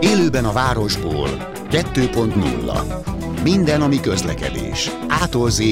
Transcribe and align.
Élőben 0.00 0.44
a 0.44 0.52
városból 0.52 1.28
2.0 1.70 3.42
Minden, 3.42 3.82
ami 3.82 4.00
közlekedés. 4.00 4.90
Ától 5.08 5.50
z 5.50 5.62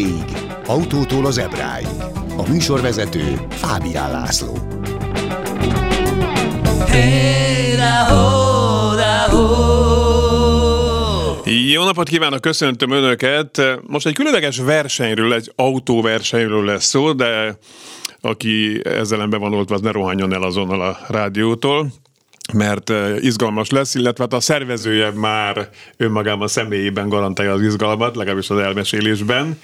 autótól 0.66 1.26
az 1.26 1.38
ebráig. 1.38 1.86
A 2.36 2.48
műsorvezető 2.48 3.46
Fábián 3.50 4.10
László. 4.10 4.58
Jó 11.72 11.84
napot 11.84 12.08
kívánok, 12.08 12.40
köszöntöm 12.40 12.90
Önöket! 12.90 13.62
Most 13.86 14.06
egy 14.06 14.14
különleges 14.14 14.58
versenyről, 14.58 15.34
egy 15.34 15.52
autóversenyről 15.56 16.64
lesz 16.64 16.84
szó, 16.84 17.12
de 17.12 17.56
aki 18.24 18.80
ezzel 18.84 19.20
ember 19.20 19.40
van 19.40 19.54
oltva, 19.54 19.74
az 19.74 19.80
ne 19.80 19.90
rohanjon 19.90 20.32
el 20.32 20.42
azonnal 20.42 20.80
a 20.80 20.98
rádiótól 21.08 21.92
mert 22.52 22.92
izgalmas 23.20 23.70
lesz, 23.70 23.94
illetve 23.94 24.24
hát 24.24 24.32
a 24.32 24.40
szervezője 24.40 25.10
már 25.10 25.68
önmagában 25.96 26.48
személyében 26.48 27.08
garantálja 27.08 27.52
az 27.52 27.62
izgalmat, 27.62 28.16
legalábbis 28.16 28.50
az 28.50 28.58
elmesélésben. 28.58 29.60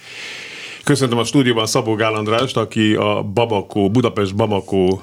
Köszöntöm 0.83 1.17
a 1.17 1.23
stúdióban 1.23 1.65
Szabó 1.65 1.95
Gál 1.95 2.13
Andrást, 2.13 2.57
aki 2.57 2.95
a 2.95 3.21
Babakó, 3.33 3.89
Budapest 3.89 4.35
Babakó 4.35 5.01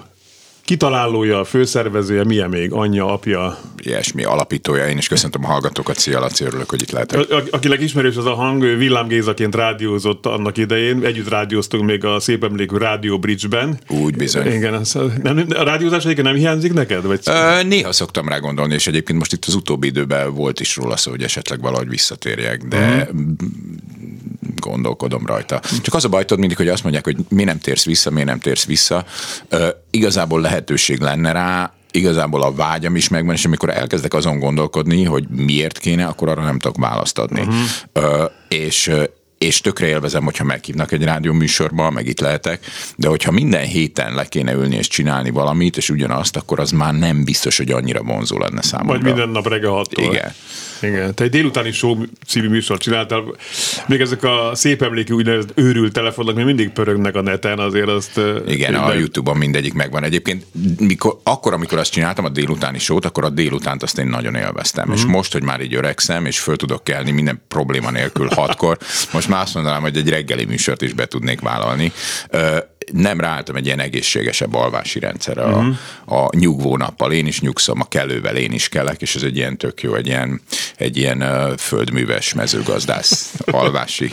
kitalálója, 0.67 1.45
főszervezője, 1.45 2.25
milyen 2.25 2.49
még, 2.49 2.73
anyja, 2.73 3.13
apja? 3.13 3.59
Ilyesmi 3.77 4.25
alapítója, 4.25 4.89
én 4.89 4.99
is 4.99 5.09
köszöntöm 5.09 5.45
a 5.45 5.47
hallgatókat, 5.47 5.99
szia 5.99 6.21
Laci, 6.21 6.45
örülök, 6.45 6.71
hogy 6.71 6.83
itt 6.83 6.91
lehetek. 6.91 7.31
A, 7.31 7.43
akinek 7.51 7.81
ismerős 7.81 8.17
az 8.17 8.27
a 8.27 8.35
hang, 8.35 8.63
ő 8.63 8.77
Villám 8.77 9.07
Gézaként 9.07 9.55
rádiózott 9.55 10.27
annak 10.27 10.57
idején, 10.57 11.05
együtt 11.05 11.29
rádióztunk 11.29 11.85
még 11.85 12.05
a 12.05 12.21
szép 12.21 12.45
emlékű 12.45 12.77
Rádió 12.77 13.19
Bridge-ben. 13.19 13.79
Úgy 13.89 14.17
bizony. 14.17 14.47
Igen, 14.47 14.75
az, 14.75 14.99
nem, 15.23 15.47
a 15.57 15.63
rádiózás 15.63 16.05
egyébként 16.05 16.27
nem 16.27 16.37
hiányzik 16.37 16.73
neked? 16.73 17.07
Vagy? 17.07 17.21
Ö, 17.25 17.63
néha 17.63 17.93
szoktam 17.93 18.29
rá 18.29 18.39
gondolni, 18.39 18.75
és 18.75 18.87
egyébként 18.87 19.19
most 19.19 19.33
itt 19.33 19.45
az 19.45 19.55
utóbbi 19.55 19.87
időben 19.87 20.35
volt 20.35 20.61
is 20.61 20.77
róla 20.77 20.97
szó, 20.97 21.11
hogy 21.11 21.23
esetleg 21.23 21.61
valahogy 21.61 21.89
visszatérjek, 21.89 22.63
de 22.63 23.09
uh-huh 23.13 23.37
gondolkodom 24.61 25.27
rajta. 25.27 25.61
Csak 25.83 25.95
az 25.95 26.05
a 26.05 26.09
baj, 26.09 26.25
mindig, 26.37 26.57
hogy 26.57 26.69
azt 26.69 26.83
mondják, 26.83 27.05
hogy 27.05 27.17
mi 27.29 27.45
nem 27.45 27.59
térsz 27.59 27.85
vissza, 27.85 28.11
mi 28.11 28.23
nem 28.23 28.39
térsz 28.39 28.67
vissza. 28.67 29.05
Ö, 29.49 29.69
igazából 29.97 30.41
lehetőség 30.41 31.01
lenne 31.01 31.33
rá, 31.33 31.73
igazából 31.91 32.43
a 32.43 32.53
vágyam 32.53 32.97
is 32.97 33.09
megvan, 33.09 33.35
és 33.35 33.45
amikor 33.45 33.71
elkezdek 33.71 34.15
azon 34.15 34.39
gondolkodni, 34.39 35.05
hogy 35.05 35.29
miért 35.29 35.79
kéne, 35.79 36.07
akkor 36.07 36.29
arra 36.29 36.43
nem 36.43 36.59
tudok 36.59 36.77
választ 36.79 37.19
adni. 37.19 37.41
Uh-huh. 37.41 37.55
Ö, 37.93 38.25
és 38.49 38.91
és 39.39 39.61
tökre 39.61 39.87
élvezem, 39.87 40.25
hogyha 40.25 40.45
meghívnak 40.45 40.93
egy 40.93 41.05
rádióműsorba, 41.05 41.91
meg 41.91 42.07
itt 42.07 42.21
lehetek, 42.21 42.65
de 42.97 43.09
hogyha 43.09 43.31
minden 43.31 43.65
héten 43.65 44.15
le 44.15 44.25
kéne 44.25 44.53
ülni 44.53 44.77
és 44.77 44.89
csinálni 44.89 45.31
valamit, 45.31 45.77
és 45.77 45.91
ugyanazt, 45.91 46.37
akkor 46.37 46.61
az 46.61 46.71
már 46.71 46.95
nem 46.95 47.25
biztos, 47.25 47.57
hogy 47.57 47.71
annyira 47.71 48.03
vonzó 48.03 48.39
lenne 48.39 48.63
számomra. 48.63 48.93
Vagy 48.93 49.05
minden 49.05 49.29
nap 49.29 49.49
reggel 49.49 49.71
hattól. 49.71 50.05
Igen. 50.05 50.33
Igen. 50.83 51.15
Te 51.15 51.25
egy 51.25 51.31
délutáni 51.31 51.73
show 51.73 51.97
című 52.27 52.49
műsort 52.49 52.83
csináltál. 52.83 53.25
Még 53.87 54.01
ezek 54.01 54.23
a 54.23 54.51
szép 54.55 54.83
emlékű 54.83 55.15
úgynevezett 55.15 55.53
őrült 55.55 55.93
telefonok 55.93 56.35
még 56.35 56.45
mindig 56.45 56.71
pörögnek 56.71 57.15
a 57.15 57.21
neten, 57.21 57.59
azért 57.59 57.89
azt... 57.89 58.21
Igen, 58.47 58.75
a 58.75 58.95
YouTube-on 58.95 59.37
mindegyik 59.37 59.75
megvan. 59.75 60.03
Egyébként 60.03 60.47
mikor, 60.79 61.21
akkor, 61.23 61.53
amikor 61.53 61.79
azt 61.79 61.93
csináltam, 61.93 62.25
a 62.25 62.29
délutáni 62.29 62.79
sót, 62.79 63.05
akkor 63.05 63.25
a 63.25 63.31
délutánt 63.31 63.83
azt 63.83 63.99
én 63.99 64.07
nagyon 64.07 64.35
élveztem. 64.35 64.85
Uh-huh. 64.85 64.99
És 64.99 65.05
mhm. 65.05 65.13
most, 65.13 65.33
hogy 65.33 65.43
már 65.43 65.61
így 65.61 65.75
öregszem, 65.75 66.27
és 66.27 66.39
föl 66.39 66.57
tudok 66.57 66.85
kelni 66.85 67.11
minden 67.11 67.43
probléma 67.49 67.91
nélkül 67.91 68.29
hatkor, 68.35 68.79
most 69.13 69.26
már 69.29 69.43
azt 69.43 69.55
mondanám, 69.55 69.81
hogy 69.81 69.97
egy 69.97 70.09
reggeli 70.09 70.45
műsort 70.45 70.83
is 70.83 70.93
be 70.93 71.07
tudnék 71.07 71.41
vállalni 71.41 71.93
nem 72.93 73.21
ráálltam 73.21 73.57
egy 73.57 73.67
ilyen 73.67 73.81
egészségesebb 73.81 74.55
alvási 74.55 74.99
rendszerre 74.99 75.43
a, 75.43 75.59
uh-huh. 75.59 76.25
a 76.25 76.37
nyugvó 76.37 76.77
nappal. 76.77 77.13
Én 77.13 77.27
is 77.27 77.41
nyugszom, 77.41 77.81
a 77.81 77.89
kellővel 77.89 78.37
én 78.37 78.53
is 78.53 78.69
kelek, 78.69 79.03
és 79.03 79.15
ez 79.15 79.23
egy 79.23 79.37
ilyen 79.37 79.57
tök 79.57 79.83
jó, 79.83 79.95
egy 79.95 80.07
ilyen, 80.07 80.41
egy 80.77 80.97
ilyen 80.97 81.55
földműves 81.57 82.35
mezőgazdász 82.35 83.35
alvási 83.47 84.13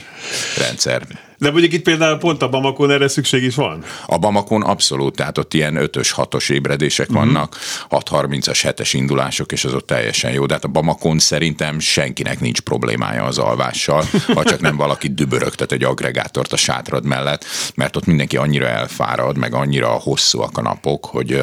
rendszer. 0.58 1.02
De 1.44 1.52
mondjuk 1.52 1.74
itt 1.74 1.84
például 1.84 2.18
pont 2.18 2.42
a 2.42 2.50
Bamakon 2.50 2.92
erre 2.92 3.08
szükség 3.08 3.44
is 3.44 3.56
van? 3.56 3.84
A 4.06 4.18
Bamakon 4.18 4.62
abszolút, 4.62 5.16
tehát 5.16 5.38
ott 5.38 5.54
ilyen 5.54 5.76
5-ös, 5.78 6.12
6-os 6.16 6.52
ébredések 6.52 7.10
uh-huh. 7.10 7.26
vannak, 7.26 7.58
6-30-as, 7.90 8.60
7-es 8.64 8.90
indulások, 8.92 9.52
és 9.52 9.66
az 9.66 9.74
ott 9.74 9.88
teljesen 9.88 10.32
jó. 10.32 10.46
De 10.46 10.54
hát 10.54 10.64
a 10.64 10.68
Bamakon 10.68 11.20
szerintem 11.20 11.80
senkinek 11.80 12.40
nincs 12.40 12.62
problémája 12.62 13.24
az 13.24 13.38
alvással, 13.38 14.04
ha 14.34 14.44
csak 14.44 14.60
nem 14.60 14.76
valaki 14.76 15.08
dübörögtet 15.08 15.72
egy 15.72 15.84
agregátort 15.84 16.54
a 16.54 16.58
sátrad 16.58 17.06
mellett, 17.06 17.46
mert 17.76 17.96
ott 17.96 18.06
mindenki 18.06 18.38
annyira 18.38 18.68
elfárad, 18.68 19.38
meg 19.38 19.54
annyira 19.54 19.88
hosszúak 19.88 20.58
a 20.58 20.62
napok, 20.62 21.06
hogy 21.06 21.42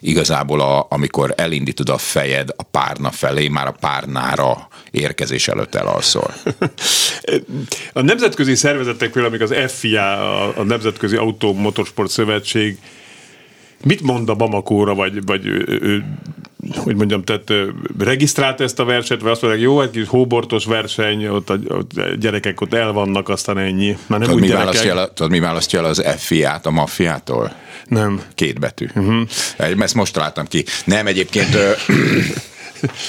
igazából 0.00 0.60
a, 0.60 0.86
amikor 0.90 1.34
elindítod 1.36 1.88
a 1.88 1.98
fejed 1.98 2.48
a 2.56 2.62
párna 2.62 3.10
felé, 3.10 3.48
már 3.48 3.66
a 3.66 3.76
párnára 3.80 4.68
érkezés 4.90 5.48
előtt 5.48 5.74
elalszol. 5.74 6.34
a 7.92 8.02
nemzetközi 8.02 8.54
szervezetek 8.54 9.10
például, 9.10 9.39
az 9.40 9.54
FIA, 9.66 10.12
a, 10.12 10.52
a 10.56 10.62
Nemzetközi 10.62 11.16
Autó 11.16 11.54
Motorsport 11.54 12.10
Szövetség 12.10 12.78
mit 13.84 14.00
mond 14.00 14.28
a 14.28 14.34
Bamakóra, 14.34 14.94
vagy, 14.94 15.24
vagy 15.24 15.46
ő, 15.46 16.04
hogy 16.76 16.96
mondjam, 16.96 17.22
tehát 17.22 17.52
regisztrált 17.98 18.60
ezt 18.60 18.78
a 18.78 18.84
versenyt, 18.84 19.20
vagy 19.20 19.30
azt 19.30 19.42
mondják, 19.42 19.62
jó, 19.62 19.80
egy 19.80 19.90
kis 19.90 20.08
hóbortos 20.08 20.64
verseny, 20.64 21.26
ott 21.26 21.50
a, 21.50 21.58
a 21.68 22.02
gyerekek 22.18 22.60
ott 22.60 22.74
el 22.74 22.92
vannak, 22.92 23.28
aztán 23.28 23.58
ennyi. 23.58 23.96
Már 24.06 24.18
nem 24.18 24.28
tudod, 24.28 24.40
mi 24.40 24.48
választja 24.48 24.96
el, 24.98 25.12
tudod, 25.12 25.30
mi 25.30 25.40
választja 25.40 25.78
el 25.78 25.84
az 25.84 26.04
FIA-t 26.16 26.66
a 26.66 26.70
maffiától? 26.70 27.52
Nem. 27.84 28.22
Két 28.34 28.58
betű. 28.58 28.86
Uh-huh. 28.94 29.20
Ezt 29.56 29.94
most 29.94 30.12
találtam 30.12 30.46
ki. 30.46 30.64
Nem, 30.84 31.06
egyébként 31.06 31.56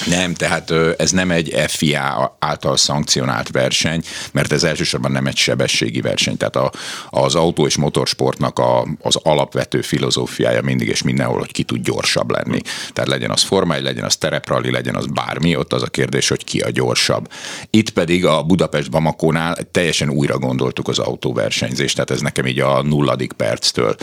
nem, 0.06 0.34
tehát 0.34 0.70
ez 0.96 1.10
nem 1.10 1.30
egy 1.30 1.54
FIA 1.66 2.36
által 2.38 2.76
szankcionált 2.76 3.50
verseny, 3.50 4.02
mert 4.32 4.52
ez 4.52 4.64
elsősorban 4.64 5.12
nem 5.12 5.26
egy 5.26 5.36
sebességi 5.36 6.00
verseny. 6.00 6.36
Tehát 6.36 6.56
a, 6.56 6.72
az 7.10 7.34
autó 7.34 7.66
és 7.66 7.76
motorsportnak 7.76 8.58
a, 8.58 8.86
az 9.00 9.16
alapvető 9.22 9.80
filozófiája 9.80 10.62
mindig 10.62 10.88
és 10.88 11.02
mindenhol, 11.02 11.38
hogy 11.38 11.52
ki 11.52 11.62
tud 11.62 11.82
gyorsabb 11.82 12.30
lenni. 12.30 12.60
Tehát 12.92 13.10
legyen 13.10 13.30
az 13.30 13.42
forma, 13.42 13.80
legyen 13.80 14.04
az 14.04 14.16
tereprali, 14.16 14.70
legyen 14.70 14.94
az 14.94 15.06
bármi, 15.06 15.56
ott 15.56 15.72
az 15.72 15.82
a 15.82 15.86
kérdés, 15.86 16.28
hogy 16.28 16.44
ki 16.44 16.60
a 16.60 16.70
gyorsabb. 16.70 17.30
Itt 17.70 17.90
pedig 17.90 18.26
a 18.26 18.42
Budapest 18.42 18.90
Bamakónál 18.90 19.56
teljesen 19.70 20.10
újra 20.10 20.38
gondoltuk 20.38 20.88
az 20.88 20.98
autóversenyzést, 20.98 21.94
tehát 21.94 22.10
ez 22.10 22.20
nekem 22.20 22.46
így 22.46 22.60
a 22.60 22.82
nulladik 22.82 23.32
perctől 23.32 23.96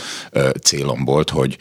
célom 0.62 1.04
volt, 1.04 1.30
hogy, 1.30 1.56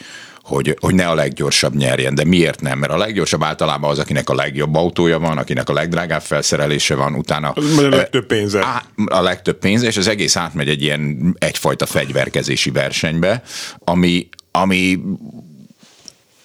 hogy, 0.49 0.77
hogy 0.79 0.95
ne 0.95 1.07
a 1.07 1.13
leggyorsabb 1.13 1.75
nyerjen. 1.75 2.15
De 2.15 2.23
miért 2.23 2.61
nem? 2.61 2.79
Mert 2.79 2.91
a 2.91 2.97
leggyorsabb 2.97 3.43
általában 3.43 3.89
az, 3.89 3.99
akinek 3.99 4.29
a 4.29 4.35
legjobb 4.35 4.75
autója 4.75 5.19
van, 5.19 5.37
akinek 5.37 5.69
a 5.69 5.73
legdrágább 5.73 6.21
felszerelése 6.21 6.95
van, 6.95 7.15
utána... 7.15 7.49
A 7.49 7.81
legtöbb 7.81 8.25
pénze. 8.25 8.59
A, 8.59 8.83
a 9.05 9.21
legtöbb 9.21 9.59
pénze, 9.59 9.87
és 9.87 9.97
az 9.97 10.07
egész 10.07 10.35
átmegy 10.35 10.69
egy 10.69 10.81
ilyen 10.81 11.35
egyfajta 11.39 11.85
fegyverkezési 11.85 12.71
versenybe, 12.71 13.43
ami, 13.79 14.29
ami 14.51 14.99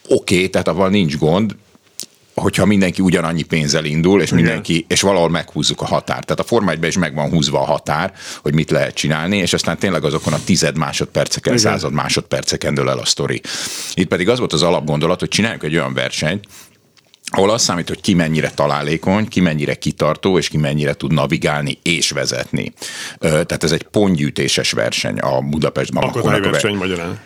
oké, 0.08 0.34
okay, 0.34 0.50
tehát 0.50 0.68
avval 0.68 0.88
nincs 0.88 1.16
gond, 1.18 1.56
hogyha 2.34 2.64
mindenki 2.64 3.02
ugyanannyi 3.02 3.42
pénzzel 3.42 3.84
indul, 3.84 4.22
és 4.22 4.30
mindenki, 4.30 4.84
és 4.88 5.00
valahol 5.00 5.30
meghúzzuk 5.30 5.80
a 5.80 5.86
határt. 5.86 6.26
Tehát 6.26 6.40
a 6.40 6.44
Forma 6.44 6.70
1 6.70 6.84
is 6.84 6.98
meg 6.98 7.14
van 7.14 7.30
húzva 7.30 7.60
a 7.60 7.64
határ, 7.64 8.12
hogy 8.42 8.54
mit 8.54 8.70
lehet 8.70 8.94
csinálni, 8.94 9.36
és 9.36 9.52
aztán 9.52 9.78
tényleg 9.78 10.04
azokon 10.04 10.32
a 10.32 10.44
tized 10.44 10.76
másodperceken, 10.76 11.52
Igen. 11.52 11.64
század 11.64 11.92
másodperceken 11.92 12.74
dől 12.74 12.90
el 12.90 12.98
a 12.98 13.04
sztori. 13.04 13.40
Itt 13.94 14.08
pedig 14.08 14.28
az 14.28 14.38
volt 14.38 14.52
az 14.52 14.62
alapgondolat, 14.62 15.20
hogy 15.20 15.28
csináljunk 15.28 15.62
egy 15.62 15.74
olyan 15.74 15.94
versenyt, 15.94 16.46
ahol 17.26 17.50
az 17.50 17.62
számít, 17.62 17.88
hogy 17.88 18.00
ki 18.00 18.14
mennyire 18.14 18.50
találékony, 18.50 19.28
ki 19.28 19.40
mennyire 19.40 19.74
kitartó, 19.74 20.38
és 20.38 20.48
ki 20.48 20.56
mennyire 20.56 20.94
tud 20.94 21.12
navigálni 21.12 21.78
és 21.82 22.10
vezetni. 22.10 22.72
Tehát 23.18 23.64
ez 23.64 23.72
egy 23.72 23.82
pontgyűjtéses 23.82 24.72
verseny 24.72 25.18
a 25.18 25.40
Budapestben. 25.40 26.02
Akadályverseny 26.02 26.74
magyarán. 26.74 27.20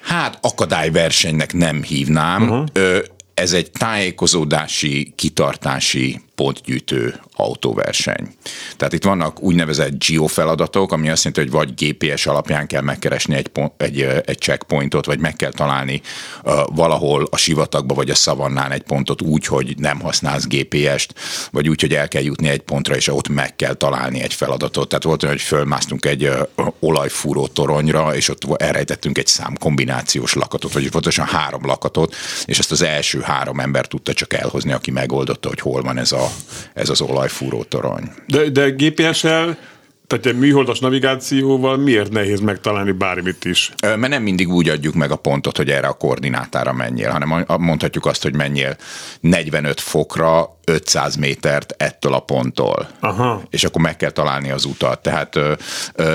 Hát 0.00 0.38
akadályversenynek 0.40 1.52
nem 1.52 1.82
hívnám. 1.82 2.42
Uh-huh. 2.42 2.98
Ez 3.40 3.52
egy 3.52 3.70
tájékozódási, 3.70 5.12
kitartási 5.16 6.20
pontgyűjtő 6.40 7.20
autóverseny. 7.36 8.28
Tehát 8.76 8.92
itt 8.92 9.04
vannak 9.04 9.40
úgynevezett 9.40 10.04
geofeladatok, 10.06 10.92
ami 10.92 11.08
azt 11.08 11.24
jelenti, 11.24 11.40
hogy 11.40 11.50
vagy 11.50 11.74
GPS 11.74 12.26
alapján 12.26 12.66
kell 12.66 12.82
megkeresni 12.82 13.34
egy, 13.34 13.48
pont, 13.48 13.72
egy, 13.76 14.00
egy 14.24 14.38
checkpointot, 14.38 15.06
vagy 15.06 15.18
meg 15.18 15.36
kell 15.36 15.50
találni 15.50 16.00
uh, 16.44 16.52
valahol 16.74 17.26
a 17.30 17.36
sivatagba 17.36 17.94
vagy 17.94 18.10
a 18.10 18.14
szavannán 18.14 18.70
egy 18.70 18.82
pontot 18.82 19.22
úgy, 19.22 19.46
hogy 19.46 19.74
nem 19.78 20.00
használsz 20.00 20.46
GPS-t, 20.46 21.14
vagy 21.50 21.68
úgy, 21.68 21.80
hogy 21.80 21.94
el 21.94 22.08
kell 22.08 22.22
jutni 22.22 22.48
egy 22.48 22.60
pontra, 22.60 22.96
és 22.96 23.08
ott 23.08 23.28
meg 23.28 23.56
kell 23.56 23.74
találni 23.74 24.20
egy 24.22 24.34
feladatot. 24.34 24.88
Tehát 24.88 25.04
volt 25.04 25.22
olyan, 25.22 25.34
hogy 25.34 25.44
fölmásztunk 25.44 26.06
egy 26.06 26.24
uh, 26.24 26.66
olajfúró 26.78 27.46
toronyra, 27.46 28.16
és 28.16 28.28
ott 28.28 28.60
elrejtettünk 28.60 29.18
egy 29.18 29.26
számkombinációs 29.26 30.34
lakatot, 30.34 30.72
vagy 30.72 30.90
pontosan 30.90 31.26
három 31.26 31.66
lakatot, 31.66 32.14
és 32.44 32.58
ezt 32.58 32.70
az 32.70 32.82
első 32.82 33.20
három 33.20 33.60
ember 33.60 33.86
tudta 33.86 34.12
csak 34.12 34.34
elhozni, 34.34 34.72
aki 34.72 34.90
megoldotta, 34.90 35.48
hogy 35.48 35.60
hol 35.60 35.82
van 35.82 35.98
ez, 35.98 36.12
a, 36.12 36.29
ez 36.74 36.88
az 36.88 37.00
olaj 37.00 37.28
olajfúró 37.30 37.62
torony. 37.62 38.10
De, 38.26 38.48
de 38.48 38.70
GPS-el 38.70 39.56
Tehát 40.06 40.26
egy 40.26 40.38
műholdas 40.38 40.78
navigációval 40.78 41.76
miért 41.76 42.12
nehéz 42.12 42.40
megtalálni 42.40 42.92
bármit 42.92 43.44
is? 43.44 43.72
Mert 43.80 44.08
nem 44.08 44.22
mindig 44.22 44.48
úgy 44.48 44.68
adjuk 44.68 44.94
meg 44.94 45.10
a 45.10 45.16
pontot, 45.16 45.56
hogy 45.56 45.70
erre 45.70 45.86
a 45.86 45.92
koordinátára 45.92 46.72
menjél, 46.72 47.10
hanem 47.10 47.44
mondhatjuk 47.58 48.06
azt, 48.06 48.22
hogy 48.22 48.34
menjél 48.34 48.76
45 49.20 49.80
fokra 49.80 50.56
500 50.64 51.16
métert 51.16 51.74
ettől 51.76 52.14
a 52.14 52.20
ponttól. 52.20 52.88
Aha. 53.00 53.42
És 53.50 53.64
akkor 53.64 53.80
meg 53.80 53.96
kell 53.96 54.10
találni 54.10 54.50
az 54.50 54.64
utat. 54.64 55.02
Tehát 55.02 55.36
ö, 55.36 55.52
ö, 55.94 56.14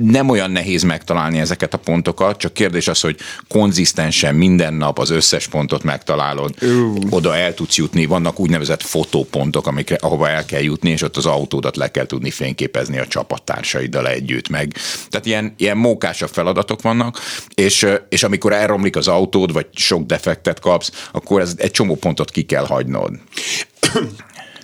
nem 0.00 0.28
olyan 0.28 0.50
nehéz 0.50 0.82
megtalálni 0.82 1.38
ezeket 1.38 1.74
a 1.74 1.78
pontokat, 1.78 2.38
csak 2.38 2.52
kérdés 2.52 2.88
az, 2.88 3.00
hogy 3.00 3.16
konzisztensen 3.48 4.34
minden 4.34 4.74
nap 4.74 4.98
az 4.98 5.10
összes 5.10 5.48
pontot 5.48 5.82
megtalálod, 5.82 6.54
uh. 6.62 6.96
oda 7.10 7.36
el 7.36 7.54
tudsz 7.54 7.76
jutni, 7.76 8.06
vannak 8.06 8.40
úgynevezett 8.40 8.82
fotópontok, 8.82 9.66
amikre, 9.66 9.96
ahova 10.00 10.28
el 10.28 10.44
kell 10.44 10.60
jutni, 10.60 10.90
és 10.90 11.02
ott 11.02 11.16
az 11.16 11.26
autódat 11.26 11.76
le 11.76 11.90
kell 11.90 12.06
tudni 12.06 12.30
fényképezni 12.30 12.98
a 12.98 13.06
csapattársaidal 13.06 14.08
együtt 14.08 14.48
meg. 14.48 14.76
Tehát 15.08 15.26
ilyen, 15.26 15.54
ilyen 15.56 15.76
mókásabb 15.76 16.30
feladatok 16.30 16.82
vannak, 16.82 17.18
és, 17.54 17.86
és 18.08 18.22
amikor 18.22 18.52
elromlik 18.52 18.96
az 18.96 19.08
autód, 19.08 19.52
vagy 19.52 19.66
sok 19.74 20.06
defektet 20.06 20.60
kapsz, 20.60 21.08
akkor 21.12 21.40
ez 21.40 21.54
egy 21.56 21.70
csomó 21.70 21.96
pontot 21.96 22.30
ki 22.30 22.42
kell 22.42 22.66
hagynod. 22.66 23.12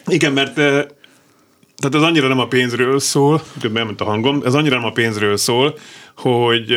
Igen, 0.07 0.33
mert 0.33 0.59
tehát 1.79 1.95
ez 1.95 2.03
annyira 2.03 2.29
nem 2.29 2.39
a 2.39 2.47
pénzről 2.47 3.01
szól, 3.01 3.43
bement 3.73 4.01
a 4.01 4.05
hangom, 4.05 4.43
ez 4.45 4.55
annyira 4.55 4.77
nem 4.77 4.85
a 4.85 4.93
pénzről 4.93 5.37
szól, 5.37 5.79
hogy 6.17 6.77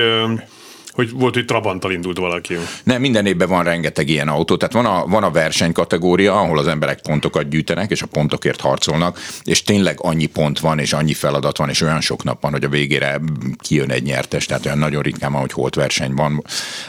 hogy 0.91 1.11
volt, 1.11 1.33
hogy 1.33 1.45
Trabanttal 1.45 1.91
indult 1.91 2.17
valaki. 2.17 2.57
Nem, 2.83 3.01
minden 3.01 3.25
évben 3.25 3.49
van 3.49 3.63
rengeteg 3.63 4.09
ilyen 4.09 4.27
autó. 4.27 4.57
Tehát 4.57 4.73
van 4.73 4.85
a, 4.85 5.05
van 5.07 5.23
a 5.23 5.31
versenykategória, 5.31 6.39
ahol 6.39 6.57
az 6.57 6.67
emberek 6.67 7.01
pontokat 7.01 7.49
gyűjtenek, 7.49 7.91
és 7.91 8.01
a 8.01 8.05
pontokért 8.05 8.61
harcolnak, 8.61 9.19
és 9.43 9.63
tényleg 9.63 9.97
annyi 10.01 10.25
pont 10.25 10.59
van, 10.59 10.79
és 10.79 10.93
annyi 10.93 11.13
feladat 11.13 11.57
van, 11.57 11.69
és 11.69 11.81
olyan 11.81 12.01
sok 12.01 12.23
nap 12.23 12.41
van, 12.41 12.51
hogy 12.51 12.63
a 12.63 12.69
végére 12.69 13.19
kijön 13.57 13.91
egy 13.91 14.03
nyertes, 14.03 14.45
tehát 14.45 14.65
olyan 14.65 14.77
nagyon 14.77 15.01
ritkán 15.01 15.31
van, 15.31 15.41
hogy 15.41 15.53
holt 15.53 15.75
verseny 15.75 16.13
van. 16.13 16.43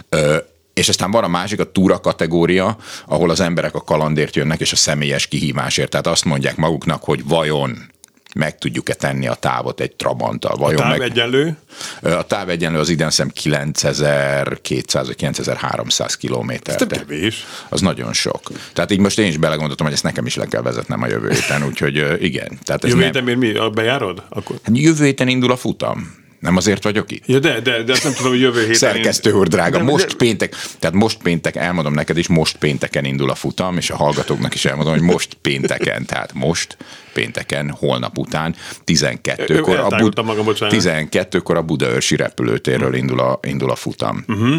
Ö, 0.09 0.37
és 0.75 0.89
aztán 0.89 1.11
van 1.11 1.25
a 1.25 1.29
másik, 1.29 1.61
a 1.61 1.73
túra 1.73 2.01
kategória, 2.01 2.77
ahol 3.07 3.31
az 3.31 3.41
emberek 3.41 3.75
a 3.75 3.81
kalandért 3.81 4.37
jönnek, 4.37 4.61
és 4.61 4.73
a 4.73 4.77
személyes 4.77 5.27
kihívásért. 5.27 5.91
Tehát 5.91 6.07
azt 6.07 6.25
mondják 6.25 6.57
maguknak, 6.57 7.05
hogy 7.05 7.25
vajon 7.25 7.92
meg 8.35 8.59
tudjuk-e 8.59 8.95
tenni 8.95 9.27
a 9.27 9.35
távot 9.35 9.81
egy 9.81 9.97
Trabanttal. 9.97 10.57
Vajon 10.57 10.81
a 10.81 10.83
táv 10.83 10.99
meg... 10.99 11.11
egyenlő? 11.11 11.57
A 12.03 12.23
táv 12.27 12.49
egyenlő 12.49 12.79
az 12.79 12.89
idén 12.89 13.11
szem 13.11 13.29
9200 13.29 15.07
vagy 15.07 15.17
9300 15.17 16.17
kilométer. 16.17 16.83
Ez 16.83 16.87
kevés. 16.99 17.45
Az 17.69 17.81
nagyon 17.81 18.13
sok. 18.13 18.41
Tehát 18.73 18.91
így 18.91 18.99
most 18.99 19.19
én 19.19 19.27
is 19.27 19.37
belegondoltam, 19.37 19.87
hogy 19.87 19.95
ezt 19.95 20.05
nekem 20.05 20.27
is 20.27 20.35
le 20.35 20.47
kell 20.47 20.63
vezetnem 20.63 21.03
a 21.03 21.07
jövő 21.07 21.31
héten, 21.31 21.65
úgyhogy 21.65 22.23
igen. 22.23 22.59
Tehát 22.63 22.85
ez 22.85 22.91
jövő 22.91 23.03
héten 23.03 23.25
nem... 23.25 23.39
mi? 23.39 23.53
Bejárod? 23.75 24.23
Akkor? 24.29 24.57
Hát 24.63 24.79
jövő 24.79 25.05
héten 25.05 25.29
indul 25.29 25.51
a 25.51 25.57
futam. 25.57 26.21
Nem 26.43 26.57
azért 26.57 26.83
vagyok 26.83 27.11
itt? 27.11 27.27
Ja, 27.27 27.39
de, 27.39 27.61
de, 27.61 27.83
de 27.83 27.93
azt 27.93 28.05
nem 28.05 28.13
tudom, 28.13 28.31
hogy 28.31 28.41
jövő 28.41 28.61
héten... 28.61 28.75
Szerkesztő 28.75 29.33
úr, 29.33 29.49
drága, 29.49 29.77
de, 29.77 29.83
most 29.83 30.07
de... 30.07 30.15
péntek, 30.17 30.55
tehát 30.79 30.97
most 30.97 31.19
péntek, 31.23 31.57
elmondom 31.57 31.95
neked 31.95 32.17
is, 32.17 32.29
most 32.29 32.57
pénteken 32.57 33.05
indul 33.05 33.31
a 33.31 33.35
futam, 33.35 33.77
és 33.77 33.91
a 33.91 33.97
hallgatóknak 33.97 34.55
is 34.55 34.65
elmondom, 34.65 34.93
hogy 34.93 35.03
most 35.03 35.35
pénteken, 35.35 36.07
tehát 36.07 36.33
most 36.33 36.77
pénteken, 37.13 37.71
holnap 37.71 38.19
után, 38.19 38.55
12-kor 38.87 39.79
a, 39.79 39.89
Bud- 39.89 40.23
magam, 40.25 40.47
12-kor 40.49 41.57
a 41.57 41.63
Budaörsi 41.63 42.17
repülőtérről 42.17 42.95
indul 42.95 43.21
a, 43.21 43.39
indul 43.43 43.71
a 43.71 43.77
futam. 43.77 44.25
Uh-huh. 44.29 44.57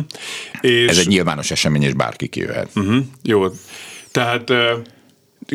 És... 0.62 0.89
Ez 0.89 0.97
egy 0.97 1.07
nyilvános 1.07 1.51
esemény, 1.51 1.83
és 1.83 1.94
bárki 1.94 2.27
kijöhet. 2.27 2.69
Uh-huh. 2.75 3.03
Jó, 3.24 3.45
tehát 4.12 4.51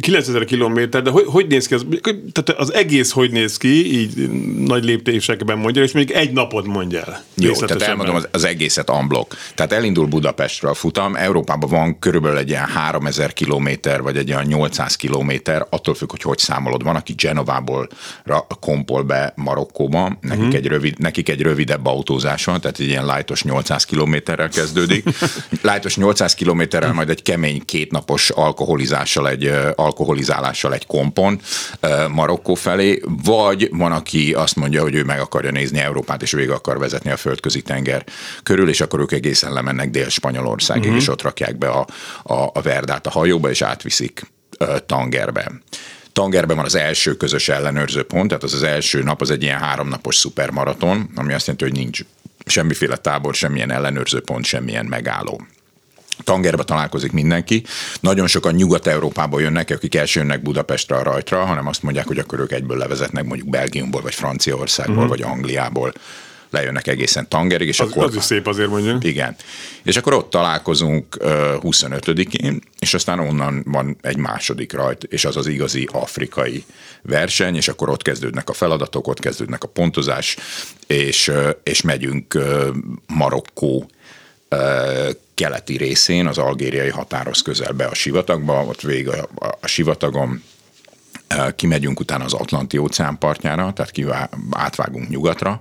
9000 0.01 0.45
kilométer, 0.45 1.03
de 1.03 1.11
hogy, 1.11 1.25
hogy 1.27 1.47
néz 1.47 1.67
ki 1.67 1.75
az? 1.75 1.87
Tehát 2.33 2.61
az 2.61 2.73
egész 2.73 3.11
hogy 3.11 3.31
néz 3.31 3.57
ki, 3.57 4.01
így 4.01 4.31
nagy 4.59 4.85
léptésekben 4.85 5.59
mondja, 5.59 5.83
és 5.83 5.93
még 5.93 6.11
egy 6.11 6.33
napot 6.33 6.67
mondja 6.67 7.01
el. 7.01 7.25
Jó, 7.35 7.53
tehát 7.53 7.83
elmondom 7.83 8.15
az, 8.15 8.29
az 8.33 8.45
egészet 8.45 8.91
unblock. 8.91 9.37
Tehát 9.55 9.73
elindul 9.73 10.07
Budapestről 10.07 10.71
a 10.71 10.75
futam, 10.75 11.17
Európában 11.17 11.71
van 11.71 11.99
körülbelül 11.99 12.39
egy 12.39 12.49
ilyen 12.49 12.67
3000 12.67 13.33
kilométer, 13.33 14.03
vagy 14.03 14.17
egy 14.17 14.29
ilyen 14.29 14.45
800 14.47 14.97
kilométer, 14.97 15.67
attól 15.71 15.95
függ, 15.95 16.11
hogy 16.11 16.23
hogy 16.23 16.39
számolod. 16.39 16.83
Van, 16.83 16.97
aki 16.97 17.13
Genovából 17.13 17.89
kompol 18.61 19.03
be 19.03 19.33
Marokkóba, 19.37 20.19
nekik, 20.21 20.39
uh-huh. 20.39 20.55
egy 20.55 20.67
rövid, 20.67 20.99
nekik 20.99 21.29
egy 21.29 21.43
rövidebb 21.43 21.87
autózás 21.87 22.45
van, 22.45 22.61
tehát 22.61 22.79
egy 22.79 22.87
ilyen 22.87 23.07
lightos 23.07 23.43
800 23.43 23.85
kilométerrel 23.85 24.49
kezdődik. 24.49 25.05
lightos 25.63 25.97
800 25.97 26.35
kilométerrel, 26.35 26.93
majd 26.93 27.11
egy 27.11 27.23
kemény 27.23 27.65
kétnapos 27.65 28.31
alkoholizással 28.31 29.29
egy 29.29 29.53
alkoholizálással 29.89 30.75
egy 30.75 30.87
kompon 30.87 31.41
Marokkó 32.11 32.55
felé, 32.55 33.03
vagy 33.25 33.69
van, 33.73 33.93
aki 33.93 34.33
azt 34.33 34.57
mondja, 34.57 34.83
hogy 34.83 34.95
ő 34.95 35.05
meg 35.05 35.21
akarja 35.21 35.51
nézni 35.51 35.79
Európát, 35.79 36.23
és 36.23 36.33
végig 36.33 36.51
akar 36.51 36.79
vezetni 36.79 37.11
a 37.11 37.17
földközi 37.17 37.63
tenger 37.63 38.05
körül, 38.43 38.69
és 38.69 38.81
akkor 38.81 39.01
ők 39.01 39.13
egészen 39.13 39.53
lemennek 39.53 39.91
Dél-Spanyolországig, 39.91 40.85
uh-huh. 40.85 41.01
és 41.01 41.09
ott 41.09 41.23
rakják 41.23 41.59
be 41.59 41.69
a, 41.69 41.87
a, 42.23 42.51
a 42.53 42.61
verdát 42.63 43.07
a 43.07 43.11
hajóba, 43.11 43.51
és 43.51 43.63
átviszik 43.63 44.23
Tangerbe. 44.87 45.53
Tangerben 46.13 46.57
van 46.57 46.65
az 46.65 46.75
első 46.75 47.17
közös 47.17 47.49
ellenőrző 47.49 48.03
pont, 48.03 48.29
tehát 48.29 48.43
az 48.43 48.55
az 48.55 48.63
első 48.63 49.03
nap 49.03 49.21
az 49.21 49.31
egy 49.31 49.43
ilyen 49.43 49.59
háromnapos 49.59 50.17
szupermaraton, 50.17 51.11
ami 51.15 51.33
azt 51.33 51.47
jelenti, 51.47 51.65
hogy 51.65 51.85
nincs 51.85 52.01
semmiféle 52.47 52.97
tábor, 52.97 53.35
semmilyen 53.35 53.71
ellenőrző 53.71 54.21
pont, 54.21 54.45
semmilyen 54.45 54.87
megálló. 54.87 55.47
Tangerbe 56.29 56.65
találkozik 56.65 57.13
mindenki. 57.13 57.65
Nagyon 58.01 58.27
sokan 58.27 58.55
Nyugat-Európából 58.55 59.41
jönnek, 59.41 59.71
akik 59.71 59.95
első 59.95 60.21
jönnek 60.21 60.43
Budapestre 60.43 60.97
a 60.97 61.03
rajtra, 61.03 61.45
hanem 61.45 61.67
azt 61.67 61.83
mondják, 61.83 62.07
hogy 62.07 62.19
akkor 62.19 62.39
ők 62.39 62.53
egyből 62.53 62.77
levezetnek 62.77 63.25
mondjuk 63.25 63.49
Belgiumból, 63.49 64.03
vagy 64.03 64.15
Franciaországból, 64.15 64.95
uh-huh. 64.97 65.09
vagy 65.09 65.23
Angliából 65.23 65.93
lejönnek 66.51 66.87
egészen 66.87 67.29
Tangerig. 67.29 67.69
És 67.69 67.81
az, 67.81 67.91
akkor, 67.91 68.05
az 68.05 68.15
is 68.15 68.23
szép 68.23 68.47
azért 68.47 68.69
mondjuk. 68.69 69.05
Igen. 69.05 69.37
És 69.83 69.97
akkor 69.97 70.13
ott 70.13 70.31
találkozunk 70.31 71.17
uh, 71.21 71.31
25-én, 71.63 72.61
és 72.79 72.95
aztán 72.95 73.19
onnan 73.19 73.63
van 73.67 73.97
egy 74.01 74.17
második 74.17 74.73
rajt, 74.73 75.05
és 75.05 75.25
az 75.25 75.37
az 75.37 75.47
igazi 75.47 75.89
afrikai 75.93 76.65
verseny, 77.03 77.57
és 77.57 77.69
akkor 77.69 77.89
ott 77.89 78.03
kezdődnek 78.03 78.49
a 78.49 78.53
feladatok, 78.53 79.07
ott 79.09 79.21
kezdődnek 79.21 79.63
a 79.63 79.69
pontozás, 79.69 80.37
és, 80.87 81.29
uh, 81.29 81.49
és 81.63 81.83
megyünk 81.83 82.35
uh, 82.35 82.67
Marokkó 83.07 83.91
keleti 85.39 85.77
részén, 85.77 86.27
az 86.27 86.39
algériai 86.39 86.89
határhoz 86.89 87.43
közelbe 87.43 87.85
a 87.85 87.95
sivatagba, 87.95 88.65
ott 88.65 88.81
végig 88.81 89.09
a, 89.09 89.29
a, 89.35 89.59
a 89.61 89.67
sivatagon 89.67 90.43
kimegyünk 91.57 92.01
utána 92.01 92.25
az 92.25 92.33
Atlanti 92.33 92.79
óceán 92.79 93.19
partjára, 93.19 93.73
tehát 93.73 93.91
ki 93.91 94.07
átvágunk 94.51 95.09
nyugatra, 95.09 95.61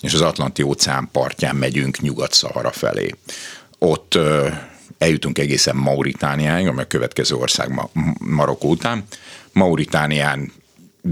és 0.00 0.14
az 0.14 0.20
Atlanti 0.20 0.62
óceán 0.62 1.08
partján 1.12 1.56
megyünk 1.56 2.00
nyugat-Szahara 2.00 2.70
felé. 2.70 3.14
Ott 3.78 4.18
eljutunk 4.98 5.38
egészen 5.38 5.76
Mauritániáig, 5.76 6.66
ami 6.66 6.80
a 6.80 6.86
következő 6.86 7.34
ország 7.34 7.90
Marokkó 8.18 8.70
után. 8.70 9.04
Mauritánián 9.52 10.52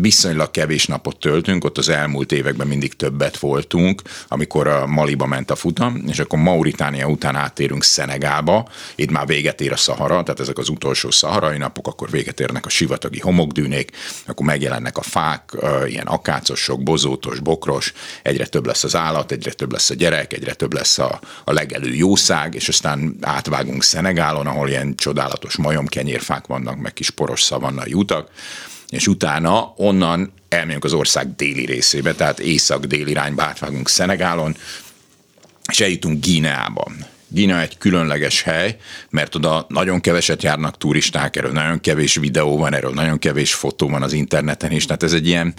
viszonylag 0.00 0.50
kevés 0.50 0.86
napot 0.86 1.18
töltünk, 1.18 1.64
ott 1.64 1.78
az 1.78 1.88
elmúlt 1.88 2.32
években 2.32 2.66
mindig 2.66 2.96
többet 2.96 3.38
voltunk, 3.38 4.02
amikor 4.28 4.66
a 4.66 4.86
Maliba 4.86 5.26
ment 5.26 5.50
a 5.50 5.56
futam, 5.56 6.04
és 6.08 6.18
akkor 6.18 6.38
Mauritánia 6.38 7.06
után 7.06 7.36
áttérünk 7.36 7.84
Szenegálba, 7.84 8.68
itt 8.94 9.10
már 9.10 9.26
véget 9.26 9.60
ér 9.60 9.72
a 9.72 9.76
Szahara, 9.76 10.22
tehát 10.22 10.40
ezek 10.40 10.58
az 10.58 10.68
utolsó 10.68 11.10
szaharai 11.10 11.58
napok, 11.58 11.86
akkor 11.86 12.10
véget 12.10 12.40
érnek 12.40 12.66
a 12.66 12.68
sivatagi 12.68 13.18
homokdűnék, 13.18 13.90
akkor 14.26 14.46
megjelennek 14.46 14.98
a 14.98 15.02
fák, 15.02 15.56
ilyen 15.86 16.06
akácosok, 16.06 16.82
bozótos, 16.82 17.38
bokros, 17.38 17.92
egyre 18.22 18.46
több 18.46 18.66
lesz 18.66 18.84
az 18.84 18.96
állat, 18.96 19.32
egyre 19.32 19.52
több 19.52 19.72
lesz 19.72 19.90
a 19.90 19.94
gyerek, 19.94 20.32
egyre 20.32 20.54
több 20.54 20.72
lesz 20.72 20.98
a, 20.98 21.20
a 21.44 21.52
legelő 21.52 21.94
jószág, 21.94 22.54
és 22.54 22.68
aztán 22.68 23.16
átvágunk 23.20 23.82
Szenegálon, 23.82 24.46
ahol 24.46 24.68
ilyen 24.68 24.94
csodálatos 24.94 25.56
majomkenyérfák 25.56 26.46
vannak, 26.46 26.76
meg 26.76 26.92
kis 26.92 27.10
poros 27.10 27.42
szavannai 27.42 27.92
utak, 27.92 28.28
és 28.92 29.06
utána 29.06 29.72
onnan 29.76 30.32
elmegyünk 30.48 30.84
az 30.84 30.92
ország 30.92 31.34
déli 31.36 31.64
részébe, 31.64 32.14
tehát 32.14 32.38
észak-dél 32.40 33.06
irányba 33.06 33.42
átvágunk 33.42 33.88
Szenegálon, 33.88 34.56
és 35.70 35.80
eljutunk 35.80 36.24
Gíneában. 36.24 37.06
Gína 37.28 37.60
egy 37.60 37.78
különleges 37.78 38.42
hely, 38.42 38.76
mert 39.10 39.34
oda 39.34 39.66
nagyon 39.68 40.00
keveset 40.00 40.42
járnak 40.42 40.78
turisták, 40.78 41.36
erről 41.36 41.52
nagyon 41.52 41.80
kevés 41.80 42.14
videó 42.14 42.58
van, 42.58 42.74
erről 42.74 42.92
nagyon 42.92 43.18
kevés 43.18 43.54
fotó 43.54 43.88
van 43.88 44.02
az 44.02 44.12
interneten 44.12 44.72
is, 44.72 44.84
tehát 44.86 45.02
ez 45.02 45.12
egy 45.12 45.26
ilyen 45.26 45.54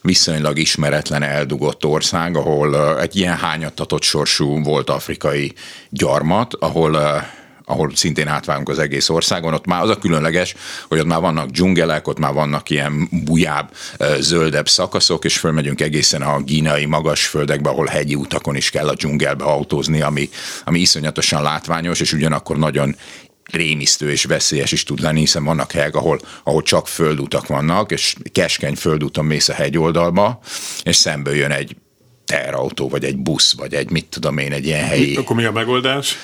viszonylag 0.00 0.58
ismeretlen, 0.58 1.22
eldugott 1.22 1.84
ország, 1.84 2.36
ahol 2.36 3.00
egy 3.00 3.16
ilyen 3.16 3.36
hányattatott 3.36 4.02
sorsú 4.02 4.62
volt 4.62 4.90
afrikai 4.90 5.52
gyarmat, 5.90 6.54
ahol 6.54 6.96
ahol 7.68 7.90
szintén 7.94 8.28
átvágunk 8.28 8.68
az 8.68 8.78
egész 8.78 9.08
országon, 9.08 9.54
ott 9.54 9.66
már 9.66 9.82
az 9.82 9.90
a 9.90 9.98
különleges, 9.98 10.54
hogy 10.88 10.98
ott 10.98 11.06
már 11.06 11.20
vannak 11.20 11.50
dzsungelek, 11.50 12.08
ott 12.08 12.18
már 12.18 12.32
vannak 12.32 12.70
ilyen 12.70 13.08
bujább, 13.10 13.74
zöldebb 14.18 14.68
szakaszok, 14.68 15.24
és 15.24 15.38
fölmegyünk 15.38 15.80
egészen 15.80 16.22
a 16.22 16.40
gínai 16.40 16.84
magas 16.84 17.26
földekbe, 17.26 17.68
ahol 17.68 17.86
hegyi 17.86 18.14
utakon 18.14 18.56
is 18.56 18.70
kell 18.70 18.88
a 18.88 18.94
dzsungelbe 18.94 19.44
autózni, 19.44 20.00
ami, 20.00 20.28
ami 20.64 20.80
iszonyatosan 20.80 21.42
látványos, 21.42 22.00
és 22.00 22.12
ugyanakkor 22.12 22.56
nagyon 22.56 22.96
rémisztő 23.52 24.10
és 24.10 24.24
veszélyes 24.24 24.72
is 24.72 24.82
tud 24.82 25.00
lenni, 25.00 25.18
hiszen 25.18 25.44
vannak 25.44 25.72
helyek, 25.72 25.94
ahol, 25.94 26.20
ahol 26.44 26.62
csak 26.62 26.88
földutak 26.88 27.46
vannak, 27.46 27.92
és 27.92 28.14
keskeny 28.32 28.74
földúton 28.74 29.24
mész 29.24 29.48
a 29.48 29.52
hegyoldalba, 29.52 30.40
és 30.82 30.96
szembe 30.96 31.34
jön 31.34 31.50
egy 31.50 31.76
terautó, 32.24 32.88
vagy 32.88 33.04
egy 33.04 33.16
busz, 33.16 33.54
vagy 33.56 33.74
egy 33.74 33.90
mit 33.90 34.06
tudom 34.06 34.38
én, 34.38 34.52
egy 34.52 34.66
ilyen 34.66 34.84
helyi... 34.84 35.16
Akkor 35.16 35.36
mi 35.36 35.44
a 35.44 35.52
megoldás? 35.52 36.16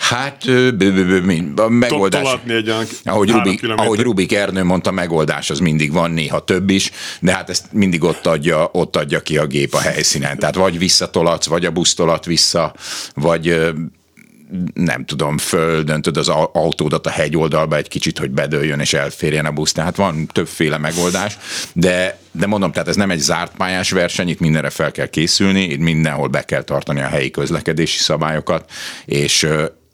Hát, 0.00 0.44
a 1.56 1.68
megoldás, 1.68 2.36
egy 2.46 2.72
ahogy, 3.04 3.30
Rubik, 3.30 3.68
ahogy 3.76 4.00
Rubik 4.00 4.32
Ernő 4.32 4.64
mondta, 4.64 4.90
megoldás 4.90 5.50
az 5.50 5.58
mindig 5.58 5.92
van, 5.92 6.10
néha 6.10 6.44
több 6.44 6.70
is, 6.70 6.90
de 7.20 7.32
hát 7.32 7.50
ezt 7.50 7.64
mindig 7.72 8.04
ott 8.04 8.26
adja, 8.26 8.68
ott 8.72 8.96
adja 8.96 9.20
ki 9.20 9.38
a 9.38 9.46
gép 9.46 9.74
a 9.74 9.78
helyszínen. 9.78 10.38
Tehát 10.38 10.54
vagy 10.54 10.78
visszatolatsz, 10.78 11.46
vagy 11.46 11.64
a 11.64 11.70
busz 11.70 11.94
tolat 11.94 12.24
vissza, 12.24 12.74
vagy 13.14 13.72
nem 14.74 15.04
tudom, 15.04 15.38
földöntöd 15.38 16.16
az 16.16 16.28
autódat 16.52 17.06
a 17.06 17.10
hegyoldalba 17.10 17.76
egy 17.76 17.88
kicsit, 17.88 18.18
hogy 18.18 18.30
bedőljön 18.30 18.80
és 18.80 18.92
elférjen 18.92 19.46
a 19.46 19.50
busz. 19.50 19.72
Tehát 19.72 19.96
van 19.96 20.26
többféle 20.26 20.78
megoldás, 20.78 21.38
de, 21.72 22.18
de 22.32 22.46
mondom, 22.46 22.72
tehát 22.72 22.88
ez 22.88 22.96
nem 22.96 23.10
egy 23.10 23.18
zárt 23.18 23.52
pályás 23.56 23.90
verseny, 23.90 24.28
itt 24.28 24.40
mindenre 24.40 24.70
fel 24.70 24.92
kell 24.92 25.06
készülni, 25.06 25.62
itt 25.62 25.78
mindenhol 25.78 26.28
be 26.28 26.44
kell 26.44 26.62
tartani 26.62 27.00
a 27.00 27.06
helyi 27.06 27.30
közlekedési 27.30 27.98
szabályokat, 27.98 28.70
és, 29.04 29.46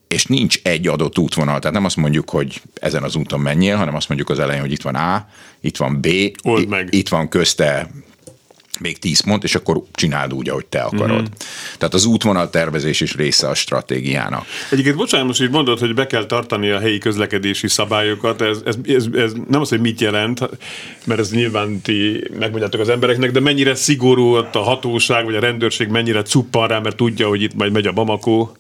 és 0.09 0.27
nincs 0.27 0.59
egy 0.63 0.89
adott 0.89 1.19
útvonal, 1.19 1.59
tehát 1.59 1.77
nem 1.77 1.85
azt 1.85 1.97
mondjuk, 1.97 2.31
hogy 2.31 2.63
ezen 2.75 3.03
az 3.03 3.17
úton 3.17 3.41
menjél, 3.41 3.77
hanem 3.77 3.95
azt 3.95 4.09
mondjuk 4.09 4.31
az 4.31 4.39
elején, 4.39 4.63
hogy 4.63 4.73
itt 4.73 4.83
van 4.83 4.95
A, 4.95 5.29
itt 5.61 5.77
van 5.77 6.01
B, 6.01 6.09
Old 6.43 6.69
meg. 6.69 6.89
itt 6.91 7.09
van 7.09 7.29
közte 7.29 7.91
még 8.81 8.99
tíz 8.99 9.21
pont, 9.21 9.45
és 9.45 9.55
akkor 9.55 9.83
csináld 9.93 10.33
úgy, 10.33 10.49
ahogy 10.49 10.67
te 10.67 10.81
akarod. 10.81 11.21
Mm. 11.21 11.33
Tehát 11.79 11.95
az 11.95 12.05
útvonal 12.05 12.51
tervezés 12.51 13.01
is 13.01 13.15
része 13.15 13.49
a 13.49 13.55
stratégiának. 13.55 14.45
Egyébként 14.71 14.97
bocsánat, 14.97 15.27
most 15.27 15.43
így 15.43 15.51
mondod, 15.51 15.79
hogy 15.79 15.95
be 15.95 16.07
kell 16.07 16.27
tartani 16.27 16.71
a 16.71 16.79
helyi 16.79 16.99
közlekedési 16.99 17.69
szabályokat, 17.69 18.41
ez, 18.41 18.59
ez, 18.65 18.77
ez, 18.87 19.07
ez 19.15 19.33
nem 19.49 19.61
az, 19.61 19.69
hogy 19.69 19.81
mit 19.81 20.01
jelent, 20.01 20.41
mert 21.05 21.21
ez 21.21 21.31
nyilván 21.31 21.81
ti 21.81 22.25
megmondjátok 22.39 22.81
az 22.81 22.89
embereknek, 22.89 23.31
de 23.31 23.41
mennyire 23.41 23.75
szigorú 23.75 24.37
ott 24.37 24.55
a 24.55 24.63
hatóság, 24.63 25.25
vagy 25.25 25.35
a 25.35 25.41
rendőrség 25.41 25.89
mennyire 25.89 26.23
cuppan 26.23 26.69
rá, 26.69 26.79
mert 26.79 26.97
tudja, 26.97 27.29
hogy 27.29 27.43
itt 27.43 27.55
majd 27.55 27.73
megy 27.73 27.87
a 27.87 27.93
Bamako. 27.93 28.51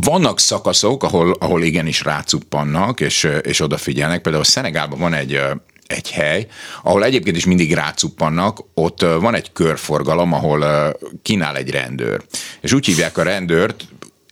Vannak 0.00 0.40
szakaszok, 0.40 1.02
ahol, 1.02 1.36
ahol 1.38 1.62
igenis 1.62 2.02
rácuppannak, 2.02 3.00
és, 3.00 3.28
és 3.42 3.60
odafigyelnek. 3.60 4.20
Például 4.20 4.44
a 4.44 4.46
Szenegálban 4.46 4.98
van 4.98 5.14
egy 5.14 5.40
egy 5.86 6.10
hely, 6.10 6.46
ahol 6.82 7.04
egyébként 7.04 7.36
is 7.36 7.44
mindig 7.44 7.74
rácuppannak, 7.74 8.60
ott 8.74 9.00
van 9.00 9.34
egy 9.34 9.52
körforgalom, 9.52 10.32
ahol 10.32 10.92
kínál 11.22 11.56
egy 11.56 11.70
rendőr. 11.70 12.22
És 12.60 12.72
úgy 12.72 12.86
hívják 12.86 13.18
a 13.18 13.22
rendőrt, 13.22 13.84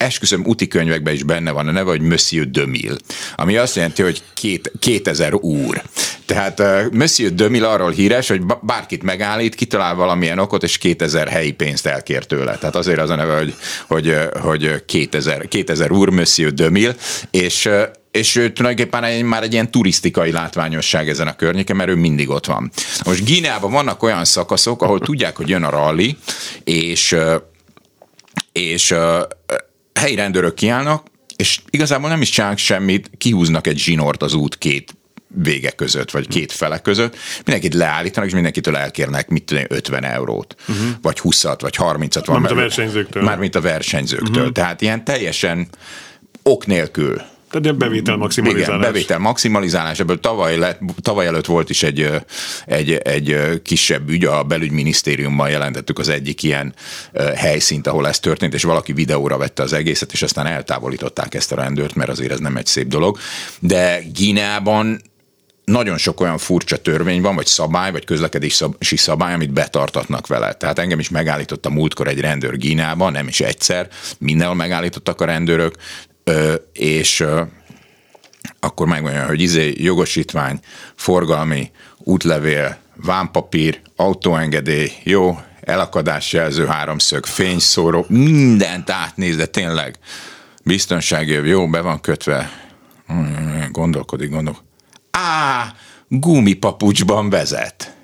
esküszöm 0.02 0.44
úti 0.44 0.68
könyvekben 0.68 1.14
is 1.14 1.22
benne 1.22 1.50
van 1.50 1.68
a 1.68 1.70
neve, 1.70 1.90
hogy 1.90 2.00
Monsieur 2.00 2.50
Demil, 2.50 2.96
ami 3.36 3.56
azt 3.56 3.76
jelenti, 3.76 4.02
hogy 4.02 4.22
két, 4.34 4.72
2000 4.78 5.34
úr. 5.34 5.82
Tehát 6.26 6.60
uh, 6.60 6.90
Monsieur 6.92 7.34
Demil 7.34 7.64
arról 7.64 7.90
híres, 7.90 8.28
hogy 8.28 8.42
bárkit 8.62 9.02
megállít, 9.02 9.54
kitalál 9.54 9.94
valamilyen 9.94 10.38
okot, 10.38 10.62
és 10.62 10.78
2000 10.78 11.28
helyi 11.28 11.52
pénzt 11.52 11.86
elkér 11.86 12.24
tőle. 12.24 12.56
Tehát 12.58 12.76
azért 12.76 12.98
az 12.98 13.10
a 13.10 13.14
neve, 13.14 13.36
hogy, 13.36 13.54
hogy, 13.86 14.16
hogy 14.40 14.84
2000, 14.84 15.48
2000 15.48 15.90
úr 15.90 16.08
Monsieur 16.08 16.52
Demil, 16.52 16.94
és 17.30 17.68
és 18.12 18.36
ő 18.36 18.52
tulajdonképpen 18.52 19.04
egy, 19.04 19.22
már 19.22 19.42
egy 19.42 19.52
ilyen 19.52 19.70
turisztikai 19.70 20.32
látványosság 20.32 21.08
ezen 21.08 21.26
a 21.26 21.36
környéken, 21.36 21.76
mert 21.76 21.90
ő 21.90 21.94
mindig 21.94 22.30
ott 22.30 22.46
van. 22.46 22.70
Most 23.04 23.24
Gíneában 23.24 23.70
vannak 23.70 24.02
olyan 24.02 24.24
szakaszok, 24.24 24.82
ahol 24.82 25.00
tudják, 25.00 25.36
hogy 25.36 25.48
jön 25.48 25.62
a 25.62 25.70
rally, 25.70 26.16
és, 26.64 27.16
és 28.52 28.94
helyi 29.94 30.14
rendőrök 30.14 30.54
kiállnak, 30.54 31.06
és 31.36 31.60
igazából 31.70 32.08
nem 32.08 32.20
is 32.20 32.30
csinálnak 32.30 32.58
semmit, 32.58 33.10
kihúznak 33.18 33.66
egy 33.66 33.78
zsinort 33.78 34.22
az 34.22 34.34
út 34.34 34.58
két 34.58 34.96
vége 35.34 35.70
között, 35.70 36.10
vagy 36.10 36.28
két 36.28 36.52
fele 36.52 36.78
között, 36.78 37.16
mindenkit 37.36 37.74
leállítanak, 37.74 38.28
és 38.28 38.34
mindenkitől 38.34 38.76
elkérnek, 38.76 39.28
mit 39.28 39.44
tudom, 39.44 39.64
50 39.68 40.04
eurót, 40.04 40.54
uh-huh. 40.68 40.86
vagy 41.02 41.18
20-at, 41.22 41.58
vagy 41.60 41.76
30-at. 41.78 42.26
Mármint 42.28 42.50
a 42.50 42.54
versenyzőktől. 42.54 43.22
Mármint 43.22 43.54
a 43.54 43.60
versenyzőktől. 43.60 44.36
Uh-huh. 44.36 44.52
Tehát 44.52 44.80
ilyen 44.80 45.04
teljesen 45.04 45.68
ok 46.42 46.66
nélkül 46.66 47.22
tehát 47.52 47.66
ilyen 47.66 47.78
bevétel 47.78 48.16
maximalizálás. 48.16 48.78
Igen, 48.78 48.92
bevétel 48.92 49.18
maximalizálás. 49.18 50.00
Ebből 50.00 50.20
tavaly, 50.20 50.56
lett, 50.56 50.80
tavaly 51.02 51.26
előtt 51.26 51.46
volt 51.46 51.70
is 51.70 51.82
egy, 51.82 52.10
egy, 52.66 52.92
egy 52.92 53.60
kisebb 53.62 54.08
ügy, 54.08 54.24
a 54.24 54.42
belügyminisztériumban 54.42 55.50
jelentettük 55.50 55.98
az 55.98 56.08
egyik 56.08 56.42
ilyen 56.42 56.74
helyszínt, 57.34 57.86
ahol 57.86 58.08
ez 58.08 58.18
történt, 58.18 58.54
és 58.54 58.62
valaki 58.62 58.92
videóra 58.92 59.36
vette 59.36 59.62
az 59.62 59.72
egészet, 59.72 60.12
és 60.12 60.22
aztán 60.22 60.46
eltávolították 60.46 61.34
ezt 61.34 61.52
a 61.52 61.56
rendőrt, 61.56 61.94
mert 61.94 62.10
azért 62.10 62.32
ez 62.32 62.38
nem 62.38 62.56
egy 62.56 62.66
szép 62.66 62.86
dolog. 62.86 63.18
De 63.58 64.02
Gíneában 64.12 65.02
nagyon 65.64 65.98
sok 65.98 66.20
olyan 66.20 66.38
furcsa 66.38 66.76
törvény 66.76 67.20
van, 67.20 67.34
vagy 67.34 67.46
szabály, 67.46 67.92
vagy 67.92 68.04
közlekedési 68.04 68.96
szabály, 68.96 69.34
amit 69.34 69.52
betartatnak 69.52 70.26
vele. 70.26 70.52
Tehát 70.52 70.78
engem 70.78 70.98
is 70.98 71.08
megállított 71.08 71.66
a 71.66 71.70
múltkor 71.70 72.08
egy 72.08 72.20
rendőr 72.20 72.56
Gínában, 72.56 73.12
nem 73.12 73.28
is 73.28 73.40
egyszer, 73.40 73.88
mindenhol 74.18 74.56
megállítottak 74.56 75.20
a 75.20 75.24
rendőrök, 75.24 75.74
és 76.72 77.24
akkor 78.60 78.86
megmondja, 78.86 79.26
hogy 79.26 79.40
izé 79.40 79.72
jogosítvány, 79.76 80.60
forgalmi, 80.94 81.70
útlevél, 81.98 82.78
vámpapír, 82.96 83.80
autóengedély, 83.96 84.92
jó, 85.02 85.38
elakadásjelző 85.60 86.66
háromszög, 86.66 87.26
fényszóró, 87.26 88.04
mindent 88.08 88.90
átnéz, 88.90 89.36
de 89.36 89.46
tényleg 89.46 89.98
biztonsági 90.64 91.32
jó, 91.32 91.68
be 91.68 91.80
van 91.80 92.00
kötve, 92.00 92.50
gondolkodik, 93.70 94.30
gondolkodik. 94.30 94.68
Á, 95.10 95.74
gumipapucsban 96.08 97.30
vezet. 97.30 97.96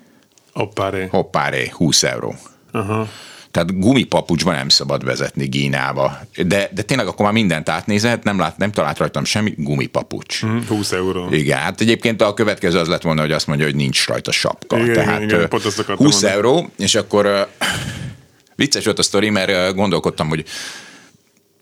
Hoppáré. 0.52 1.06
Hoppáré, 1.10 1.68
20 1.72 2.02
euró. 2.02 2.34
Aha. 2.72 3.08
Tehát 3.50 3.78
gumipapucsban 3.81 4.55
nem 4.55 4.69
szabad 4.69 5.05
vezetni 5.05 5.47
Gínába. 5.47 6.21
De, 6.47 6.71
de 6.75 6.83
tényleg 6.83 7.07
akkor 7.07 7.25
már 7.25 7.35
mindent 7.35 7.69
átnézett, 7.69 8.23
nem, 8.23 8.38
lát, 8.38 8.57
nem 8.57 8.73
talált 8.73 8.99
rajtam 8.99 9.25
semmi 9.25 9.55
gumipapucs. 9.57 10.47
Mm, 10.47 10.59
20 10.69 10.93
euró. 10.93 11.28
Igen, 11.31 11.59
hát 11.59 11.81
egyébként 11.81 12.23
a 12.23 12.35
következő 12.35 12.78
az 12.78 12.88
lett 12.88 13.02
volna, 13.02 13.21
hogy 13.21 13.33
azt 13.33 13.47
mondja, 13.47 13.67
hogy 13.67 13.75
nincs 13.75 14.07
rajta 14.07 14.33
sapka. 14.33 14.78
Igen, 14.78 14.93
Tehát 14.93 15.23
igen, 15.23 15.49
igen, 15.49 15.61
20 15.97 16.12
mondani. 16.12 16.33
euró, 16.33 16.71
és 16.78 16.95
akkor 16.95 17.49
vicces 18.57 18.85
volt 18.85 18.99
a 18.99 19.02
sztori, 19.02 19.31
mert 19.31 19.75
gondolkodtam, 19.75 20.28
hogy 20.28 20.45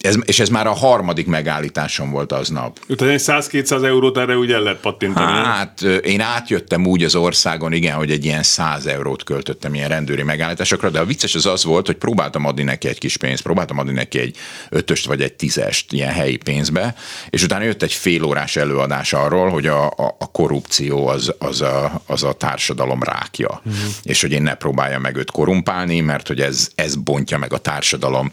ez, 0.07 0.17
és 0.25 0.41
ez 0.41 0.49
már 0.49 0.67
a 0.67 0.73
harmadik 0.73 1.27
megállításom 1.27 2.11
volt 2.11 2.33
aznap. 2.33 2.79
Tehát 2.97 3.15
egy 3.15 3.23
100-200 3.25 3.85
eurót 3.85 4.19
erre 4.19 4.37
úgy 4.37 4.53
el 4.53 4.61
lehet 4.61 4.81
pattintani. 4.81 5.33
Hát 5.33 5.83
én 5.83 6.21
átjöttem 6.21 6.87
úgy 6.87 7.05
az 7.05 7.15
országon, 7.15 7.73
igen, 7.73 7.97
hogy 7.97 8.11
egy 8.11 8.25
ilyen 8.25 8.43
100 8.43 8.87
eurót 8.87 9.25
költöttem 9.25 9.75
ilyen 9.75 9.89
rendőri 9.89 10.23
megállításokra, 10.23 10.91
de 10.91 11.01
a 11.01 11.05
vicces 11.05 11.35
az 11.35 11.47
az 11.47 11.65
volt, 11.65 11.87
hogy 11.87 11.97
próbáltam 11.97 12.45
adni 12.45 12.63
neki 12.63 12.89
egy 12.89 12.99
kis 12.99 13.17
pénzt, 13.17 13.43
próbáltam 13.43 13.79
adni 13.79 13.93
neki 13.93 14.19
egy 14.19 14.37
ötöst 14.69 15.07
vagy 15.07 15.23
egy 15.23 15.33
tízest 15.33 15.93
ilyen 15.93 16.13
helyi 16.13 16.37
pénzbe, 16.37 16.95
és 17.31 17.43
utána 17.43 17.65
jött 17.65 17.83
egy 17.83 17.93
félórás 17.93 18.57
előadás 18.57 19.13
arról, 19.13 19.49
hogy 19.49 19.67
a, 19.67 19.87
a, 19.87 20.17
a 20.19 20.31
korrupció 20.31 21.07
az, 21.07 21.35
az, 21.39 21.61
a, 21.61 22.03
az 22.07 22.23
a 22.23 22.33
társadalom 22.33 23.03
rákja, 23.03 23.61
uh-huh. 23.65 23.83
és 24.03 24.21
hogy 24.21 24.33
én 24.33 24.43
ne 24.43 24.55
próbáljam 24.55 25.01
meg 25.01 25.17
őt 25.17 25.31
korumpálni, 25.31 26.01
mert 26.01 26.27
hogy 26.27 26.41
ez, 26.41 26.69
ez 26.75 26.95
bontja 26.95 27.39
meg 27.39 27.53
a 27.53 27.59
társadalom 27.59 28.29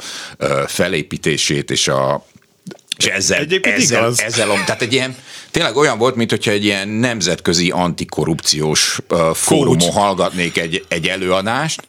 felépítését, 0.68 1.63
beszédét, 1.64 1.72
és 1.72 1.88
a 1.88 2.26
és 2.98 3.06
ezzel, 3.06 3.40
Egyébként 3.40 3.78
ezzel, 3.78 4.02
igaz. 4.02 4.22
ezzel, 4.22 4.48
tehát 4.48 4.82
egy 4.82 4.94
ilyen, 4.94 5.16
tényleg 5.52 5.76
olyan 5.76 5.98
volt, 5.98 6.16
mint 6.16 6.30
hogyha 6.30 6.52
egy 6.52 6.64
ilyen 6.64 6.88
nemzetközi 6.88 7.70
antikorrupciós 7.70 9.00
uh, 9.10 9.34
fórumon 9.34 9.92
hallgatnék 9.92 10.58
egy, 10.58 10.86
egy 10.88 11.08
előadást, 11.08 11.88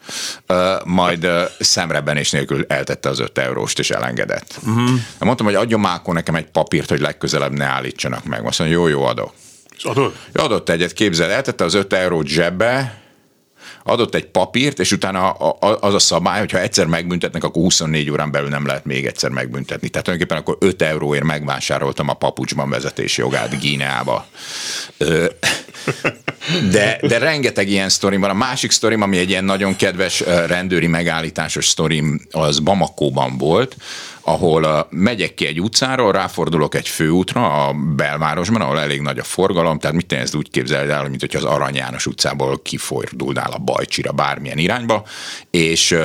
uh, 0.49 0.85
majd 0.85 1.25
uh, 1.25 1.43
szemrebenés 1.59 2.31
nélkül 2.31 2.65
eltette 2.69 3.09
az 3.09 3.19
öt 3.19 3.39
euróst, 3.39 3.79
és 3.79 3.91
elengedett. 3.91 4.59
Uh-huh. 4.67 4.91
Mondtam, 5.19 5.47
hogy 5.47 5.55
adjon 5.55 5.81
már 5.81 5.95
akkor 5.95 6.15
nekem 6.15 6.35
egy 6.35 6.47
papírt, 6.47 6.89
hogy 6.89 7.01
legközelebb 7.01 7.53
ne 7.53 7.65
állítsanak 7.65 8.25
meg. 8.25 8.47
Azt 8.47 8.59
mondja, 8.59 8.79
jó, 8.79 8.87
jó, 8.87 9.05
adok. 9.05 9.33
És 9.77 9.85
adott? 9.85 10.17
Adott 10.33 10.69
egyet, 10.69 10.93
képzel, 10.93 11.31
eltette 11.31 11.65
az 11.65 11.75
öt 11.75 11.93
eurót 11.93 12.27
zsebbe, 12.27 13.04
adott 13.85 14.15
egy 14.15 14.27
papírt, 14.27 14.79
és 14.79 14.93
utána 14.93 15.31
az 15.59 15.95
a 15.95 15.99
szabály, 15.99 16.39
hogy 16.39 16.51
ha 16.51 16.61
egyszer 16.61 16.87
megbüntetnek, 16.87 17.45
akkor 17.45 17.63
24 17.63 18.11
órán 18.11 18.31
belül 18.31 18.49
nem 18.49 18.67
lehet 18.67 18.85
még 18.85 19.07
egyszer 19.07 19.31
megbüntetni. 19.31 19.89
Tehát 19.89 20.07
tulajdonképpen 20.07 20.43
akkor 20.43 20.69
5 20.69 20.83
euróért 20.83 21.25
megvásároltam 21.25 22.09
a 22.09 22.15
papucsban 22.15 22.71
vezetési 22.71 23.21
jogát 23.21 23.61
Gíneába. 23.61 24.27
De, 26.71 26.99
de 27.03 27.19
rengeteg 27.19 27.69
ilyen 27.69 27.89
sztorim 27.89 28.21
van. 28.21 28.31
A 28.31 28.35
másik 28.35 28.71
sztorim, 28.71 29.03
ami 29.03 29.19
egy 29.19 29.31
ilyen 29.31 29.45
nagyon 29.45 29.77
kedves 29.77 30.21
rendőri 30.47 30.87
megállításos 30.87 31.67
sztorim, 31.67 32.21
az 32.31 32.59
Bamakóban 32.59 33.39
volt, 33.39 33.77
ahol 34.25 34.87
megyek 34.91 35.35
ki 35.35 35.47
egy 35.47 35.61
utcáról, 35.61 36.13
ráfordulok 36.13 36.75
egy 36.75 36.89
főútra 36.89 37.67
a 37.67 37.73
belvárosban, 37.73 38.61
ahol 38.61 38.81
elég 38.81 39.01
nagy 39.01 39.19
a 39.19 39.25
forgalom, 39.25 39.79
tehát 39.79 39.97
mit 39.97 40.13
ezt 40.13 40.35
úgy 40.35 40.51
képzeled 40.51 40.91
el, 40.91 41.09
mint 41.09 41.21
hogy 41.21 41.37
az 41.37 41.45
Arany 41.45 41.75
János 41.75 42.07
utcából 42.07 42.63
kifordulnál 42.63 43.51
a 43.51 43.59
Bajcsira 43.59 44.13
bármilyen 44.13 44.59
irányba, 44.59 45.07
és, 45.51 45.97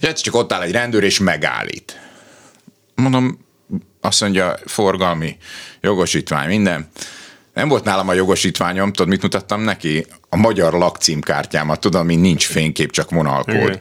és 0.00 0.20
csak 0.20 0.34
ott 0.34 0.52
áll 0.52 0.62
egy 0.62 0.72
rendőr, 0.72 1.02
és 1.02 1.18
megállít. 1.18 2.00
Mondom, 2.94 3.38
azt 4.00 4.20
mondja, 4.20 4.54
forgalmi, 4.64 5.36
jogosítvány, 5.80 6.48
minden. 6.48 6.90
Nem 7.54 7.68
volt 7.68 7.84
nálam 7.84 8.08
a 8.08 8.12
jogosítványom, 8.12 8.92
tudod, 8.92 9.08
mit 9.08 9.22
mutattam 9.22 9.60
neki? 9.60 10.06
A 10.28 10.36
magyar 10.36 10.72
lakcímkártyámat, 10.72 11.80
tudom, 11.80 12.06
mint 12.06 12.20
nincs 12.20 12.46
fénykép, 12.46 12.90
csak 12.90 13.10
vonalkód. 13.10 13.54
Igen. 13.54 13.80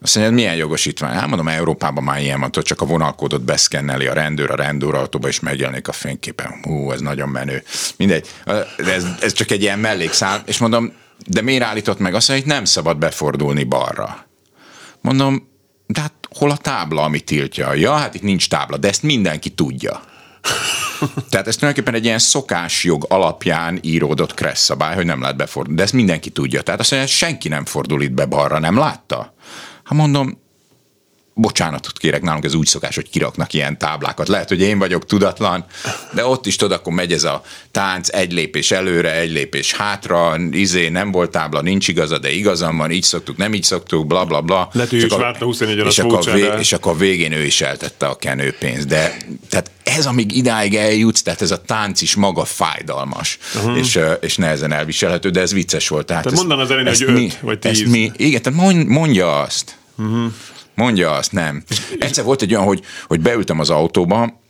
Azt 0.00 0.14
mondja, 0.14 0.34
milyen 0.34 0.54
jogosítvány? 0.54 1.14
Hát 1.14 1.26
mondom, 1.26 1.48
Európában 1.48 2.04
már 2.04 2.20
ilyen 2.20 2.40
van, 2.40 2.50
csak 2.50 2.80
a 2.80 2.86
vonalkódot 2.86 3.42
beszkenneli 3.42 4.06
a 4.06 4.12
rendőr 4.12 4.50
a 4.50 4.54
rendőrautóba, 4.54 5.28
és 5.28 5.40
megjelenik 5.40 5.88
a 5.88 5.92
fényképen. 5.92 6.54
Hú, 6.62 6.90
ez 6.90 7.00
nagyon 7.00 7.28
menő. 7.28 7.62
Mindegy, 7.96 8.28
ez, 8.76 9.06
ez 9.20 9.32
csak 9.32 9.50
egy 9.50 9.62
ilyen 9.62 9.78
mellékszál, 9.78 10.42
és 10.46 10.58
mondom, 10.58 10.92
de 11.26 11.40
miért 11.40 11.62
állított 11.62 11.98
meg? 11.98 12.14
Azt 12.14 12.30
hogy 12.30 12.46
nem 12.46 12.64
szabad 12.64 12.98
befordulni 12.98 13.64
balra. 13.64 14.26
Mondom, 15.00 15.48
de 15.86 16.00
hát 16.00 16.12
hol 16.38 16.50
a 16.50 16.56
tábla, 16.56 17.02
ami 17.02 17.20
tiltja? 17.20 17.74
Ja, 17.74 17.92
hát 17.92 18.14
itt 18.14 18.22
nincs 18.22 18.48
tábla, 18.48 18.76
de 18.76 18.88
ezt 18.88 19.02
mindenki 19.02 19.50
tudja. 19.50 20.02
Tehát 21.30 21.46
ez 21.46 21.56
tulajdonképpen 21.56 22.00
egy 22.00 22.04
ilyen 22.04 22.18
szokásjog 22.18 23.06
alapján 23.08 23.78
íródott 23.82 24.34
kressz 24.34 24.64
szabály, 24.64 24.94
hogy 24.94 25.06
nem 25.06 25.20
lehet 25.20 25.36
befordulni. 25.36 25.78
De 25.78 25.84
ezt 25.84 25.92
mindenki 25.92 26.30
tudja. 26.30 26.62
Tehát 26.62 26.80
azt 26.80 26.90
mondja, 26.90 27.08
senki 27.08 27.48
nem 27.48 27.64
fordul 27.64 28.02
itt 28.02 28.12
be 28.12 28.26
balra, 28.26 28.58
nem 28.58 28.78
látta? 28.78 29.34
Hát 29.86 29.98
mondom, 29.98 30.38
bocsánatot 31.38 31.98
kérek, 31.98 32.22
nálunk 32.22 32.44
ez 32.44 32.54
úgy 32.54 32.66
szokás, 32.66 32.94
hogy 32.94 33.10
kiraknak 33.10 33.52
ilyen 33.52 33.78
táblákat. 33.78 34.28
Lehet, 34.28 34.48
hogy 34.48 34.60
én 34.60 34.78
vagyok 34.78 35.06
tudatlan, 35.06 35.64
de 36.12 36.26
ott 36.26 36.46
is 36.46 36.56
tudod, 36.56 36.78
akkor 36.78 36.92
megy 36.92 37.12
ez 37.12 37.24
a 37.24 37.42
tánc, 37.70 38.08
egy 38.08 38.32
lépés 38.32 38.70
előre, 38.70 39.14
egy 39.14 39.30
lépés 39.30 39.72
hátra, 39.72 40.36
izé, 40.50 40.88
nem 40.88 41.10
volt 41.10 41.30
tábla, 41.30 41.60
nincs 41.60 41.88
igaza, 41.88 42.18
de 42.18 42.30
igazam 42.30 42.76
van, 42.76 42.90
így 42.90 43.02
szoktuk, 43.02 43.36
nem 43.36 43.54
így 43.54 43.62
szoktuk, 43.62 44.06
bla 44.06 44.24
bla 44.24 44.40
bla. 44.40 44.68
Lehet, 44.72 44.90
hogy 44.90 45.02
is 45.02 45.12
várta 45.12 45.44
24 45.44 45.86
és, 45.86 45.98
akkor 45.98 46.24
vé, 46.24 46.48
és 46.58 46.72
akkor 46.72 46.92
a 46.92 46.96
végén 46.96 47.32
ő 47.32 47.44
is 47.44 47.60
eltette 47.60 48.06
a 48.06 48.16
kenőpénzt. 48.16 48.86
De 48.86 49.16
tehát 49.48 49.70
ez, 49.82 50.06
amíg 50.06 50.36
idáig 50.36 50.74
eljutsz, 50.74 51.22
tehát 51.22 51.42
ez 51.42 51.50
a 51.50 51.62
tánc 51.62 52.02
is 52.02 52.14
maga 52.14 52.44
fájdalmas, 52.44 53.38
uh-huh. 53.54 53.78
és, 53.78 53.98
és 54.20 54.36
nehezen 54.36 54.72
elviselhető, 54.72 55.30
de 55.30 55.40
ez 55.40 55.52
vicces 55.52 55.88
volt. 55.88 56.06
Tehát, 56.06 56.22
tehát 56.22 56.38
mondaná 56.38 56.62
az 56.62 56.70
elején, 56.70 56.94
hogy 56.96 57.12
mi, 57.14 57.32
vagy 57.40 57.58
tíz. 57.58 57.90
Mi, 57.90 58.12
igen, 58.16 58.42
tehát 58.42 58.86
mondja 58.86 59.40
azt. 59.40 59.76
Uh-huh. 59.98 60.32
Mondja 60.76 61.12
azt, 61.12 61.32
nem. 61.32 61.64
Egyszer 61.98 62.24
volt 62.24 62.42
egy 62.42 62.54
olyan, 62.54 62.66
hogy, 62.66 62.84
hogy 63.06 63.20
beültem 63.20 63.60
az 63.60 63.70
autóba, 63.70 64.40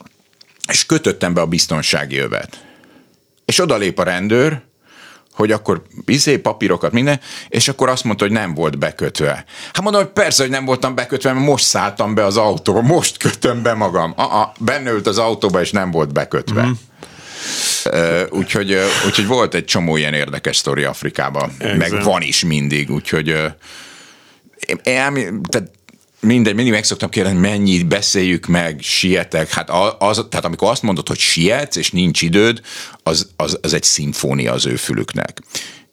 és 0.68 0.86
kötöttem 0.86 1.34
be 1.34 1.40
a 1.40 1.46
biztonsági 1.46 2.16
övet. 2.16 2.64
És 3.44 3.60
odalép 3.60 3.98
a 3.98 4.02
rendőr, 4.02 4.60
hogy 5.32 5.52
akkor 5.52 5.82
izé, 6.06 6.38
papírokat, 6.38 6.92
minden, 6.92 7.20
és 7.48 7.68
akkor 7.68 7.88
azt 7.88 8.04
mondta, 8.04 8.24
hogy 8.24 8.32
nem 8.32 8.54
volt 8.54 8.78
bekötve. 8.78 9.44
Hát 9.72 9.82
mondom, 9.82 10.02
hogy 10.02 10.10
persze, 10.10 10.42
hogy 10.42 10.50
nem 10.50 10.64
voltam 10.64 10.94
bekötve, 10.94 11.32
mert 11.32 11.46
most 11.46 11.64
szálltam 11.64 12.14
be 12.14 12.24
az 12.24 12.36
autóba, 12.36 12.80
most 12.80 13.16
kötöm 13.16 13.62
be 13.62 13.74
magam. 13.74 14.12
Aa, 14.16 14.52
benne 14.58 14.90
ült 14.90 15.06
az 15.06 15.18
autóba, 15.18 15.60
és 15.60 15.70
nem 15.70 15.90
volt 15.90 16.12
bekötve. 16.12 16.64
Mm. 16.64 16.70
Uh, 17.84 18.22
úgyhogy, 18.30 18.72
uh, 18.72 18.84
úgyhogy 19.06 19.26
volt 19.26 19.54
egy 19.54 19.64
csomó 19.64 19.96
ilyen 19.96 20.14
érdekes 20.14 20.56
sztori 20.56 20.84
Afrikában, 20.84 21.56
meg 21.58 22.02
van 22.02 22.22
is 22.22 22.44
mindig, 22.44 22.90
úgyhogy 22.90 23.30
uh, 23.30 23.52
én, 24.66 24.80
én, 24.84 25.42
tehát 25.42 25.70
mindegy, 26.20 26.54
mindig 26.54 26.72
meg 26.72 26.84
szoktam 26.84 27.08
kérdezni, 27.08 27.38
mennyit 27.38 27.86
beszéljük 27.86 28.46
meg, 28.46 28.78
sietek. 28.82 29.50
Hát 29.50 29.70
az, 29.98 30.26
tehát 30.28 30.44
amikor 30.44 30.70
azt 30.70 30.82
mondod, 30.82 31.08
hogy 31.08 31.18
sietsz, 31.18 31.76
és 31.76 31.90
nincs 31.90 32.22
időd, 32.22 32.60
az, 33.02 33.28
az, 33.36 33.58
az 33.62 33.72
egy 33.72 33.82
szimfónia 33.82 34.52
az 34.52 34.66
ő 34.66 34.76
fülüknek 34.76 35.42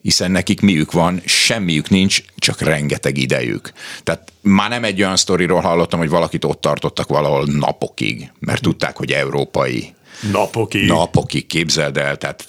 hiszen 0.04 0.32
nekik 0.32 0.62
miük 0.62 0.92
van, 0.92 1.22
semmiük 1.26 1.90
nincs, 1.90 2.24
csak 2.38 2.62
rengeteg 2.62 3.18
idejük. 3.18 3.72
Tehát 4.04 4.32
már 4.42 4.70
nem 4.70 4.84
egy 4.84 5.02
olyan 5.02 5.16
sztoriról 5.16 5.62
hallottam, 5.62 6.00
hogy 6.00 6.10
valakit 6.10 6.44
ott 6.44 6.62
tartottak 6.62 7.08
valahol 7.08 7.46
napokig, 7.46 8.32
mert 8.40 8.62
tudták, 8.62 8.98
hogy 8.98 9.12
európai. 9.12 9.94
Napokig. 10.32 10.88
Napokig, 10.88 11.48
képzeld 11.48 11.98
el, 11.98 12.18
tehát 12.18 12.46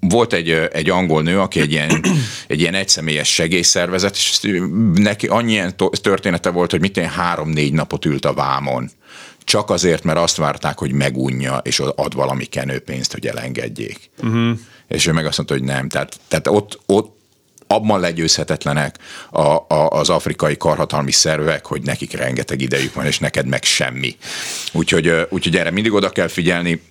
volt 0.00 0.32
egy, 0.32 0.50
egy 0.50 0.90
angol 0.90 1.22
nő, 1.22 1.40
aki 1.40 1.60
egy 1.60 1.72
ilyen, 1.72 2.04
egy 2.46 2.60
ilyen 2.60 2.74
egyszemélyes 2.74 3.34
segélyszervezet, 3.34 4.16
és 4.16 4.40
neki 4.94 5.26
annyi 5.26 5.52
ilyen 5.52 5.76
története 6.02 6.50
volt, 6.50 6.70
hogy 6.70 6.80
mit 6.80 6.96
én 6.96 7.08
három-négy 7.08 7.72
napot 7.72 8.04
ült 8.04 8.24
a 8.24 8.34
vámon. 8.34 8.90
Csak 9.44 9.70
azért, 9.70 10.04
mert 10.04 10.18
azt 10.18 10.36
várták, 10.36 10.78
hogy 10.78 10.92
megunja, 10.92 11.56
és 11.56 11.80
ad 11.96 12.14
valami 12.14 12.44
kenőpénzt, 12.44 13.12
hogy 13.12 13.26
elengedjék. 13.26 14.10
Uh-huh. 14.22 14.58
És 14.88 15.06
ő 15.06 15.12
meg 15.12 15.26
azt 15.26 15.36
mondta, 15.36 15.54
hogy 15.54 15.64
nem. 15.64 15.88
Tehát, 15.88 16.20
tehát 16.28 16.46
ott, 16.48 16.80
ott 16.86 17.18
abban 17.66 18.00
legyőzhetetlenek 18.00 18.96
a, 19.30 19.40
a, 19.40 19.88
az 19.90 20.08
afrikai 20.08 20.56
karhatalmi 20.56 21.12
szervek, 21.12 21.66
hogy 21.66 21.82
nekik 21.82 22.12
rengeteg 22.12 22.60
idejük 22.60 22.94
van, 22.94 23.06
és 23.06 23.18
neked 23.18 23.46
meg 23.46 23.64
semmi. 23.64 24.16
Úgyhogy, 24.72 25.26
úgyhogy 25.28 25.56
erre 25.56 25.70
mindig 25.70 25.92
oda 25.92 26.10
kell 26.10 26.28
figyelni. 26.28 26.82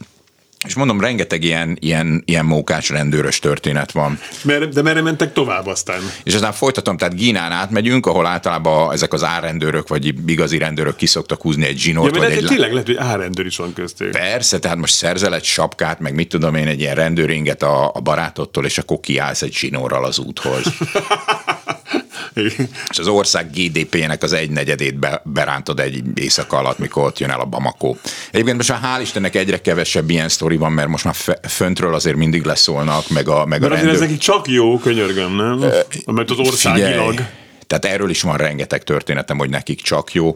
És 0.67 0.75
mondom, 0.75 1.01
rengeteg 1.01 1.43
ilyen, 1.43 1.77
ilyen, 1.81 2.23
ilyen 2.25 2.45
mókás 2.45 2.89
rendőrös 2.89 3.39
történet 3.39 3.91
van. 3.91 4.19
Mer, 4.43 4.69
de 4.69 4.81
merre 4.81 5.01
mentek 5.01 5.33
tovább 5.33 5.65
aztán? 5.65 6.01
És 6.23 6.33
aztán 6.33 6.51
folytatom, 6.51 6.97
tehát 6.97 7.15
Gínán 7.15 7.51
átmegyünk, 7.51 8.05
ahol 8.05 8.25
általában 8.25 8.91
ezek 8.91 9.13
az 9.13 9.23
árrendőrök, 9.23 9.87
vagy 9.87 10.29
igazi 10.29 10.57
rendőrök 10.57 10.95
kiszoktak 10.95 11.41
húzni 11.41 11.65
egy 11.65 11.77
zsinót. 11.77 12.15
Ja, 12.15 12.21
vagy 12.21 12.31
egy 12.31 12.45
tényleg 12.45 12.71
lehet, 12.71 12.87
hogy 12.87 12.97
árrendőr 12.97 13.45
is 13.45 13.57
van 13.57 13.73
köztük. 13.73 14.11
Persze, 14.11 14.59
tehát 14.59 14.77
most 14.77 14.93
szerzel 14.93 15.35
egy 15.35 15.43
sapkát, 15.43 15.99
meg 15.99 16.13
mit 16.13 16.29
tudom 16.29 16.55
én, 16.55 16.67
egy 16.67 16.79
ilyen 16.79 16.95
rendőringet 16.95 17.63
a, 17.63 17.91
a 17.93 17.99
barátottól, 17.99 18.65
és 18.65 18.77
akkor 18.77 18.99
kiállsz 18.99 19.41
egy 19.41 19.53
zsinórral 19.53 20.05
az 20.05 20.19
úthoz. 20.19 20.63
És 22.89 22.99
az 22.99 23.07
ország 23.07 23.49
GDP-nek 23.51 24.23
az 24.23 24.33
egynegyedét 24.33 24.99
be, 24.99 25.21
berántod 25.25 25.79
egy 25.79 26.03
éjszaka 26.15 26.57
alatt, 26.57 26.77
mikor 26.77 27.03
ott 27.03 27.19
jön 27.19 27.29
el 27.29 27.39
a 27.39 27.45
Bamako. 27.45 27.95
Egyébként 28.31 28.57
most 28.57 28.69
már 28.69 28.79
hál' 28.83 29.01
Istennek 29.01 29.35
egyre 29.35 29.61
kevesebb 29.61 30.09
ilyen 30.09 30.29
sztori 30.29 30.57
van, 30.57 30.71
mert 30.71 30.87
most 30.87 31.03
már 31.03 31.15
föntről 31.47 31.93
azért 31.93 32.15
mindig 32.15 32.43
leszólnak, 32.43 33.09
meg 33.09 33.27
a, 33.27 33.45
meg 33.45 33.59
mert 33.59 33.71
a 33.71 33.75
rendőr... 33.75 33.93
ez 33.93 33.99
nekik 33.99 34.17
csak 34.17 34.47
jó, 34.47 34.77
könyörgöm, 34.77 35.35
nem? 35.35 35.71
mert 36.05 36.29
az 36.29 36.37
országilag... 36.37 37.09
Figyelj, 37.09 37.27
tehát 37.67 37.85
erről 37.85 38.09
is 38.09 38.21
van 38.21 38.37
rengeteg 38.37 38.83
történetem, 38.83 39.37
hogy 39.37 39.49
nekik 39.49 39.81
csak 39.81 40.13
jó 40.13 40.35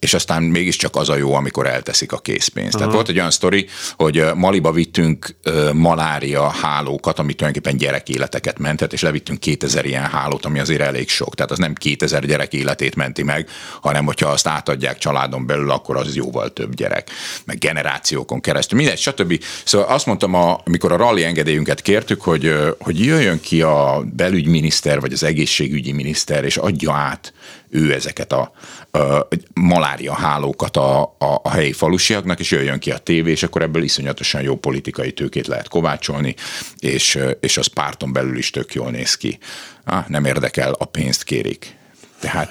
és 0.00 0.14
aztán 0.14 0.42
mégiscsak 0.42 0.96
az 0.96 1.08
a 1.08 1.16
jó, 1.16 1.34
amikor 1.34 1.66
elteszik 1.66 2.12
a 2.12 2.18
készpénzt. 2.18 2.66
Uh-huh. 2.66 2.80
Tehát 2.80 2.94
volt 2.94 3.08
egy 3.08 3.18
olyan 3.18 3.30
sztori, 3.30 3.66
hogy 3.96 4.24
Maliba 4.34 4.72
vittünk 4.72 5.36
malária 5.72 6.48
hálókat, 6.48 7.18
ami 7.18 7.34
tulajdonképpen 7.34 7.78
gyerekéleteket 7.78 8.58
mentett, 8.58 8.92
és 8.92 9.02
levittünk 9.02 9.40
2000 9.40 9.84
ilyen 9.84 10.06
hálót, 10.06 10.44
ami 10.44 10.58
azért 10.58 10.80
elég 10.80 11.08
sok. 11.08 11.34
Tehát 11.34 11.50
az 11.50 11.58
nem 11.58 11.74
2000 11.74 12.26
gyerek 12.26 12.52
életét 12.52 12.96
menti 12.96 13.22
meg, 13.22 13.48
hanem 13.80 14.04
hogyha 14.04 14.28
azt 14.28 14.46
átadják 14.46 14.98
családon 14.98 15.46
belül, 15.46 15.70
akkor 15.70 15.96
az 15.96 16.16
jóval 16.16 16.52
több 16.52 16.74
gyerek, 16.74 17.10
meg 17.44 17.58
generációkon 17.58 18.40
keresztül, 18.40 18.78
mindegy, 18.78 18.98
stb. 18.98 19.42
Szóval 19.64 19.88
azt 19.88 20.06
mondtam, 20.06 20.34
a, 20.34 20.60
amikor 20.64 20.92
a 20.92 20.96
rally 20.96 21.24
engedélyünket 21.24 21.82
kértük, 21.82 22.22
hogy, 22.22 22.54
hogy 22.78 23.04
jöjjön 23.04 23.40
ki 23.40 23.62
a 23.62 24.04
belügyminiszter, 24.12 25.00
vagy 25.00 25.12
az 25.12 25.22
egészségügyi 25.22 25.92
miniszter, 25.92 26.44
és 26.44 26.56
adja 26.56 26.92
át 26.92 27.32
ő 27.70 27.92
ezeket 27.92 28.32
a, 28.32 28.52
a 28.90 29.28
malária 29.54 30.14
hálókat 30.14 30.76
a, 30.76 31.02
a, 31.02 31.40
a 31.42 31.50
helyi 31.50 31.72
falusiaknak, 31.72 32.40
és 32.40 32.50
jöjjön 32.50 32.78
ki 32.78 32.90
a 32.90 32.98
tévé, 32.98 33.30
és 33.30 33.42
akkor 33.42 33.62
ebből 33.62 33.82
iszonyatosan 33.82 34.42
jó 34.42 34.56
politikai 34.56 35.12
tőkét 35.12 35.46
lehet 35.46 35.68
kovácsolni, 35.68 36.34
és, 36.78 37.18
és 37.40 37.56
az 37.56 37.66
párton 37.66 38.12
belül 38.12 38.36
is 38.36 38.50
tök 38.50 38.74
jól 38.74 38.90
néz 38.90 39.14
ki. 39.14 39.38
Ah, 39.84 40.08
nem 40.08 40.24
érdekel, 40.24 40.72
a 40.78 40.84
pénzt 40.84 41.24
kérik. 41.24 41.76
Tehát 42.20 42.50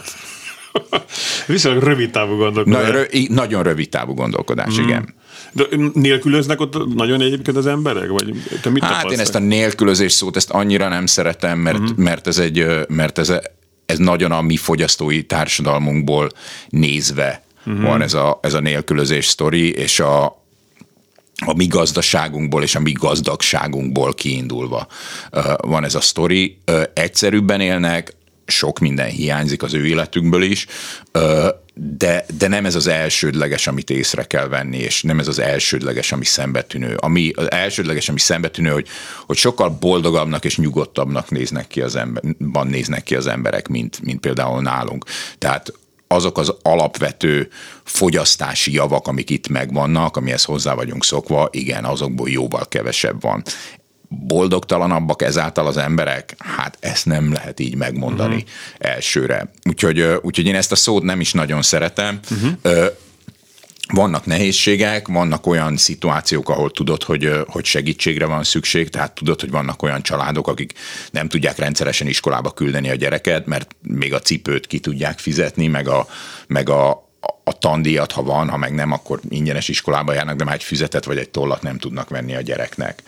Viszonylag 1.48 1.84
rövid 1.84 2.12
távú 2.12 2.36
gondolkodás. 2.36 2.88
Na, 2.88 2.92
rö, 2.92 3.04
nagyon 3.28 3.64
rövid 3.64 3.90
távú 3.90 4.14
gondolkodás, 4.14 4.80
mm. 4.80 4.84
igen. 4.84 5.14
De 5.52 5.64
nélkülöznek 5.94 6.62
ott 6.62 6.94
nagyon 6.96 7.22
egyébként 7.22 7.58
az 7.58 7.66
emberek? 7.66 8.10
Vagy 8.10 8.34
te 8.62 8.70
mit 8.70 8.84
hát 8.84 9.12
én 9.12 9.20
ezt 9.20 9.36
a 9.36 9.40
nélkülözés 9.40 10.12
szót, 10.12 10.36
ezt 10.36 10.50
annyira 10.50 10.88
nem 10.88 11.06
szeretem, 11.06 11.60
mert, 11.60 11.80
mm. 11.80 11.86
mert 11.96 12.28
ez 12.28 12.38
egy, 12.38 12.86
mert 12.88 13.18
ez, 13.18 13.34
ez 13.90 13.98
nagyon 13.98 14.32
a 14.32 14.42
mi 14.42 14.58
fogyasztói 14.58 15.24
társadalmunkból 15.24 16.30
nézve 16.70 17.44
uh-huh. 17.66 17.84
van 17.84 18.02
ez 18.02 18.14
a, 18.14 18.40
ez 18.42 18.54
a 18.54 18.60
nélkülözés 18.60 19.26
sztori, 19.26 19.74
és 19.74 20.00
a, 20.00 20.26
a 21.46 21.54
mi 21.56 21.68
gazdaságunkból 21.68 22.64
és 22.64 22.76
a 22.76 22.80
mi 22.80 22.92
gazdagságunkból 22.92 24.14
kiindulva 24.14 24.88
van 25.58 25.84
ez 25.84 25.96
a 25.96 26.02
sztori. 26.02 26.58
Egyszerűbben 26.94 27.62
élnek, 27.62 28.16
sok 28.46 28.80
minden 28.80 29.10
hiányzik 29.10 29.64
az 29.64 29.74
ő 29.74 29.86
életükből 29.86 30.42
is, 30.42 30.66
de, 31.82 32.26
de 32.38 32.48
nem 32.48 32.66
ez 32.66 32.76
az 32.76 32.88
elsődleges, 32.88 33.68
amit 33.68 33.90
észre 33.90 34.24
kell 34.24 34.48
venni, 34.48 34.78
és 34.78 35.04
nem 35.04 35.20
ez 35.20 35.28
az 35.28 35.40
elsődleges, 35.40 36.12
ami 36.12 36.26
szembetűnő. 36.26 36.96
Ami, 36.96 37.32
az 37.36 37.52
elsődleges, 37.52 38.10
ami 38.10 38.20
szembetűnő, 38.20 38.70
hogy, 38.70 38.88
hogy 39.26 39.38
sokkal 39.38 39.70
boldogabbnak 39.70 40.46
és 40.46 40.58
nyugodtabbnak 40.58 41.30
néznek 41.30 41.68
ki 41.68 41.82
az, 41.82 41.96
ember, 41.96 42.24
néznek 42.64 43.04
ki 43.04 43.16
az 43.16 43.28
emberek, 43.28 43.68
mint, 43.68 44.02
mint 44.02 44.20
például 44.20 44.62
nálunk. 44.62 45.06
Tehát 45.38 45.74
azok 46.08 46.38
az 46.38 46.54
alapvető 46.62 47.50
fogyasztási 47.84 48.74
javak, 48.74 49.08
amik 49.08 49.30
itt 49.30 49.48
megvannak, 49.48 50.18
amihez 50.18 50.44
hozzá 50.44 50.74
vagyunk 50.74 51.04
szokva, 51.04 51.48
igen, 51.52 51.86
azokból 51.86 52.30
jóval 52.30 52.68
kevesebb 52.68 53.22
van 53.22 53.44
boldogtalanabbak 54.10 55.22
ezáltal 55.22 55.68
az 55.68 55.78
emberek? 55.78 56.36
Hát 56.38 56.78
ezt 56.80 57.06
nem 57.06 57.34
lehet 57.34 57.60
így 57.60 57.76
megmondani 57.76 58.36
uh-huh. 58.36 58.50
elsőre. 58.78 59.52
Úgyhogy, 59.64 60.02
úgyhogy 60.22 60.46
én 60.46 60.56
ezt 60.56 60.72
a 60.72 60.76
szót 60.76 61.04
nem 61.04 61.20
is 61.20 61.34
nagyon 61.34 61.62
szeretem. 61.62 62.20
Uh-huh. 62.32 62.86
vannak 63.94 64.26
nehézségek, 64.26 65.08
vannak 65.08 65.48
olyan 65.48 65.78
szituációk, 65.78 66.50
ahol 66.50 66.72
tudod, 66.72 67.04
hogy, 67.04 67.32
hogy 67.48 67.66
segítségre 67.66 68.26
van 68.26 68.44
szükség, 68.44 68.90
tehát 68.90 69.14
tudod, 69.14 69.40
hogy 69.40 69.52
vannak 69.52 69.82
olyan 69.82 70.02
családok, 70.02 70.48
akik 70.48 70.74
nem 71.12 71.28
tudják 71.28 71.58
rendszeresen 71.58 72.08
iskolába 72.08 72.52
küldeni 72.52 72.90
a 72.90 72.96
gyereket, 72.96 73.46
mert 73.46 73.76
még 73.82 74.14
a 74.14 74.20
cipőt 74.20 74.68
ki 74.68 74.80
tudják 74.80 75.20
fizetni, 75.20 75.68
meg 75.68 75.88
a, 75.88 76.08
meg 76.48 76.70
a, 76.70 76.90
a 77.44 77.58
tandíjat, 77.60 78.12
ha 78.12 78.24
van, 78.24 78.50
ha 78.50 78.58
meg 78.58 78.74
nem, 78.74 78.92
akkor 78.92 79.20
ingyenes 79.30 79.68
iskolába 79.68 80.14
járnak, 80.14 80.36
de 80.36 80.44
már 80.44 80.56
egy 80.56 80.64
füzetet 80.64 81.06
vagy 81.06 81.18
egy 81.18 81.30
tollat 81.30 81.62
nem 81.62 81.78
tudnak 81.78 82.10
venni 82.10 82.36
a 82.36 82.42
gyereknek 82.42 83.04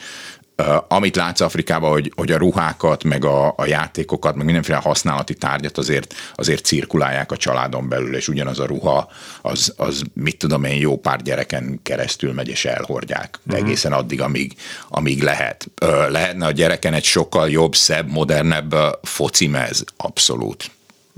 amit 0.87 1.15
látsz 1.15 1.39
Afrikában, 1.39 1.91
hogy, 1.91 2.11
hogy 2.15 2.31
a 2.31 2.37
ruhákat, 2.37 3.03
meg 3.03 3.25
a, 3.25 3.53
a 3.57 3.65
játékokat, 3.65 4.35
meg 4.35 4.45
mindenféle 4.45 4.77
használati 4.77 5.33
tárgyat 5.33 5.77
azért, 5.77 6.13
azért 6.35 6.65
cirkulálják 6.65 7.31
a 7.31 7.37
családon 7.37 7.89
belül, 7.89 8.15
és 8.15 8.27
ugyanaz 8.27 8.59
a 8.59 8.65
ruha, 8.65 9.09
az, 9.41 9.73
az 9.77 10.01
mit 10.13 10.37
tudom 10.37 10.63
én, 10.63 10.79
jó 10.79 10.97
pár 10.97 11.21
gyereken 11.21 11.79
keresztül 11.83 12.33
megy, 12.33 12.47
és 12.47 12.65
elhordják. 12.65 13.39
De 13.43 13.53
uh-huh. 13.53 13.67
egészen 13.67 13.93
addig, 13.93 14.21
amíg, 14.21 14.53
amíg 14.89 15.23
lehet. 15.23 15.67
Lehetne 16.09 16.45
a 16.45 16.51
gyereken 16.51 16.93
egy 16.93 17.03
sokkal 17.03 17.49
jobb, 17.49 17.75
szebb, 17.75 18.09
modernebb 18.09 18.75
focimez, 19.03 19.83
abszolút. 19.97 20.71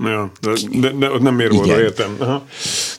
Ja, 0.06 0.32
de, 0.72 0.88
de, 0.90 1.10
ott 1.10 1.20
nem 1.20 1.34
mérvóra, 1.34 1.80
értem. 1.80 2.16
Aha. 2.18 2.46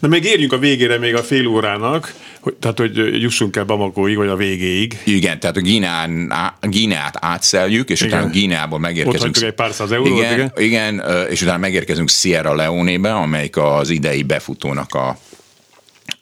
De 0.01 0.07
még 0.07 0.23
érjünk 0.23 0.53
a 0.53 0.57
végére 0.57 0.97
még 0.97 1.15
a 1.15 1.23
fél 1.23 1.47
órának, 1.47 2.13
hogy, 2.39 2.53
tehát 2.53 2.77
hogy 2.77 3.21
jussunk 3.21 3.55
el 3.55 3.63
Bamakóig, 3.63 4.15
vagy 4.15 4.27
a 4.27 4.35
végéig. 4.35 4.97
Igen, 5.03 5.39
tehát 5.39 5.57
a 5.57 5.61
Gíneán, 5.61 6.33
Gíneát 6.61 7.17
átszeljük, 7.19 7.89
és 7.89 8.01
igen. 8.01 8.17
utána 8.17 8.31
Gíneából 8.31 8.79
megérkezünk. 8.79 9.35
Ott 9.35 9.43
egy 9.43 9.53
pár 9.53 9.71
száz 9.71 9.91
eurót, 9.91 10.17
igen, 10.17 10.33
igen. 10.33 10.51
igen, 10.55 11.03
és 11.29 11.41
utána 11.41 11.57
megérkezünk 11.57 12.09
Sierra 12.09 12.55
Leone-be, 12.55 13.13
amelyik 13.13 13.57
az 13.57 13.89
idei 13.89 14.23
befutónak 14.23 14.93
a 14.93 15.17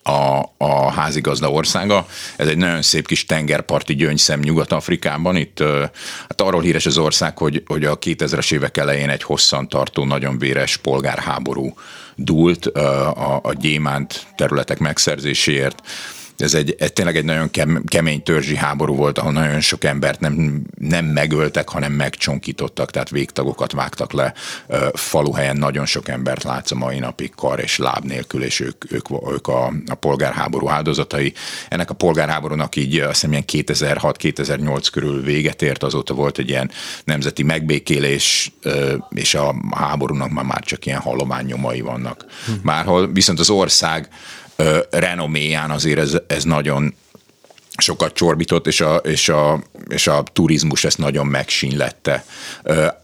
a, 0.03 0.41
a 0.57 0.91
házigazda 0.91 1.51
országa. 1.51 2.07
Ez 2.35 2.47
egy 2.47 2.57
nagyon 2.57 2.81
szép 2.81 3.07
kis 3.07 3.25
tengerparti 3.25 3.95
gyöngyszem 3.95 4.39
Nyugat-Afrikában. 4.39 5.35
Itt 5.35 5.63
hát 6.19 6.41
arról 6.41 6.61
híres 6.61 6.85
az 6.85 6.97
ország, 6.97 7.37
hogy, 7.37 7.63
hogy 7.67 7.85
a 7.85 7.99
2000-es 7.99 8.53
évek 8.53 8.77
elején 8.77 9.09
egy 9.09 9.23
hosszantartó, 9.23 10.05
nagyon 10.05 10.37
véres 10.37 10.77
polgárháború 10.77 11.73
dúlt 12.15 12.65
a, 12.65 13.39
a 13.43 13.53
gyémánt 13.53 14.27
területek 14.35 14.79
megszerzéséért 14.79 15.81
ez 16.37 16.53
egy, 16.53 16.75
ez 16.79 16.91
tényleg 16.91 17.15
egy 17.15 17.25
nagyon 17.25 17.49
kemény 17.85 18.23
törzsi 18.23 18.55
háború 18.55 18.95
volt, 18.95 19.17
ahol 19.17 19.31
nagyon 19.31 19.61
sok 19.61 19.83
embert 19.83 20.19
nem, 20.19 20.61
nem 20.79 21.05
megöltek, 21.05 21.69
hanem 21.69 21.91
megcsonkítottak, 21.91 22.91
tehát 22.91 23.09
végtagokat 23.09 23.71
vágtak 23.71 24.11
le. 24.11 24.33
Faluhelyen 24.93 25.57
nagyon 25.57 25.85
sok 25.85 26.07
embert 26.07 26.43
látsz 26.43 26.71
a 26.71 26.75
mai 26.75 26.99
napig 26.99 27.35
kar 27.35 27.59
és 27.59 27.77
láb 27.77 28.05
nélkül, 28.05 28.43
és 28.43 28.59
ők, 28.59 28.91
ők, 28.91 29.05
ők 29.31 29.47
a, 29.47 29.73
a 29.87 29.95
polgárháború 29.95 30.69
áldozatai. 30.69 31.33
Ennek 31.69 31.89
a 31.89 31.93
polgárháborúnak 31.93 32.75
így 32.75 32.99
azt 32.99 33.11
hiszem 33.11 33.31
ilyen 33.31 33.43
2006-2008 33.47 34.87
körül 34.91 35.21
véget 35.21 35.61
ért, 35.61 35.83
azóta 35.83 36.13
volt 36.13 36.37
egy 36.37 36.49
ilyen 36.49 36.71
nemzeti 37.03 37.43
megbékélés, 37.43 38.53
és 39.09 39.33
a 39.35 39.55
háborúnak 39.75 40.29
már, 40.29 40.45
már 40.45 40.63
csak 40.63 40.85
ilyen 40.85 40.99
halományomai 40.99 41.81
vannak. 41.81 42.25
Bárhol, 42.63 43.11
viszont 43.11 43.39
az 43.39 43.49
ország 43.49 44.09
renoméján 44.89 45.71
azért 45.71 45.99
ez, 45.99 46.17
ez 46.27 46.43
nagyon 46.43 46.93
sokat 47.77 48.13
csorbított, 48.13 48.67
és 48.67 48.81
a, 48.81 48.95
és 48.95 49.29
a, 49.29 49.63
és 49.87 50.07
a 50.07 50.23
turizmus 50.33 50.83
ezt 50.83 50.97
nagyon 50.97 51.27
megsínlette. 51.27 52.25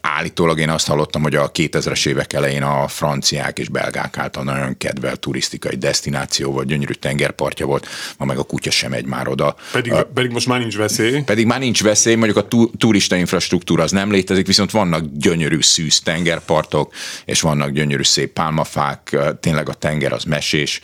Állítólag 0.01 0.59
én 0.59 0.69
azt 0.69 0.87
hallottam, 0.87 1.21
hogy 1.21 1.35
a 1.35 1.51
2000-es 1.51 2.07
évek 2.07 2.33
elején 2.33 2.63
a 2.63 2.87
franciák 2.87 3.59
és 3.59 3.69
belgák 3.69 4.17
által 4.17 4.43
nagyon 4.43 4.77
kedvelt 4.77 5.19
turisztikai 5.19 5.75
destináció 5.75 6.51
volt, 6.51 6.67
gyönyörű 6.67 6.93
tengerpartja 6.93 7.65
volt, 7.65 7.87
ma 8.17 8.25
meg 8.25 8.37
a 8.37 8.43
kutya 8.43 8.71
sem 8.71 8.89
megy 8.89 9.05
már 9.05 9.27
oda. 9.27 9.55
Pedig, 9.71 9.91
uh, 9.91 10.01
pedig 10.01 10.31
most 10.31 10.47
már 10.47 10.59
nincs 10.59 10.77
veszély. 10.77 11.21
Pedig 11.21 11.45
már 11.45 11.59
nincs 11.59 11.83
veszély, 11.83 12.15
mondjuk 12.15 12.37
a 12.37 12.47
tu, 12.47 12.69
turista 12.77 13.15
infrastruktúra 13.15 13.83
az 13.83 13.91
nem 13.91 14.11
létezik, 14.11 14.47
viszont 14.47 14.71
vannak 14.71 15.03
gyönyörű 15.13 15.61
szűz 15.61 15.99
tengerpartok, 15.99 16.93
és 17.25 17.41
vannak 17.41 17.69
gyönyörű 17.69 18.03
szép 18.03 18.33
pálmafák, 18.33 19.17
tényleg 19.39 19.69
a 19.69 19.73
tenger 19.73 20.13
az 20.13 20.23
mesés. 20.23 20.81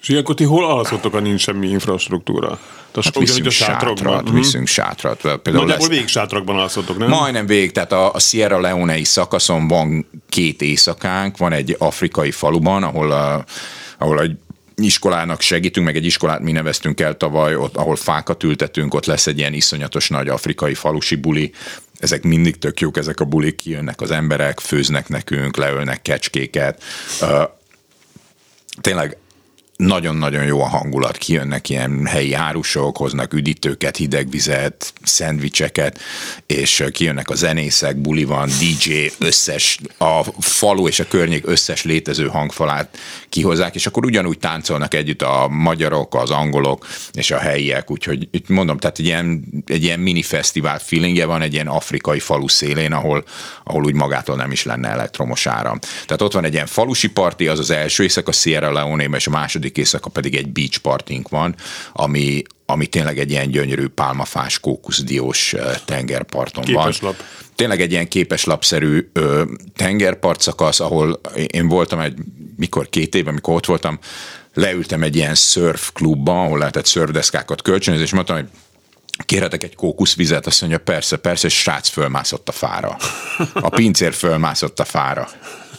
És 0.00 0.08
ilyenkor 0.08 0.34
ti 0.34 0.44
hol 0.44 0.64
alszottok, 0.64 1.12
ha 1.12 1.20
nincs 1.20 1.40
semmi 1.40 1.68
infrastruktúra? 1.68 2.58
Hát 2.94 3.18
viszünk 3.18 3.46
a 3.46 3.50
sátrat, 3.50 4.00
uh-huh. 4.00 4.32
viszünk 4.32 4.66
sátrat. 4.66 5.20
Például 5.20 5.42
Nagyjából 5.42 5.76
lesz... 5.76 5.88
végig 5.88 6.08
sátrakban 6.08 6.58
alszotok, 6.58 6.98
nem? 6.98 7.08
Majdnem 7.08 7.46
végig, 7.46 7.72
tehát 7.72 7.92
a, 7.92 8.14
a 8.14 8.18
Sierra 8.18 8.60
Leone-i 8.60 9.04
szakaszon 9.04 9.68
van 9.68 10.06
két 10.28 10.62
éjszakánk, 10.62 11.36
van 11.36 11.52
egy 11.52 11.76
afrikai 11.78 12.30
faluban, 12.30 12.82
ahol, 12.82 13.10
a, 13.10 13.44
ahol 13.98 14.20
egy 14.20 14.36
iskolának 14.74 15.40
segítünk, 15.40 15.86
meg 15.86 15.96
egy 15.96 16.04
iskolát 16.04 16.40
mi 16.40 16.52
neveztünk 16.52 17.00
el 17.00 17.16
tavaly, 17.16 17.56
ott, 17.56 17.76
ahol 17.76 17.96
fákat 17.96 18.42
ültetünk, 18.42 18.94
ott 18.94 19.06
lesz 19.06 19.26
egy 19.26 19.38
ilyen 19.38 19.52
iszonyatos 19.52 20.08
nagy 20.08 20.28
afrikai 20.28 20.74
falusi 20.74 21.14
buli, 21.14 21.52
ezek 21.98 22.22
mindig 22.22 22.58
tök 22.58 22.80
jók, 22.80 22.96
ezek 22.96 23.20
a 23.20 23.24
bulik, 23.24 23.56
kijönnek 23.56 24.00
az 24.00 24.10
emberek, 24.10 24.60
főznek 24.60 25.08
nekünk, 25.08 25.56
leölnek 25.56 26.02
kecskéket. 26.02 26.82
Uh, 27.20 27.42
tényleg 28.80 29.16
nagyon-nagyon 29.78 30.44
jó 30.44 30.60
a 30.60 30.68
hangulat, 30.68 31.16
kijönnek 31.16 31.68
ilyen 31.68 32.06
helyi 32.06 32.32
árusok, 32.32 32.96
hoznak 32.96 33.34
üdítőket, 33.34 33.96
hideg 33.96 34.30
vizet, 34.30 34.92
szendvicseket, 35.02 36.00
és 36.46 36.84
kijönnek 36.92 37.30
a 37.30 37.34
zenészek, 37.34 37.96
buli 37.96 38.24
van, 38.24 38.48
DJ, 38.48 39.06
összes, 39.18 39.78
a 39.98 40.22
falu 40.38 40.88
és 40.88 40.98
a 40.98 41.08
környék 41.08 41.46
összes 41.46 41.84
létező 41.84 42.26
hangfalát 42.26 42.98
kihozzák, 43.28 43.74
és 43.74 43.86
akkor 43.86 44.04
ugyanúgy 44.04 44.38
táncolnak 44.38 44.94
együtt 44.94 45.22
a 45.22 45.48
magyarok, 45.48 46.14
az 46.14 46.30
angolok 46.30 46.86
és 47.12 47.30
a 47.30 47.38
helyiek, 47.38 47.90
úgyhogy 47.90 48.28
itt 48.30 48.48
mondom, 48.48 48.78
tehát 48.78 48.98
egy 48.98 49.06
ilyen, 49.06 49.44
egy 49.66 49.82
ilyen 49.82 50.00
mini 50.00 50.22
fesztivál 50.22 50.78
feelingje 50.78 51.24
van 51.24 51.42
egy 51.42 51.52
ilyen 51.52 51.66
afrikai 51.68 52.18
falu 52.18 52.48
szélén, 52.48 52.92
ahol, 52.92 53.24
ahol 53.64 53.84
úgy 53.84 53.94
magától 53.94 54.36
nem 54.36 54.50
is 54.50 54.64
lenne 54.64 54.88
elektromos 54.88 55.46
áram. 55.46 55.78
Tehát 55.78 56.22
ott 56.22 56.32
van 56.32 56.44
egy 56.44 56.52
ilyen 56.52 56.66
falusi 56.66 57.08
parti, 57.08 57.48
az 57.48 57.58
az 57.58 57.70
első 57.70 58.02
éjszaka 58.02 58.32
Sierra 58.32 58.72
leone 58.72 59.04
és 59.04 59.26
a 59.26 59.30
második 59.30 59.66
második 59.68 59.76
éjszaka 59.76 60.08
pedig 60.08 60.36
egy 60.36 60.52
beach 60.52 60.78
partink 60.78 61.28
van, 61.28 61.54
ami, 61.92 62.42
ami 62.66 62.86
tényleg 62.86 63.18
egy 63.18 63.30
ilyen 63.30 63.50
gyönyörű 63.50 63.86
pálmafás, 63.86 64.60
kókuszdiós 64.60 65.54
tengerparton 65.84 66.64
Képeslap. 66.64 67.16
van. 67.16 67.26
Tényleg 67.54 67.80
egy 67.80 67.92
ilyen 67.92 68.08
képeslapszerű 68.08 69.10
ö, 69.12 69.42
tengerpart 69.76 70.40
szakasz, 70.40 70.80
ahol 70.80 71.20
én 71.46 71.68
voltam 71.68 72.00
egy, 72.00 72.14
mikor 72.56 72.88
két 72.88 73.14
év, 73.14 73.28
amikor 73.28 73.54
ott 73.54 73.66
voltam, 73.66 73.98
leültem 74.54 75.02
egy 75.02 75.16
ilyen 75.16 75.34
surfklubba, 75.34 76.42
ahol 76.42 76.58
lehetett 76.58 76.86
szörfdeszkákat 76.86 77.62
kölcsönözni, 77.62 78.04
és 78.04 78.12
mondtam, 78.12 78.36
hogy 78.36 78.48
kérhetek 79.24 79.62
egy 79.62 79.74
kókuszvizet, 79.74 80.46
azt 80.46 80.60
mondja, 80.60 80.78
persze, 80.78 81.16
persze, 81.16 81.46
és 81.46 81.58
srác 81.58 81.88
fölmászott 81.88 82.48
a 82.48 82.52
fára. 82.52 82.96
A 83.54 83.68
pincér 83.68 84.12
fölmászott 84.12 84.80
a 84.80 84.84
fára. 84.84 85.28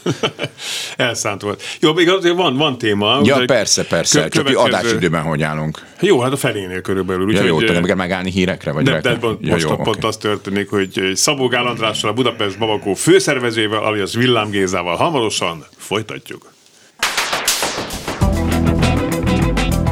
Elszánt 0.97 1.41
volt. 1.41 1.63
Jó, 1.79 1.93
még 1.93 2.09
azért 2.09 2.35
van, 2.35 2.57
van 2.57 2.77
téma. 2.77 3.19
Ja, 3.23 3.45
persze, 3.45 3.85
persze. 3.85 4.21
Kö- 4.21 4.33
Csak 4.33 4.57
adásidőben 4.57 5.21
hogy 5.21 5.41
állunk? 5.41 5.85
Jó, 5.99 6.19
hát 6.19 6.31
a 6.31 6.37
felénél 6.37 6.81
körülbelül. 6.81 7.25
Úgy, 7.25 7.33
ja, 7.33 7.43
jó, 7.43 7.61
tudom, 7.61 7.83
kell 7.83 7.95
megállni 7.95 8.31
hírekre? 8.31 8.71
Vagy 8.71 8.83
de, 8.83 8.99
de 9.01 9.17
ja, 9.21 9.37
most 9.41 9.63
jó, 9.63 9.75
pont 9.75 9.87
okay. 9.87 10.09
az 10.09 10.17
történik, 10.17 10.69
hogy 10.69 11.11
Szabó 11.13 11.47
Gál 11.47 11.67
Andrással, 11.67 12.09
a 12.09 12.13
Budapest 12.13 12.57
Babakó 12.57 12.93
főszervezőjével, 12.93 13.83
alias 13.83 14.13
Villám 14.13 14.49
Gézával 14.49 14.95
hamarosan 14.95 15.65
folytatjuk. 15.77 16.51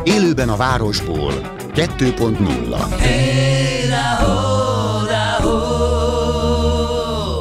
Élőben 0.03 0.49
a 0.49 0.55
városból 0.55 1.55
2.0 1.75 2.99
hey, 2.99 4.56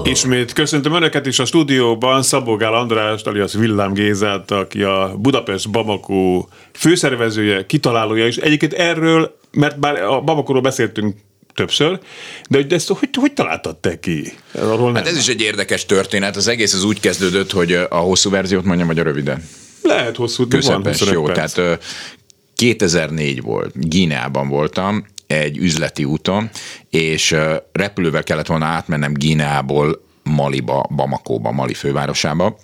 Ismét 0.06 0.52
köszöntöm 0.52 0.94
Önöket 0.94 1.26
is 1.26 1.38
a 1.38 1.44
stúdióban, 1.44 2.22
Szabó 2.22 2.56
Gál 2.56 2.74
András, 2.74 3.22
alias 3.22 3.54
Villám 3.54 3.92
Gézát, 3.92 4.50
aki 4.50 4.82
a 4.82 5.14
Budapest 5.18 5.70
Bamako 5.70 6.46
főszervezője, 6.72 7.66
kitalálója, 7.66 8.26
és 8.26 8.36
egyébként 8.36 8.72
erről, 8.72 9.38
mert 9.50 9.76
már 9.80 10.02
a 10.02 10.20
Bamakóról 10.20 10.62
beszéltünk 10.62 11.16
többször, 11.54 11.98
de 12.48 12.56
hogy 12.58 12.72
ezt 12.72 12.88
hogy, 12.88 13.08
hogy 13.12 13.32
találtad 13.32 13.76
te 13.76 14.00
ki? 14.00 14.32
Arról. 14.52 14.94
Hát 14.94 15.06
ez 15.06 15.16
is 15.16 15.28
egy 15.28 15.40
érdekes 15.40 15.86
történet. 15.86 16.36
Az 16.36 16.48
egész 16.48 16.74
az 16.74 16.84
úgy 16.84 17.00
kezdődött, 17.00 17.52
hogy 17.52 17.72
a 17.72 17.96
hosszú 17.96 18.30
verziót 18.30 18.64
mondjam, 18.64 18.86
vagy 18.86 18.98
a 18.98 19.02
röviden? 19.02 19.48
Lehet 19.82 20.16
hosszú, 20.16 20.48
de 20.48 20.56
Közepes, 20.56 21.00
van 21.00 21.12
jó. 21.12 21.22
Perc. 21.22 21.52
Tehát 21.52 21.84
2004 22.54 23.42
volt, 23.42 23.88
Gíneában 23.88 24.48
voltam, 24.48 25.06
egy 25.26 25.58
üzleti 25.58 26.04
úton, 26.04 26.50
és 26.90 27.36
repülővel 27.72 28.22
kellett 28.22 28.46
volna 28.46 28.64
átmennem 28.64 29.14
Gineából 29.14 30.04
Maliba, 30.22 30.86
Bamakóba, 30.94 31.52
Mali 31.52 31.74
fővárosába, 31.74 32.58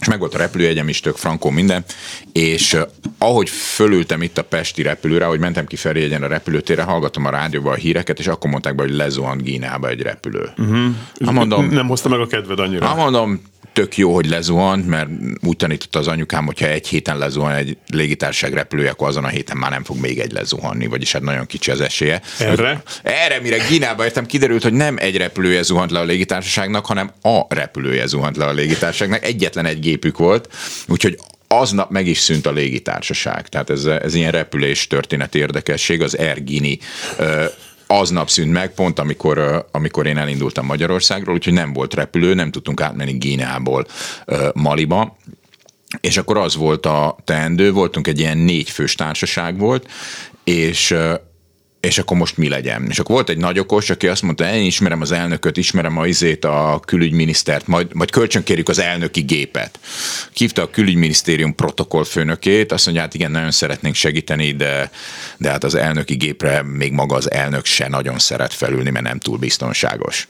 és 0.00 0.08
meg 0.08 0.18
volt 0.18 0.34
a 0.34 0.38
repülőjegyem 0.38 0.88
is, 0.88 1.00
tök 1.00 1.16
frankó 1.16 1.50
minden, 1.50 1.84
és 2.32 2.76
ahogy 3.18 3.48
fölültem 3.48 4.22
itt 4.22 4.38
a 4.38 4.44
Pesti 4.44 4.82
repülőre, 4.82 5.24
ahogy 5.24 5.38
mentem 5.38 5.66
ki 5.66 5.76
Ferihegyen 5.76 6.22
a 6.22 6.26
repülőtérre, 6.26 6.82
hallgatom 6.82 7.24
a 7.26 7.30
rádióban 7.30 7.72
a 7.72 7.76
híreket, 7.76 8.18
és 8.18 8.26
akkor 8.26 8.50
mondták 8.50 8.74
be, 8.74 8.82
hogy 8.82 8.92
lezuhant 8.92 9.42
Gíneába 9.42 9.88
egy 9.88 10.00
repülő. 10.00 10.50
Uh-huh. 10.58 10.94
Ha 11.24 11.32
mondom, 11.32 11.68
nem 11.68 11.86
hozta 11.86 12.08
meg 12.08 12.20
a 12.20 12.26
kedved 12.26 12.58
annyira. 12.58 12.86
Ha 12.86 12.94
mondom, 12.94 13.42
tök 13.76 13.96
jó, 13.96 14.14
hogy 14.14 14.28
lezuhant, 14.28 14.86
mert 14.86 15.08
úgy 15.42 15.56
tanította 15.56 15.98
az 15.98 16.08
anyukám, 16.08 16.46
hogyha 16.46 16.66
egy 16.66 16.88
héten 16.88 17.18
lezuhan 17.18 17.52
egy 17.52 17.76
légitársaság 17.88 18.52
repülője, 18.52 18.90
akkor 18.90 19.08
azon 19.08 19.24
a 19.24 19.28
héten 19.28 19.56
már 19.56 19.70
nem 19.70 19.84
fog 19.84 20.00
még 20.00 20.18
egy 20.18 20.32
lezuhanni, 20.32 20.86
vagyis 20.86 21.12
hát 21.12 21.22
nagyon 21.22 21.46
kicsi 21.46 21.70
az 21.70 21.80
esélye. 21.80 22.22
Erre? 22.38 22.82
Erre, 23.02 23.40
mire 23.40 23.56
Ginába 23.68 24.04
értem, 24.04 24.26
kiderült, 24.26 24.62
hogy 24.62 24.72
nem 24.72 24.96
egy 24.98 25.16
repülője 25.16 25.62
zuhant 25.62 25.90
le 25.90 25.98
a 25.98 26.04
légitársaságnak, 26.04 26.86
hanem 26.86 27.10
a 27.22 27.54
repülője 27.54 28.06
zuhant 28.06 28.36
le 28.36 28.44
a 28.44 28.52
légitársaságnak. 28.52 29.24
Egyetlen 29.24 29.66
egy 29.66 29.80
gépük 29.80 30.18
volt, 30.18 30.48
úgyhogy 30.88 31.18
aznap 31.48 31.90
meg 31.90 32.06
is 32.06 32.18
szűnt 32.18 32.46
a 32.46 32.52
légitársaság. 32.52 33.48
Tehát 33.48 33.70
ez, 33.70 33.84
ez 33.84 34.14
ilyen 34.14 34.32
repülés 34.32 34.86
történet 34.86 35.34
érdekesség, 35.34 36.02
az 36.02 36.18
Ergini 36.18 36.78
aznap 37.86 38.28
szűnt 38.28 38.52
meg, 38.52 38.74
pont 38.74 38.98
amikor, 38.98 39.66
amikor 39.70 40.06
én 40.06 40.16
elindultam 40.16 40.66
Magyarországról, 40.66 41.34
úgyhogy 41.34 41.52
nem 41.52 41.72
volt 41.72 41.94
repülő, 41.94 42.34
nem 42.34 42.50
tudtunk 42.50 42.80
átmenni 42.80 43.12
Gíneából 43.12 43.86
Maliba, 44.54 45.16
és 46.00 46.16
akkor 46.16 46.36
az 46.36 46.56
volt 46.56 46.86
a 46.86 47.16
teendő, 47.24 47.72
voltunk 47.72 48.06
egy 48.06 48.18
ilyen 48.18 48.38
négy 48.38 48.70
fős 48.70 48.94
társaság 48.94 49.58
volt, 49.58 49.90
és 50.44 50.94
és 51.86 51.98
akkor 51.98 52.16
most 52.16 52.36
mi 52.36 52.48
legyen. 52.48 52.86
És 52.88 52.98
akkor 52.98 53.14
volt 53.14 53.28
egy 53.28 53.36
nagy 53.36 53.58
okos, 53.58 53.90
aki 53.90 54.06
azt 54.06 54.22
mondta, 54.22 54.54
én 54.54 54.64
ismerem 54.64 55.00
az 55.00 55.12
elnököt, 55.12 55.56
ismerem 55.56 55.98
a 55.98 56.06
izét, 56.06 56.44
a 56.44 56.80
külügyminisztert, 56.84 57.66
majd, 57.66 57.94
majd 57.94 58.10
kölcsönkérjük 58.10 58.68
az 58.68 58.78
elnöki 58.78 59.20
gépet. 59.20 59.78
Kívta 60.32 60.62
a 60.62 60.70
külügyminisztérium 60.70 61.54
protokollfőnökét, 61.54 62.72
azt 62.72 62.84
mondja, 62.84 63.02
hát 63.04 63.14
igen, 63.14 63.30
nagyon 63.30 63.50
szeretnénk 63.50 63.94
segíteni, 63.94 64.52
de, 64.52 64.90
de 65.36 65.50
hát 65.50 65.64
az 65.64 65.74
elnöki 65.74 66.14
gépre 66.14 66.62
még 66.62 66.92
maga 66.92 67.14
az 67.16 67.30
elnök 67.30 67.64
se 67.64 67.88
nagyon 67.88 68.18
szeret 68.18 68.52
felülni, 68.52 68.90
mert 68.90 69.04
nem 69.04 69.18
túl 69.18 69.38
biztonságos. 69.38 70.28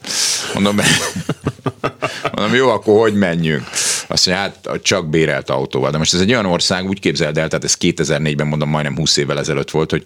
Mondom, 0.53 0.75
mondom 2.35 2.55
jó, 2.55 2.69
akkor 2.69 2.99
hogy 2.99 3.13
menjünk? 3.13 3.69
Azt 4.07 4.25
mondja, 4.25 4.43
hát 4.43 4.81
csak 4.81 5.09
bérelt 5.09 5.49
autóval. 5.49 5.91
De 5.91 5.97
most 5.97 6.13
ez 6.13 6.19
egy 6.19 6.31
olyan 6.31 6.45
ország, 6.45 6.87
úgy 6.87 6.99
képzeld 6.99 7.37
el, 7.37 7.47
tehát 7.47 7.63
ez 7.63 7.77
2004-ben 7.79 8.47
mondom, 8.47 8.69
majdnem 8.69 8.95
20 8.95 9.17
évvel 9.17 9.39
ezelőtt 9.39 9.71
volt, 9.71 9.91
hogy 9.91 10.03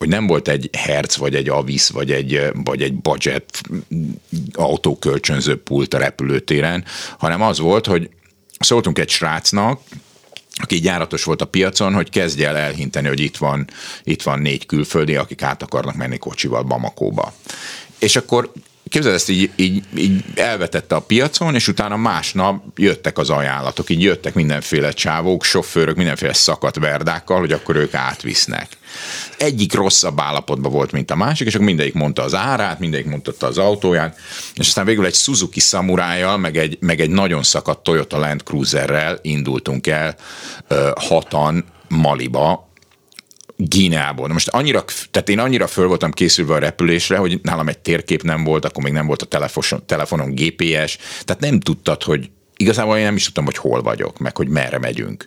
hogy 0.00 0.08
nem 0.08 0.26
volt 0.26 0.48
egy 0.48 0.70
Hertz, 0.72 1.16
vagy 1.16 1.34
egy 1.34 1.48
Avis, 1.48 1.88
vagy 1.88 2.12
egy, 2.12 2.50
vagy 2.52 2.82
egy 2.82 2.94
budget 2.94 3.60
autókölcsönző 4.52 5.62
pult 5.62 5.94
a 5.94 5.98
repülőtéren, 5.98 6.84
hanem 7.18 7.42
az 7.42 7.58
volt, 7.58 7.86
hogy 7.86 8.10
szóltunk 8.58 8.98
egy 8.98 9.08
srácnak, 9.08 9.80
aki 10.54 10.80
gyáratos 10.80 11.24
volt 11.24 11.42
a 11.42 11.44
piacon, 11.44 11.94
hogy 11.94 12.10
kezdje 12.10 12.48
el 12.48 12.56
elhinteni, 12.56 13.08
hogy 13.08 13.20
itt 13.20 13.36
van, 13.36 13.70
itt 14.02 14.22
van 14.22 14.38
négy 14.38 14.66
külföldi, 14.66 15.16
akik 15.16 15.42
át 15.42 15.62
akarnak 15.62 15.94
menni 15.94 16.18
kocsival 16.18 16.62
Bamakóba. 16.62 17.32
És 17.98 18.16
akkor 18.16 18.52
képzeld 18.90 19.14
ezt 19.14 19.28
így, 19.28 19.50
így, 19.56 19.82
így 19.96 20.24
elvetette 20.34 20.94
a 20.94 21.00
piacon, 21.00 21.54
és 21.54 21.68
utána 21.68 21.96
másnap 21.96 22.64
jöttek 22.76 23.18
az 23.18 23.30
ajánlatok, 23.30 23.90
így 23.90 24.02
jöttek 24.02 24.34
mindenféle 24.34 24.92
csávók, 24.92 25.44
sofőrök, 25.44 25.96
mindenféle 25.96 26.32
szakadt 26.32 26.78
verdákkal, 26.78 27.38
hogy 27.38 27.52
akkor 27.52 27.76
ők 27.76 27.94
átvisznek. 27.94 28.68
Egyik 29.38 29.74
rosszabb 29.74 30.20
állapotban 30.20 30.72
volt, 30.72 30.92
mint 30.92 31.10
a 31.10 31.16
másik, 31.16 31.46
és 31.46 31.54
akkor 31.54 31.66
mindegyik 31.66 31.94
mondta 31.94 32.22
az 32.22 32.34
árát, 32.34 32.78
mindegyik 32.78 33.06
mondta 33.06 33.46
az 33.46 33.58
autóját, 33.58 34.18
és 34.54 34.66
aztán 34.66 34.84
végül 34.84 35.06
egy 35.06 35.14
Suzuki 35.14 35.60
Samurai-jal, 35.60 36.36
meg 36.36 36.56
egy, 36.56 36.76
meg 36.80 37.00
egy 37.00 37.10
nagyon 37.10 37.42
szakadt 37.42 37.82
Toyota 37.82 38.18
Land 38.18 38.42
Cruiserrel 38.42 39.18
indultunk 39.22 39.86
el 39.86 40.16
hatan 40.94 41.64
Maliba, 41.88 42.69
Gíneából. 43.68 44.26
Na 44.26 44.32
most 44.32 44.48
annyira, 44.48 44.84
tehát 45.10 45.28
én 45.28 45.38
annyira 45.38 45.66
föl 45.66 45.86
voltam 45.86 46.10
készülve 46.10 46.54
a 46.54 46.58
repülésre, 46.58 47.16
hogy 47.16 47.40
nálam 47.42 47.68
egy 47.68 47.78
térkép 47.78 48.22
nem 48.22 48.44
volt, 48.44 48.64
akkor 48.64 48.82
még 48.82 48.92
nem 48.92 49.06
volt 49.06 49.22
a 49.22 49.26
telefonon, 49.26 49.86
telefonon 49.86 50.34
GPS, 50.34 50.98
tehát 51.24 51.40
nem 51.40 51.60
tudtad, 51.60 52.02
hogy 52.02 52.30
igazából 52.56 52.96
én 52.96 53.04
nem 53.04 53.16
is 53.16 53.24
tudtam, 53.24 53.44
hogy 53.44 53.56
hol 53.56 53.82
vagyok, 53.82 54.18
meg 54.18 54.36
hogy 54.36 54.48
merre 54.48 54.78
megyünk. 54.78 55.26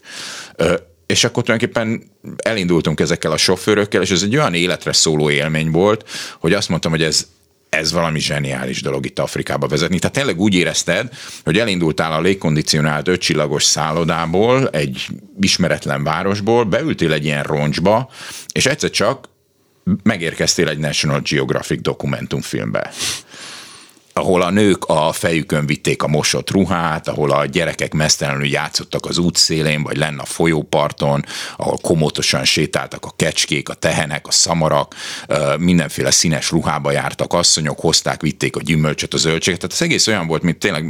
Ö, 0.55 0.73
és 1.05 1.23
akkor 1.23 1.43
tulajdonképpen 1.43 2.11
elindultunk 2.37 2.99
ezekkel 2.99 3.31
a 3.31 3.37
sofőrökkel, 3.37 4.01
és 4.01 4.11
ez 4.11 4.21
egy 4.21 4.35
olyan 4.35 4.53
életre 4.53 4.93
szóló 4.93 5.29
élmény 5.29 5.71
volt, 5.71 6.09
hogy 6.39 6.53
azt 6.53 6.69
mondtam, 6.69 6.91
hogy 6.91 7.03
ez, 7.03 7.27
ez 7.73 7.91
valami 7.91 8.19
zseniális 8.19 8.81
dolog 8.81 9.05
itt 9.05 9.19
Afrikába 9.19 9.67
vezetni. 9.67 9.99
Tehát 9.99 10.15
tényleg 10.15 10.39
úgy 10.39 10.55
érezted, 10.55 11.09
hogy 11.43 11.57
elindultál 11.57 12.13
a 12.13 12.21
légkondicionált 12.21 13.07
ötcsillagos 13.07 13.63
szállodából, 13.63 14.69
egy 14.69 15.07
ismeretlen 15.39 16.03
városból, 16.03 16.63
beültél 16.63 17.13
egy 17.13 17.25
ilyen 17.25 17.43
roncsba, 17.43 18.09
és 18.51 18.65
egyszer 18.65 18.89
csak 18.89 19.29
megérkeztél 20.03 20.67
egy 20.67 20.77
National 20.77 21.21
Geographic 21.29 21.81
dokumentumfilmbe 21.81 22.91
ahol 24.13 24.41
a 24.41 24.49
nők 24.49 24.85
a 24.85 25.11
fejükön 25.11 25.65
vitték 25.65 26.03
a 26.03 26.07
mosott 26.07 26.51
ruhát, 26.51 27.07
ahol 27.07 27.31
a 27.31 27.45
gyerekek 27.45 27.93
mesztelenül 27.93 28.45
játszottak 28.45 29.05
az 29.05 29.17
útszélén, 29.17 29.83
vagy 29.83 29.97
lenne 29.97 30.21
a 30.21 30.25
folyóparton, 30.25 31.25
ahol 31.57 31.77
komótosan 31.81 32.45
sétáltak 32.45 33.05
a 33.05 33.13
kecskék, 33.15 33.69
a 33.69 33.73
tehenek, 33.73 34.27
a 34.27 34.31
szamarak, 34.31 34.95
mindenféle 35.57 36.11
színes 36.11 36.51
ruhába 36.51 36.91
jártak 36.91 37.33
asszonyok, 37.33 37.79
hozták, 37.79 38.21
vitték 38.21 38.55
a 38.55 38.61
gyümölcsöt, 38.61 39.13
a 39.13 39.17
zöldséget. 39.17 39.59
Tehát 39.59 39.75
az 39.75 39.81
egész 39.81 40.07
olyan 40.07 40.27
volt, 40.27 40.41
mint 40.41 40.57
tényleg, 40.57 40.83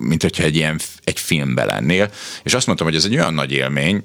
mint 0.00 0.22
hogyha 0.22 0.42
egy 0.42 0.56
ilyen 0.56 0.80
egy 1.04 1.20
filmben 1.20 1.66
lennél. 1.66 2.10
És 2.42 2.54
azt 2.54 2.66
mondtam, 2.66 2.86
hogy 2.86 2.96
ez 2.96 3.04
egy 3.04 3.14
olyan 3.14 3.34
nagy 3.34 3.52
élmény, 3.52 4.02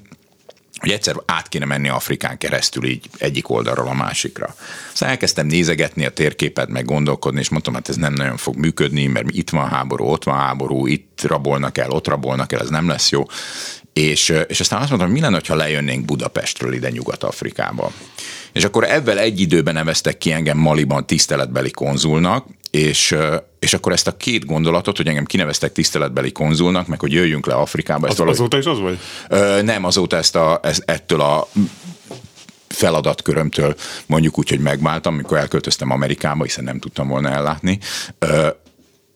hogy 0.79 0.91
egyszer 0.91 1.15
át 1.25 1.47
kéne 1.47 1.65
menni 1.65 1.89
Afrikán 1.89 2.37
keresztül 2.37 2.85
így 2.85 3.09
egyik 3.17 3.49
oldalról 3.49 3.87
a 3.87 3.93
másikra. 3.93 4.55
Szóval 4.93 5.09
elkezdtem 5.09 5.47
nézegetni 5.47 6.05
a 6.05 6.09
térképet, 6.09 6.69
meg 6.69 6.85
gondolkodni, 6.85 7.39
és 7.39 7.49
mondtam, 7.49 7.73
hát 7.73 7.89
ez 7.89 7.95
nem 7.95 8.13
nagyon 8.13 8.37
fog 8.37 8.55
működni, 8.55 9.05
mert 9.05 9.27
itt 9.31 9.49
van 9.49 9.69
háború, 9.69 10.05
ott 10.05 10.23
van 10.23 10.37
háború, 10.37 10.87
itt 10.87 11.21
rabolnak 11.23 11.77
el, 11.77 11.89
ott 11.89 12.07
rabolnak 12.07 12.51
el, 12.51 12.61
ez 12.61 12.69
nem 12.69 12.87
lesz 12.87 13.09
jó. 13.09 13.25
És, 13.93 14.33
és 14.47 14.59
aztán 14.59 14.81
azt 14.81 14.89
mondtam, 14.89 15.11
mi 15.11 15.19
lenne, 15.19 15.41
ha 15.47 15.55
lejönnénk 15.55 16.05
Budapestről 16.05 16.73
ide 16.73 16.89
Nyugat-Afrikába. 16.89 17.91
És 18.53 18.63
akkor 18.63 18.83
ebben 18.83 19.17
egy 19.17 19.39
időben 19.39 19.73
neveztek 19.73 20.17
ki 20.17 20.31
engem 20.31 20.57
Maliban 20.57 21.05
tiszteletbeli 21.05 21.71
konzulnak, 21.71 22.45
és, 22.71 23.15
és 23.59 23.73
akkor 23.73 23.91
ezt 23.91 24.07
a 24.07 24.17
két 24.17 24.45
gondolatot, 24.45 24.97
hogy 24.97 25.07
engem 25.07 25.25
kineveztek 25.25 25.71
tiszteletbeli 25.71 26.31
konzulnak, 26.31 26.87
meg 26.87 26.99
hogy 26.99 27.11
jöjjünk 27.11 27.45
le 27.45 27.53
Afrikába. 27.53 28.07
Az, 28.07 28.17
valahogy... 28.17 28.39
Azóta 28.39 28.57
is 28.57 28.65
az 28.65 28.79
vagy? 28.79 28.99
Ö, 29.29 29.61
nem, 29.61 29.83
azóta 29.83 30.17
ezt 30.17 30.35
a, 30.35 30.59
ez, 30.63 30.81
ettől 30.85 31.21
a 31.21 31.47
feladatkörömtől 32.67 33.75
mondjuk 34.05 34.37
úgy, 34.37 34.49
hogy 34.49 34.59
megváltam, 34.59 35.13
amikor 35.13 35.37
elköltöztem 35.37 35.91
Amerikába, 35.91 36.43
hiszen 36.43 36.63
nem 36.63 36.79
tudtam 36.79 37.07
volna 37.07 37.29
ellátni. 37.29 37.79
Ö, 38.19 38.47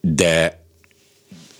de 0.00 0.63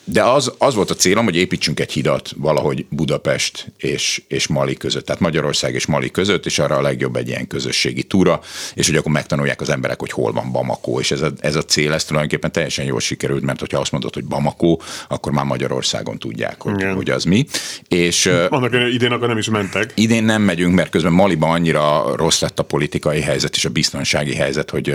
de 0.05 0.23
az, 0.23 0.53
az 0.59 0.75
volt 0.75 0.91
a 0.91 0.95
célom, 0.95 1.25
hogy 1.25 1.37
építsünk 1.37 1.81
egy 1.81 1.93
hidat 1.93 2.33
valahogy 2.37 2.87
Budapest 2.89 3.73
és, 3.77 4.23
és 4.29 4.47
Mali 4.47 4.75
között, 4.75 5.07
tehát 5.07 5.21
Magyarország 5.21 5.75
és 5.75 5.87
Mali 5.87 6.11
között, 6.11 6.47
és 6.47 6.59
arra 6.59 6.77
a 6.77 6.83
legjobb 6.83 7.17
egy 7.17 7.29
ilyen 7.29 7.47
közösségi 7.47 8.03
túra, 8.03 8.41
és 8.75 8.87
hogy 8.87 8.97
akkor 8.97 9.13
megtanulják 9.13 9.61
az 9.61 9.69
emberek, 9.69 10.01
hogy 10.01 10.11
hol 10.11 10.33
van 10.33 10.53
Bamako, 10.53 11.01
és 11.01 11.11
ez 11.11 11.21
a, 11.21 11.33
ez 11.41 11.57
a 11.57 11.63
cél, 11.63 11.93
ez 11.93 12.05
tulajdonképpen 12.05 12.53
teljesen 12.53 12.85
jól 12.85 13.01
sikerült, 13.01 13.43
mert 13.43 13.61
hogyha 13.61 13.81
azt 13.81 13.93
mondod, 13.93 14.15
hogy 14.15 14.25
Bamako, 14.25 14.77
akkor 15.09 15.33
már 15.33 15.45
Magyarországon 15.45 16.19
tudják, 16.19 16.63
hogy, 16.63 16.85
hogy 16.95 17.11
az 17.11 17.25
mi. 17.25 17.47
És, 17.89 18.27
Annak 18.49 18.73
idén 18.93 19.13
akkor 19.13 19.29
nem 19.29 19.39
is 19.39 19.49
mentek. 19.49 19.93
Idén 19.95 20.25
nem 20.25 20.43
megyünk, 20.43 20.75
mert 20.75 20.91
közben 20.91 21.13
Maliban 21.13 21.51
annyira 21.51 22.17
rossz 22.17 22.41
lett 22.41 22.59
a 22.59 22.63
politikai 22.63 23.21
helyzet 23.21 23.57
és 23.57 23.65
a 23.65 23.71
biztonsági 23.71 24.35
helyzet, 24.35 24.71
hogy, 24.71 24.95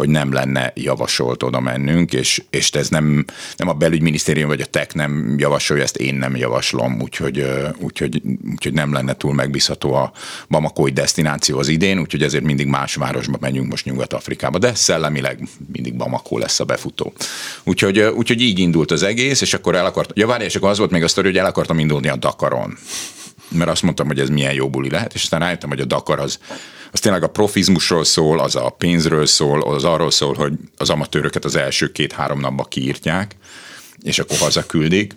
hogy 0.00 0.08
nem 0.08 0.32
lenne 0.32 0.72
javasolt 0.74 1.42
oda 1.42 1.60
mennünk, 1.60 2.12
és, 2.12 2.42
és 2.50 2.70
ez 2.70 2.88
nem, 2.88 3.24
nem 3.56 3.68
a 3.68 3.72
belügyminisztérium 3.72 4.48
vagy 4.48 4.60
a 4.60 4.64
TEK 4.64 4.94
nem 4.94 5.34
javasolja, 5.38 5.82
ezt 5.82 5.96
én 5.96 6.14
nem 6.14 6.36
javaslom, 6.36 7.00
úgyhogy, 7.00 7.46
úgyhogy, 7.78 8.22
úgyhogy 8.50 8.72
nem 8.72 8.92
lenne 8.92 9.14
túl 9.14 9.34
megbízható 9.34 9.94
a 9.94 10.12
Bamakói 10.48 10.90
destináció 10.90 11.58
az 11.58 11.68
idén, 11.68 11.98
úgyhogy 11.98 12.22
ezért 12.22 12.44
mindig 12.44 12.66
más 12.66 12.94
városba 12.94 13.36
megyünk 13.40 13.70
most 13.70 13.84
Nyugat-Afrikába, 13.84 14.58
de 14.58 14.74
szellemileg 14.74 15.48
mindig 15.72 15.94
Bamakó 15.96 16.38
lesz 16.38 16.60
a 16.60 16.64
befutó. 16.64 17.12
Úgyhogy, 17.64 18.00
úgyhogy 18.00 18.40
így 18.40 18.58
indult 18.58 18.90
az 18.90 19.02
egész, 19.02 19.40
és 19.40 19.54
akkor 19.54 19.74
el 19.74 19.86
akartam, 19.86 20.16
ja 20.16 20.26
várj, 20.26 20.44
és 20.44 20.56
akkor 20.56 20.70
az 20.70 20.78
volt 20.78 20.90
még 20.90 21.02
a 21.02 21.08
sztori, 21.08 21.26
hogy 21.26 21.38
el 21.38 21.46
akartam 21.46 21.78
indulni 21.78 22.08
a 22.08 22.16
Dakaron 22.16 22.76
mert 23.50 23.70
azt 23.70 23.82
mondtam, 23.82 24.06
hogy 24.06 24.18
ez 24.18 24.28
milyen 24.28 24.52
jó 24.52 24.70
buli 24.70 24.90
lehet, 24.90 25.14
és 25.14 25.22
aztán 25.22 25.40
rájöttem, 25.40 25.68
hogy 25.68 25.80
a 25.80 25.84
Dakar 25.84 26.18
az, 26.18 26.38
az 26.92 27.00
tényleg 27.00 27.22
a 27.22 27.28
profizmusról 27.28 28.04
szól, 28.04 28.40
az 28.40 28.56
a 28.56 28.68
pénzről 28.68 29.26
szól, 29.26 29.62
az 29.62 29.84
arról 29.84 30.10
szól, 30.10 30.34
hogy 30.34 30.52
az 30.76 30.90
amatőröket 30.90 31.44
az 31.44 31.56
első 31.56 31.92
két-három 31.92 32.40
napban 32.40 32.66
kiírtják, 32.68 33.36
és 34.02 34.18
akkor 34.18 34.36
hazaküldik. 34.36 35.14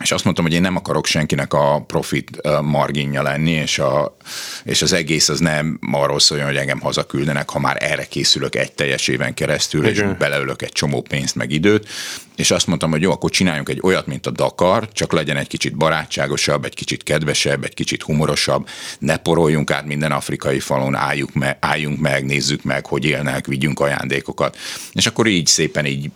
És 0.00 0.12
azt 0.12 0.24
mondtam, 0.24 0.44
hogy 0.44 0.54
én 0.54 0.60
nem 0.60 0.76
akarok 0.76 1.06
senkinek 1.06 1.52
a 1.52 1.84
profit 1.86 2.30
marginja 2.62 3.22
lenni, 3.22 3.50
és, 3.50 3.78
a, 3.78 4.16
és 4.64 4.82
az 4.82 4.92
egész 4.92 5.28
az 5.28 5.38
nem 5.38 5.78
arról 5.92 6.20
szóljon, 6.20 6.46
hogy 6.46 6.56
engem 6.56 6.80
hazaküldenek, 6.80 7.50
ha 7.50 7.58
már 7.58 7.76
erre 7.80 8.04
készülök 8.04 8.54
egy 8.54 8.72
teljes 8.72 9.08
éven 9.08 9.34
keresztül, 9.34 9.86
Igen. 9.86 10.10
és 10.10 10.16
beleülök 10.16 10.62
egy 10.62 10.72
csomó 10.72 11.00
pénzt 11.00 11.34
meg 11.34 11.50
időt, 11.50 11.88
és 12.40 12.50
azt 12.50 12.66
mondtam, 12.66 12.90
hogy 12.90 13.02
jó, 13.02 13.10
akkor 13.12 13.30
csináljunk 13.30 13.68
egy 13.68 13.80
olyat, 13.82 14.06
mint 14.06 14.26
a 14.26 14.30
Dakar, 14.30 14.88
csak 14.92 15.12
legyen 15.12 15.36
egy 15.36 15.46
kicsit 15.46 15.76
barátságosabb, 15.76 16.64
egy 16.64 16.74
kicsit 16.74 17.02
kedvesebb, 17.02 17.64
egy 17.64 17.74
kicsit 17.74 18.02
humorosabb, 18.02 18.68
ne 18.98 19.16
poroljunk 19.16 19.70
át 19.70 19.84
minden 19.84 20.12
afrikai 20.12 20.60
falon, 20.60 20.94
álljunk 20.94 21.34
meg, 21.34 21.56
álljunk 21.60 22.00
meg, 22.00 22.24
nézzük 22.24 22.62
meg, 22.62 22.86
hogy 22.86 23.04
élnek, 23.04 23.46
vigyünk 23.46 23.80
ajándékokat. 23.80 24.56
És 24.92 25.06
akkor 25.06 25.26
így 25.26 25.46
szépen 25.46 25.86
így 25.86 26.10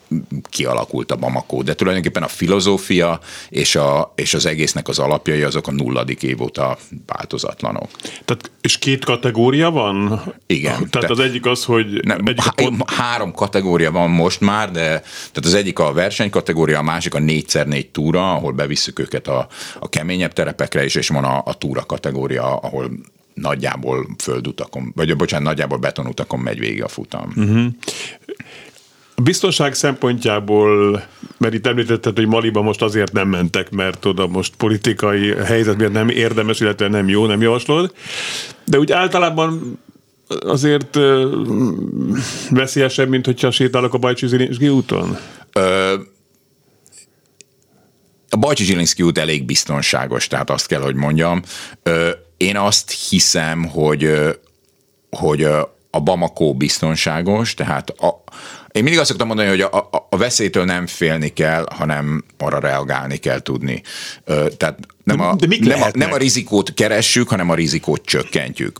kialakult 0.50 1.10
a 1.10 1.16
Bamako. 1.16 1.62
De 1.62 1.74
tulajdonképpen 1.74 2.22
a 2.22 2.28
filozófia 2.28 3.20
és, 3.48 3.73
a, 3.74 4.12
és 4.16 4.34
az 4.34 4.46
egésznek 4.46 4.88
az 4.88 4.98
alapjai 4.98 5.42
azok 5.42 5.66
a 5.66 5.72
nulladik 5.72 6.22
év 6.22 6.42
óta 6.42 6.78
változatlanok. 7.06 7.88
Tehát, 8.24 8.50
és 8.60 8.78
két 8.78 9.04
kategória 9.04 9.70
van? 9.70 10.22
Igen. 10.46 10.76
Tehát 10.90 11.06
te, 11.06 11.12
az 11.12 11.18
egyik 11.18 11.46
az, 11.46 11.64
hogy... 11.64 12.04
Nem, 12.04 12.18
egyik 12.24 12.42
há, 12.42 12.50
pont... 12.54 12.90
Három 12.90 13.32
kategória 13.32 13.90
van 13.90 14.10
most 14.10 14.40
már, 14.40 14.70
de 14.70 14.86
tehát 14.88 15.44
az 15.44 15.54
egyik 15.54 15.78
a 15.78 15.92
vers 15.92 16.14
versenykategória, 16.14 16.78
a 16.78 16.82
másik 16.82 17.14
a 17.14 17.18
4x4 17.18 17.90
túra, 17.90 18.32
ahol 18.32 18.52
bevisszük 18.52 18.98
őket 18.98 19.28
a, 19.28 19.46
a 19.78 19.88
keményebb 19.88 20.32
terepekre 20.32 20.84
is, 20.84 20.94
és 20.94 21.08
van 21.08 21.24
a, 21.24 21.42
a 21.44 21.54
túra 21.54 21.84
kategória, 21.84 22.56
ahol 22.56 22.90
nagyjából 23.34 24.06
földutakon, 24.22 24.92
vagy 24.94 25.16
bocsánat, 25.16 25.46
nagyjából 25.46 25.78
betonutakon 25.78 26.40
megy 26.40 26.58
végig 26.58 26.82
a 26.82 26.88
futam. 26.88 27.32
Uh-huh. 27.36 27.66
Biztonság 29.22 29.74
szempontjából, 29.74 31.02
mert 31.38 31.54
itt 31.54 31.66
említetted, 31.66 32.16
hogy 32.16 32.26
Maliba 32.26 32.62
most 32.62 32.82
azért 32.82 33.12
nem 33.12 33.28
mentek, 33.28 33.70
mert 33.70 34.04
oda 34.04 34.26
most 34.26 34.56
politikai 34.56 35.34
helyzet 35.34 35.76
miatt 35.76 35.92
nem 35.92 36.08
érdemes, 36.08 36.60
illetve 36.60 36.88
nem 36.88 37.08
jó, 37.08 37.26
nem 37.26 37.40
javaslod. 37.40 37.94
De 38.64 38.78
úgy 38.78 38.92
általában 38.92 39.78
azért 40.40 40.98
veszélyesebb, 42.50 43.08
mint 43.08 43.24
hogyha 43.24 43.50
sétálok 43.50 43.94
a 43.94 43.98
Bajcsi 43.98 44.26
Zilinszki 44.26 44.68
úton? 44.68 45.16
A 48.28 48.36
Bajcsi 48.36 48.64
Zsilinszki 48.64 49.02
út 49.02 49.18
elég 49.18 49.44
biztonságos, 49.44 50.26
tehát 50.26 50.50
azt 50.50 50.66
kell, 50.66 50.80
hogy 50.80 50.94
mondjam. 50.94 51.42
Én 52.36 52.56
azt 52.56 52.90
hiszem, 53.08 53.64
hogy, 53.64 54.12
hogy 55.10 55.42
a 55.90 56.00
Bamako 56.00 56.54
biztonságos, 56.54 57.54
tehát 57.54 57.90
a, 57.90 58.22
én 58.74 58.82
mindig 58.82 58.98
azt 58.98 59.08
szoktam 59.08 59.26
mondani, 59.26 59.48
hogy 59.48 59.60
a, 59.60 59.72
a, 59.72 60.06
a 60.10 60.16
veszélytől 60.16 60.64
nem 60.64 60.86
félni 60.86 61.28
kell, 61.28 61.66
hanem 61.70 62.24
arra 62.38 62.58
reagálni 62.58 63.16
kell 63.16 63.40
tudni. 63.40 63.82
Ö, 64.24 64.46
tehát 64.56 64.78
nem 65.04 65.20
a, 65.20 65.34
de, 65.34 65.46
de 65.46 65.56
nem, 65.60 65.82
a, 65.82 65.88
nem 65.92 66.12
a 66.12 66.16
rizikót 66.16 66.74
keressük, 66.74 67.28
hanem 67.28 67.50
a 67.50 67.54
rizikót 67.54 68.04
csökkentjük. 68.04 68.78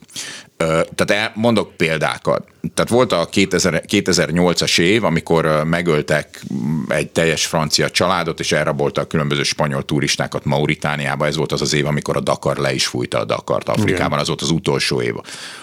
Tehát 0.95 1.37
mondok 1.37 1.77
példákat. 1.77 2.49
Tehát 2.75 2.91
volt 2.91 3.13
a 3.13 3.27
2000, 3.27 3.85
2008-as 3.89 4.79
év, 4.79 5.05
amikor 5.05 5.65
megöltek 5.65 6.41
egy 6.89 7.11
teljes 7.11 7.47
francia 7.47 7.91
családot, 7.91 8.41
és 8.41 8.53
elraboltak 8.53 9.09
különböző 9.09 9.43
spanyol 9.43 9.85
turistákat 9.85 10.45
Mauritániába. 10.45 11.27
Ez 11.27 11.37
volt 11.37 11.53
az 11.53 11.61
az 11.61 11.73
év, 11.73 11.87
amikor 11.87 12.17
a 12.17 12.21
Dakar 12.21 12.57
le 12.57 12.75
is 12.75 12.87
fújta 12.87 13.19
a 13.19 13.25
Dakart 13.25 13.69
Afrikában. 13.69 14.07
Igen. 14.07 14.19
Az 14.19 14.27
volt 14.27 14.43
az 14.43 14.51
utolsó 14.51 15.03
év, 15.03 15.15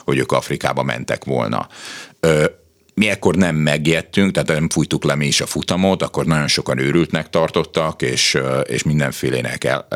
hogy 0.04 0.18
ők 0.18 0.32
Afrikába 0.32 0.84
mentek 0.84 1.24
volna 1.24 1.68
mi 2.94 3.10
ekkor 3.10 3.36
nem 3.36 3.56
megjettünk, 3.56 4.32
tehát 4.32 4.48
nem 4.48 4.70
fújtuk 4.70 5.04
le 5.04 5.16
mi 5.16 5.26
is 5.26 5.42
a 5.42 5.46
futamot, 5.46 6.04
akkor 6.04 6.26
nagyon 6.26 6.48
sokan 6.48 6.78
őrültnek 6.78 7.30
tartottak, 7.30 8.02
és, 8.02 8.38
és 8.64 8.84
mindenfélének 8.84 9.64
el, 9.64 9.88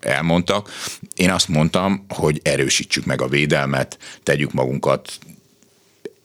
elmondtak. 0.00 0.70
Én 1.14 1.30
azt 1.30 1.48
mondtam, 1.48 2.04
hogy 2.08 2.40
erősítsük 2.42 3.04
meg 3.04 3.22
a 3.22 3.28
védelmet, 3.28 3.98
tegyük 4.22 4.52
magunkat 4.52 5.12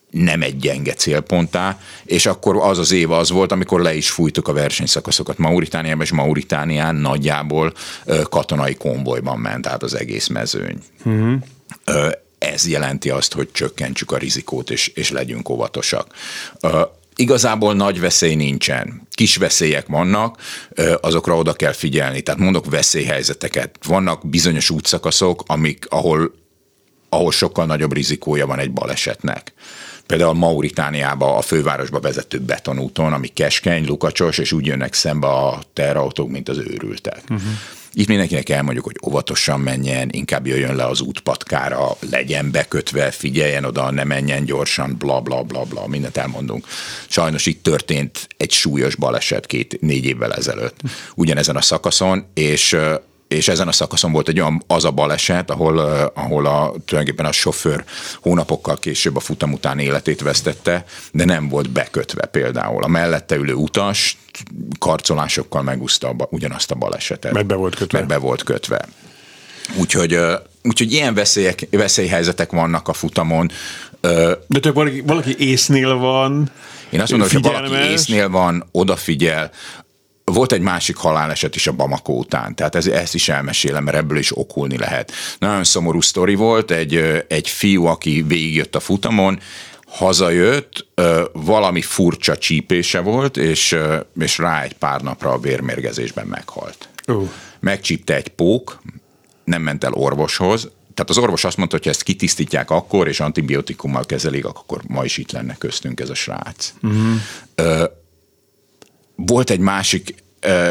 nem 0.09 0.41
egy 0.41 0.57
gyenge 0.57 0.93
célponttá, 0.93 1.79
és 2.05 2.25
akkor 2.25 2.57
az 2.57 2.77
az 2.77 2.91
év 2.91 3.11
az 3.11 3.29
volt, 3.29 3.51
amikor 3.51 3.81
le 3.81 3.95
is 3.95 4.09
fújtuk 4.09 4.47
a 4.47 4.53
versenyszakaszokat 4.53 5.37
Mauritániában, 5.37 6.03
és 6.03 6.11
Mauritánián 6.11 6.95
nagyjából 6.95 7.73
katonai 8.29 8.75
konvojban 8.75 9.39
ment 9.39 9.67
át 9.67 9.83
az 9.83 9.95
egész 9.95 10.27
mezőny. 10.27 10.77
Uh-huh 11.03 11.41
ez 12.39 12.67
jelenti 12.67 13.09
azt, 13.09 13.33
hogy 13.33 13.51
csökkentsük 13.51 14.11
a 14.11 14.17
rizikót, 14.17 14.69
és, 14.69 14.87
és 14.87 15.11
legyünk 15.11 15.49
óvatosak. 15.49 16.13
Igazából 17.15 17.73
nagy 17.73 17.99
veszély 17.99 18.35
nincsen. 18.35 19.07
Kis 19.11 19.35
veszélyek 19.35 19.87
vannak, 19.87 20.41
azokra 21.01 21.35
oda 21.35 21.53
kell 21.53 21.73
figyelni. 21.73 22.21
Tehát 22.21 22.39
mondok 22.39 22.69
veszélyhelyzeteket. 22.69 23.77
Vannak 23.87 24.27
bizonyos 24.27 24.69
útszakaszok, 24.69 25.43
amik, 25.45 25.85
ahol, 25.89 26.33
ahol 27.09 27.31
sokkal 27.31 27.65
nagyobb 27.65 27.93
rizikója 27.93 28.47
van 28.47 28.59
egy 28.59 28.71
balesetnek 28.71 29.53
például 30.09 30.33
Mauritániába 30.33 31.37
a 31.37 31.41
fővárosba 31.41 31.99
vezető 31.99 32.39
betonúton, 32.39 33.13
ami 33.13 33.27
keskeny, 33.27 33.85
lukacsos, 33.85 34.37
és 34.37 34.51
úgy 34.51 34.65
jönnek 34.65 34.93
szembe 34.93 35.27
a 35.27 35.61
terautók, 35.73 36.29
mint 36.29 36.49
az 36.49 36.57
őrültek. 36.57 37.21
Uh-huh. 37.29 37.47
Itt 37.93 38.07
mindenkinek 38.07 38.49
elmondjuk, 38.49 38.85
hogy 38.85 38.99
óvatosan 39.05 39.59
menjen, 39.59 40.09
inkább 40.11 40.47
jöjjön 40.47 40.75
le 40.75 40.85
az 40.85 41.01
útpatkára, 41.01 41.97
legyen 42.09 42.51
bekötve, 42.51 43.11
figyeljen 43.11 43.65
oda, 43.65 43.91
ne 43.91 44.03
menjen 44.03 44.45
gyorsan, 44.45 44.95
bla 44.97 45.21
bla 45.21 45.43
bla 45.43 45.63
bla, 45.63 45.87
mindent 45.87 46.17
elmondunk. 46.17 46.67
Sajnos 47.07 47.45
itt 47.45 47.63
történt 47.63 48.27
egy 48.37 48.51
súlyos 48.51 48.95
baleset 48.95 49.45
két-négy 49.45 50.05
évvel 50.05 50.33
ezelőtt, 50.33 50.79
ugyanezen 51.15 51.55
a 51.55 51.61
szakaszon, 51.61 52.25
és 52.33 52.77
és 53.29 53.47
ezen 53.47 53.67
a 53.67 53.71
szakaszon 53.71 54.11
volt 54.11 54.27
egy 54.27 54.39
olyan 54.39 54.63
az 54.67 54.85
a 54.85 54.91
baleset, 54.91 55.49
ahol, 55.49 55.77
ahol 56.15 56.45
a, 56.45 56.73
tulajdonképpen 56.85 57.25
a 57.25 57.31
sofőr 57.31 57.83
hónapokkal 58.21 58.77
később 58.79 59.15
a 59.15 59.19
futam 59.19 59.53
után 59.53 59.79
életét 59.79 60.21
vesztette, 60.21 60.85
de 61.11 61.25
nem 61.25 61.49
volt 61.49 61.69
bekötve 61.69 62.25
például. 62.25 62.83
A 62.83 62.87
mellette 62.87 63.35
ülő 63.35 63.53
utas 63.53 64.17
karcolásokkal 64.79 65.61
megúszta 65.61 66.15
ugyanazt 66.29 66.71
a 66.71 66.75
balesetet. 66.75 67.31
Mert 67.31 67.45
be 67.45 67.55
volt 67.55 67.75
kötve. 67.75 67.97
Mert 67.97 68.09
be 68.09 68.17
volt 68.17 68.43
kötve. 68.43 68.87
Úgyhogy, 69.75 70.19
úgyhogy 70.63 70.91
ilyen 70.91 71.13
veszélyek, 71.13 71.67
veszélyhelyzetek 71.71 72.51
vannak 72.51 72.87
a 72.87 72.93
futamon. 72.93 73.51
De 74.47 74.59
csak 74.59 74.73
valaki, 74.73 75.01
valaki 75.01 75.35
észnél 75.37 75.95
van, 75.95 76.51
én 76.89 77.01
azt 77.01 77.11
mondom, 77.11 77.29
hogy 77.31 77.45
ha 77.45 77.51
valaki 77.51 77.91
észnél 77.91 78.29
van, 78.29 78.65
odafigyel, 78.71 79.51
volt 80.31 80.51
egy 80.51 80.61
másik 80.61 80.95
haláleset 80.95 81.55
is 81.55 81.67
a 81.67 81.71
Bamako 81.71 82.13
után, 82.13 82.55
tehát 82.55 82.75
ez, 82.75 82.87
ezt 82.87 83.15
is 83.15 83.29
elmesélem, 83.29 83.83
mert 83.83 83.97
ebből 83.97 84.17
is 84.17 84.37
okulni 84.37 84.77
lehet. 84.77 85.11
Nagyon 85.39 85.63
szomorú 85.63 86.01
sztori 86.01 86.35
volt, 86.35 86.71
egy, 86.71 87.23
egy 87.27 87.49
fiú, 87.49 87.85
aki 87.85 88.23
végigjött 88.27 88.75
a 88.75 88.79
futamon, 88.79 89.39
hazajött, 89.87 90.87
valami 91.33 91.81
furcsa 91.81 92.37
csípése 92.37 92.99
volt, 92.99 93.37
és, 93.37 93.77
és 94.19 94.37
rá 94.37 94.63
egy 94.63 94.73
pár 94.73 95.01
napra 95.01 95.31
a 95.31 95.39
vérmérgezésben 95.39 96.27
meghalt. 96.27 96.89
Uh. 97.07 97.29
Megcsípte 97.59 98.15
egy 98.15 98.27
pók, 98.27 98.81
nem 99.43 99.61
ment 99.61 99.83
el 99.83 99.93
orvoshoz, 99.93 100.69
tehát 100.93 101.09
az 101.09 101.17
orvos 101.17 101.43
azt 101.43 101.57
mondta, 101.57 101.75
hogy 101.75 101.85
ha 101.85 101.91
ezt 101.91 102.03
kitisztítják 102.03 102.69
akkor, 102.71 103.07
és 103.07 103.19
antibiotikummal 103.19 104.05
kezelik, 104.05 104.45
akkor 104.45 104.81
ma 104.87 105.03
is 105.03 105.17
itt 105.17 105.31
lenne 105.31 105.55
köztünk 105.57 105.99
ez 105.99 106.09
a 106.09 106.13
srác. 106.13 106.73
Uh-huh 106.81 107.91
volt 109.25 109.49
egy 109.49 109.59
másik 109.59 110.15
uh, 110.45 110.69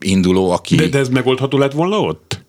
induló, 0.00 0.50
aki... 0.50 0.76
De, 0.76 0.86
de 0.86 0.98
ez 0.98 1.08
megoldható 1.08 1.58
lett 1.58 1.72
volna 1.72 2.00
ott? 2.00 2.44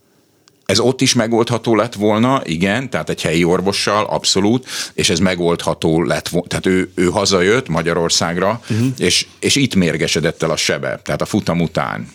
Ez 0.65 0.79
ott 0.79 1.01
is 1.01 1.13
megoldható 1.13 1.75
lett 1.75 1.93
volna, 1.93 2.41
igen, 2.43 2.89
tehát 2.89 3.09
egy 3.09 3.21
helyi 3.21 3.43
orvossal, 3.43 4.05
abszolút, 4.05 4.65
és 4.93 5.09
ez 5.09 5.19
megoldható 5.19 6.03
lett 6.03 6.27
volna. 6.27 6.47
Tehát 6.47 6.65
ő, 6.65 6.91
ő 6.95 7.05
hazajött 7.05 7.67
Magyarországra, 7.67 8.61
uh-huh. 8.69 8.87
és, 8.97 9.27
és 9.39 9.55
itt 9.55 9.75
mérgesedett 9.75 10.43
el 10.43 10.51
a 10.51 10.55
sebe, 10.55 10.99
tehát 11.03 11.21
a 11.21 11.25
futam 11.25 11.61
után. 11.61 12.07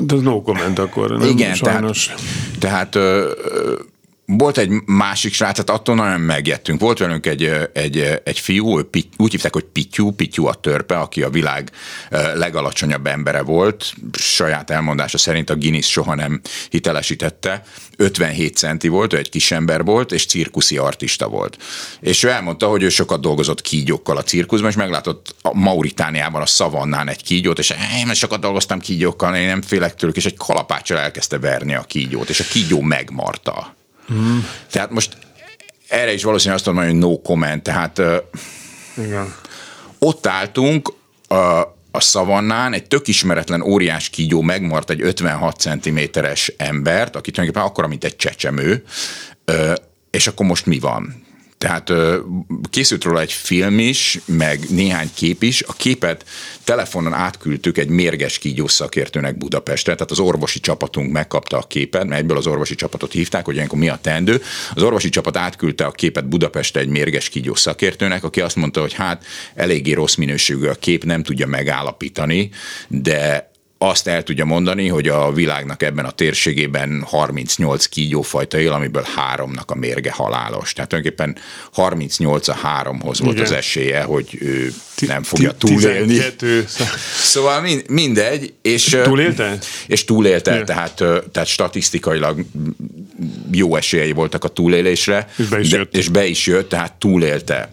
De 0.00 0.14
no 0.14 0.42
comment 0.42 0.78
akkor, 0.78 1.10
nem? 1.10 1.28
Igen, 1.28 1.54
sajnos. 1.54 2.06
tehát, 2.06 2.20
tehát 2.58 2.94
ö, 2.94 3.32
volt 4.26 4.58
egy 4.58 4.70
másik 4.86 5.34
srác, 5.34 5.56
hát 5.56 5.70
attól 5.70 5.94
nagyon 5.94 6.20
megjettünk. 6.20 6.80
Volt 6.80 6.98
velünk 6.98 7.26
egy, 7.26 7.70
egy, 7.72 8.20
egy 8.24 8.38
fiú, 8.38 8.78
úgy 9.16 9.30
hívták, 9.30 9.52
hogy 9.52 9.64
Pityú, 9.64 10.10
Pityú 10.10 10.46
a 10.46 10.54
törpe, 10.54 10.98
aki 10.98 11.22
a 11.22 11.30
világ 11.30 11.70
legalacsonyabb 12.34 13.06
embere 13.06 13.42
volt. 13.42 13.92
Saját 14.12 14.70
elmondása 14.70 15.18
szerint 15.18 15.50
a 15.50 15.56
Guinness 15.56 15.90
soha 15.90 16.14
nem 16.14 16.40
hitelesítette. 16.70 17.62
57 17.96 18.56
centi 18.56 18.88
volt, 18.88 19.12
ő 19.12 19.16
egy 19.16 19.28
kis 19.28 19.50
ember 19.50 19.84
volt, 19.84 20.12
és 20.12 20.26
cirkuszi 20.26 20.76
artista 20.76 21.28
volt. 21.28 21.56
És 22.00 22.22
ő 22.22 22.28
elmondta, 22.28 22.66
hogy 22.66 22.82
ő 22.82 22.88
sokat 22.88 23.20
dolgozott 23.20 23.60
kígyókkal 23.60 24.16
a 24.16 24.22
cirkuszban, 24.22 24.70
és 24.70 24.76
meglátott 24.76 25.34
a 25.42 25.54
Mauritániában 25.54 26.42
a 26.42 26.46
szavannán 26.46 27.08
egy 27.08 27.22
kígyót, 27.22 27.58
és 27.58 27.74
én 27.96 28.14
sokat 28.14 28.40
dolgoztam 28.40 28.80
kígyókkal, 28.80 29.36
én 29.36 29.46
nem 29.46 29.62
félek 29.62 29.94
tőlük, 29.94 30.16
és 30.16 30.26
egy 30.26 30.36
kalapáccsal 30.36 30.98
elkezdte 30.98 31.38
verni 31.38 31.74
a 31.74 31.82
kígyót, 31.82 32.28
és 32.28 32.40
a 32.40 32.44
kígyó 32.44 32.80
megmarta. 32.80 33.80
Mm. 34.12 34.38
Tehát 34.70 34.90
most 34.90 35.16
erre 35.88 36.12
is 36.12 36.22
valószínűleg 36.22 36.58
azt 36.58 36.74
mondom, 36.74 36.84
hogy 36.84 36.98
no 36.98 37.20
comment, 37.20 37.62
tehát 37.62 38.02
Igen. 38.96 39.34
ott 39.98 40.26
álltunk, 40.26 40.92
a 41.90 42.00
szavannán 42.00 42.72
egy 42.72 42.86
tök 42.86 43.08
ismeretlen 43.08 43.62
óriás 43.62 44.08
kígyó 44.08 44.40
megmart 44.40 44.90
egy 44.90 45.02
56 45.02 45.56
cm-es 45.58 46.52
embert, 46.56 47.16
aki 47.16 47.30
tulajdonképpen 47.30 47.70
akkora, 47.70 47.88
mint 47.88 48.04
egy 48.04 48.16
csecsemő, 48.16 48.84
és 50.10 50.26
akkor 50.26 50.46
most 50.46 50.66
mi 50.66 50.78
van? 50.78 51.26
Tehát 51.62 51.92
készült 52.70 53.04
róla 53.04 53.20
egy 53.20 53.32
film 53.32 53.78
is, 53.78 54.18
meg 54.24 54.60
néhány 54.68 55.10
kép 55.14 55.42
is. 55.42 55.62
A 55.62 55.72
képet 55.72 56.24
telefonon 56.64 57.12
átküldtük 57.12 57.78
egy 57.78 57.88
mérges 57.88 58.38
kígyó 58.38 58.66
szakértőnek 58.66 59.38
Budapestre, 59.38 59.94
tehát 59.94 60.10
az 60.10 60.18
orvosi 60.18 60.60
csapatunk 60.60 61.12
megkapta 61.12 61.58
a 61.58 61.62
képet, 61.62 62.04
mert 62.04 62.20
egyből 62.20 62.36
az 62.36 62.46
orvosi 62.46 62.74
csapatot 62.74 63.12
hívták, 63.12 63.44
hogy 63.44 63.54
ilyenkor 63.54 63.78
mi 63.78 63.88
a 63.88 63.98
teendő. 64.02 64.42
Az 64.74 64.82
orvosi 64.82 65.08
csapat 65.08 65.36
átküldte 65.36 65.84
a 65.84 65.90
képet 65.90 66.28
Budapestre 66.28 66.80
egy 66.80 66.88
mérges 66.88 67.28
kígyó 67.28 67.54
szakértőnek, 67.54 68.24
aki 68.24 68.40
azt 68.40 68.56
mondta, 68.56 68.80
hogy 68.80 68.92
hát 68.92 69.24
eléggé 69.54 69.92
rossz 69.92 70.14
minőségű 70.14 70.66
a 70.66 70.74
kép, 70.74 71.04
nem 71.04 71.22
tudja 71.22 71.46
megállapítani, 71.46 72.50
de 72.88 73.51
azt 73.82 74.08
el 74.08 74.22
tudja 74.22 74.44
mondani, 74.44 74.88
hogy 74.88 75.08
a 75.08 75.32
világnak 75.32 75.82
ebben 75.82 76.04
a 76.04 76.10
térségében 76.10 77.04
38 77.06 77.86
kígyófajta 77.86 78.58
él, 78.58 78.72
amiből 78.72 79.06
háromnak 79.16 79.70
a 79.70 79.74
mérge 79.74 80.10
halálos. 80.10 80.72
Tehát 80.72 80.90
tulajdonképpen 80.90 81.36
38 81.72 82.48
a 82.48 82.52
háromhoz 82.52 83.20
volt 83.20 83.32
Igen. 83.32 83.44
az 83.46 83.52
esélye, 83.52 84.02
hogy 84.02 84.38
ő 84.40 84.72
nem 85.06 85.22
fogja 85.22 85.52
túlélni. 85.52 86.18
Szóval 87.22 87.66
mindegy. 87.88 88.52
És, 88.62 88.96
túlélte? 89.02 89.58
És 89.86 90.04
túlélte, 90.04 90.64
tehát, 90.64 91.04
tehát 91.32 91.48
statisztikailag 91.48 92.44
jó 93.50 93.76
esélyei 93.76 94.12
voltak 94.12 94.44
a 94.44 94.48
túlélésre. 94.48 95.28
És 95.36 95.46
be 95.46 95.60
is 95.60 95.68
de, 95.68 95.76
jött. 95.76 95.96
És 95.96 96.08
be 96.08 96.26
is 96.26 96.46
jött, 96.46 96.68
tehát 96.68 96.92
túlélte. 96.92 97.70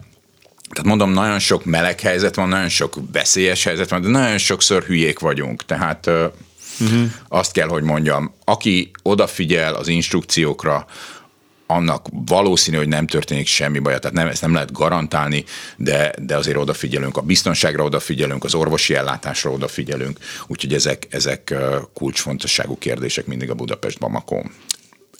Tehát 0.74 0.88
mondom, 0.88 1.10
nagyon 1.10 1.38
sok 1.38 1.64
meleg 1.64 2.00
helyzet 2.00 2.34
van, 2.34 2.48
nagyon 2.48 2.68
sok 2.68 2.96
veszélyes 3.12 3.64
helyzet 3.64 3.90
van, 3.90 4.02
de 4.02 4.08
nagyon 4.08 4.38
sokszor 4.38 4.82
hülyék 4.82 5.18
vagyunk. 5.18 5.64
Tehát 5.64 6.06
uh-huh. 6.06 7.10
azt 7.28 7.52
kell, 7.52 7.68
hogy 7.68 7.82
mondjam, 7.82 8.34
aki 8.44 8.90
odafigyel 9.02 9.74
az 9.74 9.88
instrukciókra, 9.88 10.86
annak 11.70 12.06
valószínű, 12.26 12.76
hogy 12.76 12.88
nem 12.88 13.06
történik 13.06 13.46
semmi 13.46 13.78
baj, 13.78 13.98
tehát 13.98 14.16
nem, 14.16 14.28
ezt 14.28 14.40
nem 14.40 14.52
lehet 14.52 14.72
garantálni, 14.72 15.44
de, 15.76 16.12
de 16.18 16.36
azért 16.36 16.56
odafigyelünk, 16.56 17.16
a 17.16 17.20
biztonságra 17.20 17.84
odafigyelünk, 17.84 18.44
az 18.44 18.54
orvosi 18.54 18.94
ellátásra 18.94 19.50
odafigyelünk, 19.50 20.18
úgyhogy 20.46 20.74
ezek, 20.74 21.06
ezek 21.10 21.54
kulcsfontosságú 21.94 22.78
kérdések 22.78 23.26
mindig 23.26 23.50
a 23.50 23.54
Budapest 23.54 23.98
Bamako 23.98 24.42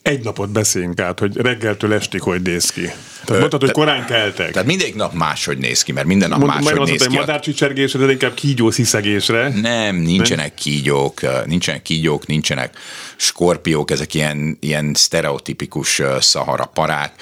egy 0.03 0.25
napot 0.25 0.51
beszéljünk 0.51 1.01
át, 1.01 1.19
hogy 1.19 1.37
reggeltől 1.37 1.95
estig 1.95 2.21
hogy 2.21 2.43
néz 2.43 2.71
ki. 2.71 2.91
Tehát 3.25 3.41
mondtad, 3.41 3.61
hogy 3.61 3.71
korán 3.71 4.07
keltek. 4.07 4.51
Tehát 4.51 4.69
mindegyik 4.69 4.95
nap 4.95 5.13
máshogy 5.13 5.59
néz 5.59 5.83
ki, 5.83 5.93
mert 5.93 6.07
minden 6.07 6.29
nap 6.29 6.39
Mond, 6.39 6.53
máshogy 6.53 6.89
néz 6.89 7.07
ki. 7.07 7.17
Madárcsicsergésre, 7.17 8.07
de 8.07 8.13
inkább 8.13 8.35
kígyó 8.35 8.71
sziszegésre. 8.71 9.49
Nem, 9.49 9.97
nincsenek 9.97 10.47
nem? 10.47 10.55
kígyók, 10.55 11.47
nincsenek 11.47 11.83
kígyók, 11.83 12.27
nincsenek 12.27 12.79
skorpiók, 13.17 13.91
ezek 13.91 14.15
ilyen, 14.15 14.57
ilyen 14.61 14.95
sztereotipikus 14.95 16.03
szahara 16.21 16.65
parák. 16.65 17.13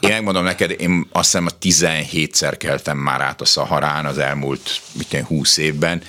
Én 0.00 0.10
megmondom 0.10 0.44
neked, 0.44 0.74
én 0.78 1.06
azt 1.12 1.24
hiszem 1.24 1.46
a 1.46 1.58
17-szer 1.62 2.54
keltem 2.58 2.98
már 2.98 3.20
át 3.20 3.40
a 3.40 3.44
szaharán 3.44 4.06
az 4.06 4.18
elmúlt 4.18 4.80
mit 4.92 5.24
20 5.26 5.56
évben, 5.56 6.02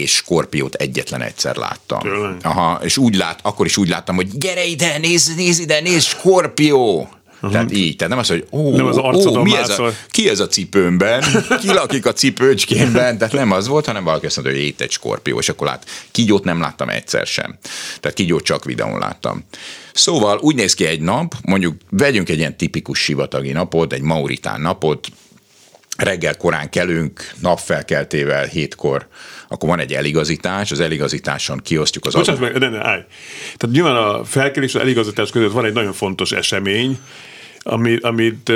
és 0.00 0.14
Skorpiót 0.14 0.74
egyetlen 0.74 1.22
egyszer 1.22 1.56
láttam. 1.56 1.98
Tőle? 1.98 2.36
Aha, 2.42 2.80
és 2.82 2.96
úgy 2.96 3.16
lát, 3.16 3.38
akkor 3.42 3.66
is 3.66 3.76
úgy 3.76 3.88
láttam, 3.88 4.14
hogy 4.14 4.38
gyere 4.38 4.64
ide, 4.64 4.98
nézd, 4.98 5.36
nézd 5.36 5.60
ide, 5.60 5.80
nézd, 5.80 6.06
Skorpió! 6.06 7.08
Uh-huh. 7.44 7.58
Tehát 7.58 7.76
így, 7.76 7.96
tehát 7.96 8.12
nem 8.12 8.18
az, 8.18 8.28
hogy 8.28 8.46
ó, 8.50 8.76
nem 8.76 8.86
az 8.86 8.96
ó 9.26 9.42
mi 9.42 9.56
ez 9.56 9.78
a, 9.78 9.92
ki 10.10 10.28
ez 10.28 10.40
a 10.40 10.46
cipőmben, 10.46 11.24
ki 11.60 11.72
lakik 11.72 12.06
a 12.06 12.12
cipőcskémben, 12.12 13.18
tehát 13.18 13.32
nem 13.32 13.52
az 13.52 13.66
volt, 13.66 13.86
hanem 13.86 14.04
valaki 14.04 14.26
azt 14.26 14.36
mondta, 14.36 14.54
hogy 14.54 14.64
itt 14.64 14.80
egy 14.80 14.90
skorpió, 14.90 15.38
és 15.38 15.48
akkor 15.48 15.66
lát, 15.66 15.86
kígyót 16.10 16.44
nem 16.44 16.60
láttam 16.60 16.88
egyszer 16.88 17.26
sem. 17.26 17.58
Tehát 18.00 18.16
kígyót 18.16 18.44
csak 18.44 18.64
videón 18.64 18.98
láttam. 18.98 19.44
Szóval 19.92 20.38
úgy 20.38 20.54
néz 20.54 20.74
ki 20.74 20.86
egy 20.86 21.00
nap, 21.00 21.34
mondjuk 21.42 21.74
vegyünk 21.90 22.28
egy 22.28 22.38
ilyen 22.38 22.56
tipikus 22.56 22.98
sivatagi 22.98 23.52
napot, 23.52 23.92
egy 23.92 24.02
mauritán 24.02 24.60
napot, 24.60 25.08
reggel 25.96 26.36
korán 26.36 26.70
kelünk, 26.70 27.30
napfelkeltével, 27.40 28.44
hétkor, 28.44 29.06
akkor 29.48 29.68
van 29.68 29.78
egy 29.78 29.92
eligazítás, 29.92 30.70
az 30.70 30.80
eligazításon 30.80 31.58
kiosztjuk 31.58 32.04
az... 32.06 32.14
Bocsánat, 32.14 32.40
meg, 32.40 32.58
ne, 32.58 32.68
ne, 32.68 32.86
állj. 32.86 33.04
Tehát 33.56 33.74
nyilván 33.74 33.96
a 33.96 34.24
felkelés 34.24 34.68
és 34.68 34.74
az 34.74 34.80
eligazítás 34.80 35.30
között 35.30 35.52
van 35.52 35.64
egy 35.64 35.72
nagyon 35.72 35.92
fontos 35.92 36.32
esemény, 36.32 36.98
amit, 37.62 38.04
amit 38.04 38.52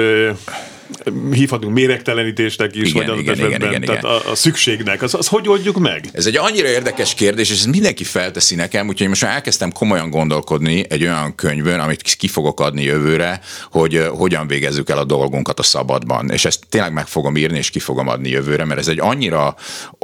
hívhatunk 1.33 1.75
méregtelenítésnek 1.75 2.75
is, 2.75 2.89
igen, 2.89 3.07
vagy 3.07 3.19
igen, 3.19 3.35
igen, 3.35 3.51
igen, 3.51 3.81
tehát 3.81 4.03
igen. 4.03 4.15
A, 4.17 4.31
a 4.31 4.35
szükségnek, 4.35 5.03
az, 5.03 5.15
az 5.15 5.27
hogy 5.27 5.49
oldjuk 5.49 5.79
meg? 5.79 6.09
Ez 6.13 6.27
egy 6.27 6.37
annyira 6.37 6.69
érdekes 6.69 7.15
kérdés, 7.15 7.51
és 7.51 7.59
ez 7.59 7.65
mindenki 7.65 8.05
felteszi 8.05 8.55
nekem, 8.55 8.89
úgyhogy 8.89 9.09
most 9.09 9.23
már 9.23 9.35
elkezdtem 9.35 9.73
komolyan 9.73 10.11
gondolkodni 10.11 10.85
egy 10.89 11.03
olyan 11.03 11.35
könyvön, 11.35 11.81
amit 11.81 12.03
ki 12.03 12.29
fogok 12.29 12.61
adni 12.61 12.83
jövőre, 12.83 13.41
hogy 13.71 14.07
hogyan 14.11 14.47
végezzük 14.47 14.91
el 14.91 14.99
a 14.99 15.05
dolgunkat 15.05 15.59
a 15.59 15.63
szabadban. 15.63 16.31
És 16.31 16.45
ezt 16.45 16.61
tényleg 16.69 16.93
meg 16.93 17.07
fogom 17.07 17.37
írni, 17.37 17.59
és 17.59 17.71
ki 17.71 17.79
fogom 17.79 18.09
adni 18.09 18.29
jövőre, 18.29 18.65
mert 18.65 18.81
ez 18.81 18.89
egy 18.89 19.01
annyira 19.01 19.57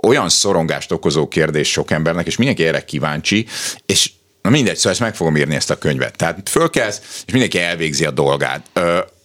olyan 0.02 0.28
szorongást 0.28 0.92
okozó 0.92 1.28
kérdés 1.28 1.70
sok 1.70 1.90
embernek, 1.90 2.26
és 2.26 2.36
mindenki 2.36 2.64
erre 2.64 2.84
kíváncsi, 2.84 3.46
és 3.86 4.10
Na 4.44 4.50
mindegy, 4.50 4.76
szóval 4.76 4.92
ezt 4.92 5.00
meg 5.00 5.14
fogom 5.14 5.36
írni 5.36 5.54
ezt 5.54 5.70
a 5.70 5.78
könyvet. 5.78 6.16
Tehát 6.16 6.48
fölkelsz, 6.48 7.00
és 7.26 7.32
mindenki 7.32 7.58
elvégzi 7.58 8.04
a 8.04 8.10
dolgát 8.10 8.70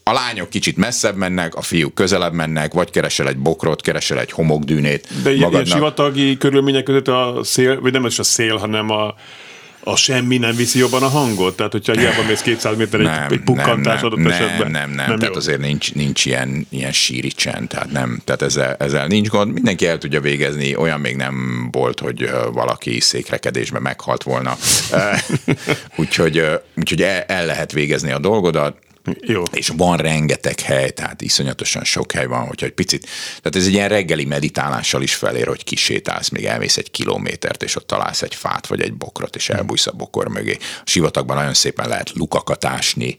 a 0.09 0.13
lányok 0.13 0.49
kicsit 0.49 0.77
messzebb 0.77 1.15
mennek, 1.15 1.55
a 1.55 1.61
fiúk 1.61 1.93
közelebb 1.93 2.33
mennek, 2.33 2.73
vagy 2.73 2.91
keresel 2.91 3.27
egy 3.27 3.37
bokrot, 3.37 3.81
keresel 3.81 4.19
egy 4.19 4.31
homokdűnét. 4.31 5.07
De 5.23 5.33
ilyen, 5.33 5.51
ilyen 5.51 5.65
sivatagi 5.65 6.37
körülmények 6.37 6.83
között 6.83 7.07
a 7.07 7.39
szél, 7.43 7.81
vagy 7.81 7.91
nem 7.91 8.05
is 8.05 8.19
a 8.19 8.23
szél, 8.23 8.57
hanem 8.57 8.89
a, 8.89 9.15
a 9.83 9.95
semmi 9.95 10.37
nem 10.37 10.55
viszi 10.55 10.79
jobban 10.79 11.03
a 11.03 11.07
hangot? 11.07 11.55
Tehát, 11.55 11.71
hogyha 11.71 11.93
hiába 11.93 12.23
mész 12.27 12.41
200 12.41 12.77
méter 12.77 12.99
egy, 12.99 13.31
egy 13.31 13.39
pukkantás 13.39 14.01
adott 14.01 14.19
nem, 14.19 14.31
esetben? 14.31 14.71
Nem, 14.71 14.89
nem, 14.89 14.89
nem. 14.89 15.05
Tehát 15.05 15.33
jó. 15.33 15.39
azért 15.39 15.59
nincs, 15.59 15.93
nincs 15.93 16.25
ilyen, 16.25 16.67
ilyen 16.69 16.91
síri 16.91 17.31
csend, 17.31 17.67
tehát 17.67 17.91
nem, 17.91 18.21
tehát 18.25 18.41
ezzel, 18.41 18.75
ezzel 18.79 19.07
nincs 19.07 19.27
gond. 19.27 19.53
Mindenki 19.53 19.87
el 19.87 19.97
tudja 19.97 20.21
végezni, 20.21 20.75
olyan 20.75 20.99
még 20.99 21.15
nem 21.15 21.67
volt, 21.71 21.99
hogy 21.99 22.29
valaki 22.53 22.99
székrekedésben 22.99 23.81
meghalt 23.81 24.23
volna. 24.23 24.57
úgyhogy, 25.97 26.43
úgyhogy 26.75 27.01
el, 27.01 27.21
el 27.21 27.45
lehet 27.45 27.71
végezni 27.71 28.11
a 28.11 28.19
dolgodat, 28.19 28.75
jó. 29.21 29.43
És 29.51 29.71
van 29.77 29.97
rengeteg 29.97 30.59
hely, 30.59 30.89
tehát 30.89 31.21
iszonyatosan 31.21 31.83
sok 31.83 32.11
hely 32.11 32.25
van, 32.25 32.47
hogyha 32.47 32.65
egy 32.65 32.71
picit, 32.71 33.07
tehát 33.27 33.55
ez 33.55 33.65
egy 33.65 33.73
ilyen 33.73 33.89
reggeli 33.89 34.25
meditálással 34.25 35.01
is 35.01 35.15
felér, 35.15 35.47
hogy 35.47 35.63
kisétálsz, 35.63 36.29
még 36.29 36.45
elmész 36.45 36.77
egy 36.77 36.91
kilométert, 36.91 37.63
és 37.63 37.75
ott 37.75 37.87
találsz 37.87 38.21
egy 38.21 38.35
fát 38.35 38.67
vagy 38.67 38.81
egy 38.81 38.93
bokrot, 38.93 39.35
és 39.35 39.49
elbújsz 39.49 39.87
a 39.87 39.91
bokor 39.91 40.27
mögé. 40.27 40.57
A 40.61 40.83
sivatagban 40.85 41.37
nagyon 41.37 41.53
szépen 41.53 41.87
lehet 41.87 42.11
lukakat 42.13 42.65
ásni, 42.65 43.17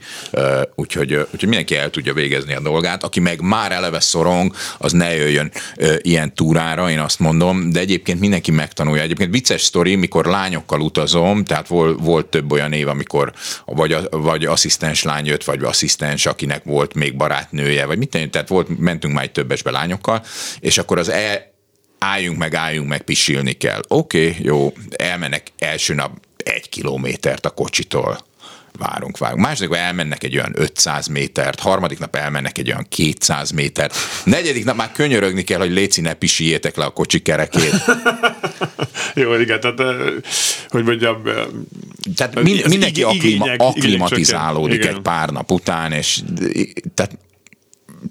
úgyhogy, 0.75 1.15
úgyhogy 1.15 1.49
mindenki 1.49 1.77
el 1.77 1.91
tudja 1.91 2.15
végezni 2.15 2.55
a 2.55 2.61
dolgát. 2.61 3.05
Aki 3.05 3.21
meg 3.21 3.41
már 3.41 3.73
eleve 3.73 4.01
szorong, 4.01 4.55
az 4.79 4.93
ne 4.93 5.15
jöjjön 5.15 5.51
ilyen 5.97 6.35
túrára, 6.35 6.91
én 6.91 6.99
azt 6.99 7.19
mondom, 7.19 7.71
de 7.71 7.81
egyébként 7.81 8.21
mindenki 8.21 8.51
megtanulja. 8.51 9.03
Egyébként 9.03 9.33
vicces 9.33 9.63
sztori, 9.63 9.95
mikor 9.95 10.27
lányokkal 10.27 10.81
utazom, 10.81 11.45
tehát 11.45 11.69
volt, 11.69 11.99
volt 12.01 12.27
több 12.27 12.53
olyan 12.53 12.73
év, 12.73 12.89
amikor 12.89 13.33
vagy, 13.65 13.97
vagy 14.11 14.45
asszisztens 14.45 15.03
lány 15.03 15.27
jött, 15.27 15.45
vagy 15.45 15.61
asszisztens, 15.81 16.27
akinek 16.27 16.65
volt 16.65 16.95
még 16.95 17.17
barátnője, 17.17 17.87
vagy 17.87 17.99
mit 17.99 18.11
tenni, 18.11 18.31
tehát 18.31 18.49
volt, 18.49 18.79
mentünk 18.79 19.15
már 19.15 19.25
egy 19.25 19.33
többesbe 19.33 19.71
lányokkal, 19.71 20.25
és 20.61 20.79
akkor 20.79 20.99
az 20.99 21.09
e, 21.09 21.53
álljunk 21.99 22.39
meg, 22.39 22.55
álljunk 22.55 22.89
meg, 22.89 23.03
pisilni 23.03 23.53
kell. 23.53 23.81
Oké, 23.89 24.29
okay, 24.29 24.45
jó, 24.45 24.73
elmennek 24.91 25.47
első 25.59 25.95
nap 25.95 26.13
egy 26.37 26.69
kilométert 26.69 27.47
a 27.47 27.51
kocsitól 27.51 28.29
várunk, 28.79 29.19
várunk. 29.19 29.41
Második 29.41 29.69
nap 29.69 29.79
elmennek 29.79 30.25
egy 30.25 30.37
olyan 30.37 30.53
500 30.55 31.07
métert, 31.07 31.61
harmadik 31.61 31.99
nap 31.99 32.17
elmennek 32.17 32.59
egy 32.59 32.69
olyan 32.69 32.87
200 32.89 33.51
métert, 33.51 33.95
negyedik 34.25 34.65
nap 34.65 34.77
már 34.77 34.93
könyörögni 34.93 35.43
kell, 35.43 35.59
hogy 35.59 35.71
léci 35.71 36.01
ne 36.01 36.15
pisiljétek 36.15 36.77
le 36.77 36.85
a 36.85 36.91
kocsi 36.91 37.23
kerekét. 37.23 37.75
Jó, 39.15 39.35
igen, 39.35 39.61
tehát 39.61 39.81
hogy 40.69 40.85
mondjam... 40.85 41.23
Tehát 42.17 42.43
min, 42.43 42.63
mindenki 42.69 43.01
igények, 43.01 43.61
akklima, 43.61 43.67
akklimatizálódik 43.67 44.85
egy 44.85 45.01
pár 45.01 45.29
nap 45.29 45.51
után, 45.51 45.93
és 45.93 46.21
tehát 46.95 47.19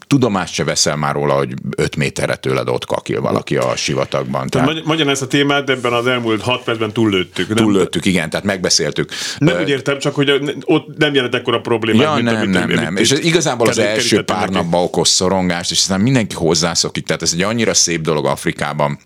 tudomást 0.07 0.53
se 0.53 0.63
veszel 0.63 0.95
már 0.95 1.13
róla, 1.13 1.33
hogy 1.33 1.53
5 1.75 1.95
méterre 1.95 2.35
tőled 2.35 2.69
ott 2.69 2.85
kakil 2.85 3.21
valaki 3.21 3.57
a 3.57 3.75
sivatagban. 3.75 4.47
Tehát, 4.47 4.83
magyarán 4.83 5.13
ezt 5.13 5.21
a 5.21 5.27
témát 5.27 5.69
ebben 5.69 5.93
az 5.93 6.07
elmúlt 6.07 6.41
6 6.41 6.63
percben 6.63 6.91
túllőttük. 6.91 7.53
Túllőttük, 7.53 8.05
igen, 8.05 8.29
tehát 8.29 8.45
megbeszéltük. 8.45 9.11
Nem 9.37 9.55
uh, 9.55 9.61
úgy 9.61 9.69
értem, 9.69 9.99
csak 9.99 10.15
hogy 10.15 10.57
ott 10.65 10.97
nem 10.97 11.13
jelent 11.13 11.35
ekkora 11.35 11.59
problémát. 11.59 12.01
Ja, 12.01 12.13
mint 12.13 12.25
nem, 12.25 12.35
amit, 12.35 12.49
nem, 12.49 12.69
nem. 12.69 12.95
És 12.95 13.11
ez 13.11 13.19
igazából 13.19 13.67
az 13.67 13.77
első 13.77 14.21
pár 14.21 14.49
napban 14.49 14.83
okoz 14.83 15.09
szorongást, 15.09 15.71
és 15.71 15.79
aztán 15.79 16.01
mindenki 16.01 16.35
hozzászokik. 16.35 17.05
Tehát 17.05 17.21
ez 17.21 17.31
egy 17.33 17.41
annyira 17.41 17.73
szép 17.73 18.01
dolog 18.01 18.25
Afrikában. 18.25 18.99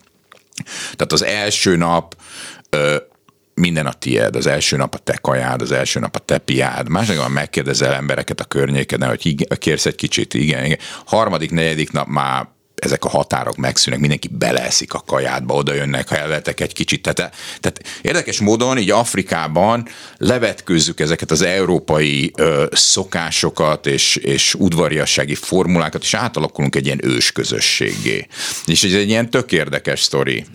Tehát 0.82 1.12
az 1.12 1.24
első 1.24 1.76
nap 1.76 2.16
minden 3.54 3.86
a 3.86 3.94
tied, 3.94 4.36
az 4.36 4.48
első 4.48 4.78
nap 4.78 4.96
a 4.96 4.98
te 4.98 5.18
kajád, 5.22 5.62
az 5.62 5.72
első 5.72 6.00
nap 6.00 6.16
a 6.16 6.20
te 6.20 6.38
piád, 6.38 6.90
másodikban 6.90 7.32
megkérdezel 7.32 7.94
embereket 7.94 8.40
a 8.40 8.46
környékeden, 8.46 9.10
hogy 9.10 9.48
kérsz 9.58 9.86
egy 9.86 9.96
kicsit, 9.96 10.34
igen, 10.34 10.66
igen. 10.66 10.80
Harmadik, 11.06 11.52
negyedik 11.52 11.92
nap 11.92 12.08
már 12.08 12.48
ezek 12.84 13.06
a 13.06 13.10
határok 13.10 13.56
megszűnnek, 13.56 14.00
mindenki 14.00 14.28
beleeszik 14.32 14.94
a 14.94 15.04
kajádba, 15.06 15.54
oda 15.54 15.74
jönnek, 15.74 16.10
ha 16.10 16.18
elvetek 16.18 16.60
egy 16.60 16.74
kicsit. 16.74 17.02
Tehát, 17.02 17.36
tehát 17.60 17.84
érdekes 18.02 18.40
módon 18.40 18.78
így 18.78 18.92
Afrikában 18.92 19.88
levetkőzzük 20.18 21.00
ezeket 21.00 21.32
az 21.32 21.42
európai 21.42 22.32
ö, 22.38 22.66
szokásokat 22.72 23.86
és, 23.86 24.16
és 24.16 24.54
udvariassági 24.54 25.36
formulákat, 25.36 26.04
és 26.04 26.14
átalakulunk 26.14 26.76
egy 26.76 26.86
ilyen 26.86 27.06
ős 27.06 27.32
közösségé. 27.32 28.28
És 28.66 28.84
ez 28.84 28.94
egy 28.94 29.10
ilyen 29.10 29.30
tök 29.30 29.52
érdekes 29.52 30.02
sztori. 30.02 30.46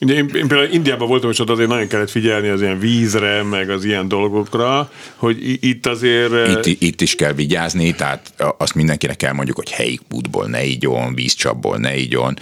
Ugye 0.00 0.14
én, 0.14 0.30
én 0.34 0.46
például 0.46 0.72
Indiában 0.72 1.08
voltam, 1.08 1.30
és 1.30 1.38
ott 1.38 1.50
azért 1.50 1.68
nagyon 1.68 1.86
kellett 1.86 2.10
figyelni 2.10 2.48
az 2.48 2.60
ilyen 2.60 2.78
vízre, 2.78 3.42
meg 3.42 3.70
az 3.70 3.84
ilyen 3.84 4.08
dolgokra, 4.08 4.90
hogy 5.16 5.64
itt 5.64 5.86
azért... 5.86 6.66
Itt, 6.66 6.82
itt 6.82 7.00
is 7.00 7.14
kell 7.14 7.32
vigyázni, 7.32 7.94
tehát 7.94 8.32
azt 8.58 8.74
mindenkinek 8.74 9.16
kell 9.16 9.32
mondjuk, 9.32 9.56
hogy 9.56 9.70
helyi 9.70 9.98
kútból 10.10 10.46
ne 10.46 10.64
igyon, 10.64 11.14
vízcsapból 11.14 11.76
ne 11.76 11.96
igyon. 11.96 12.38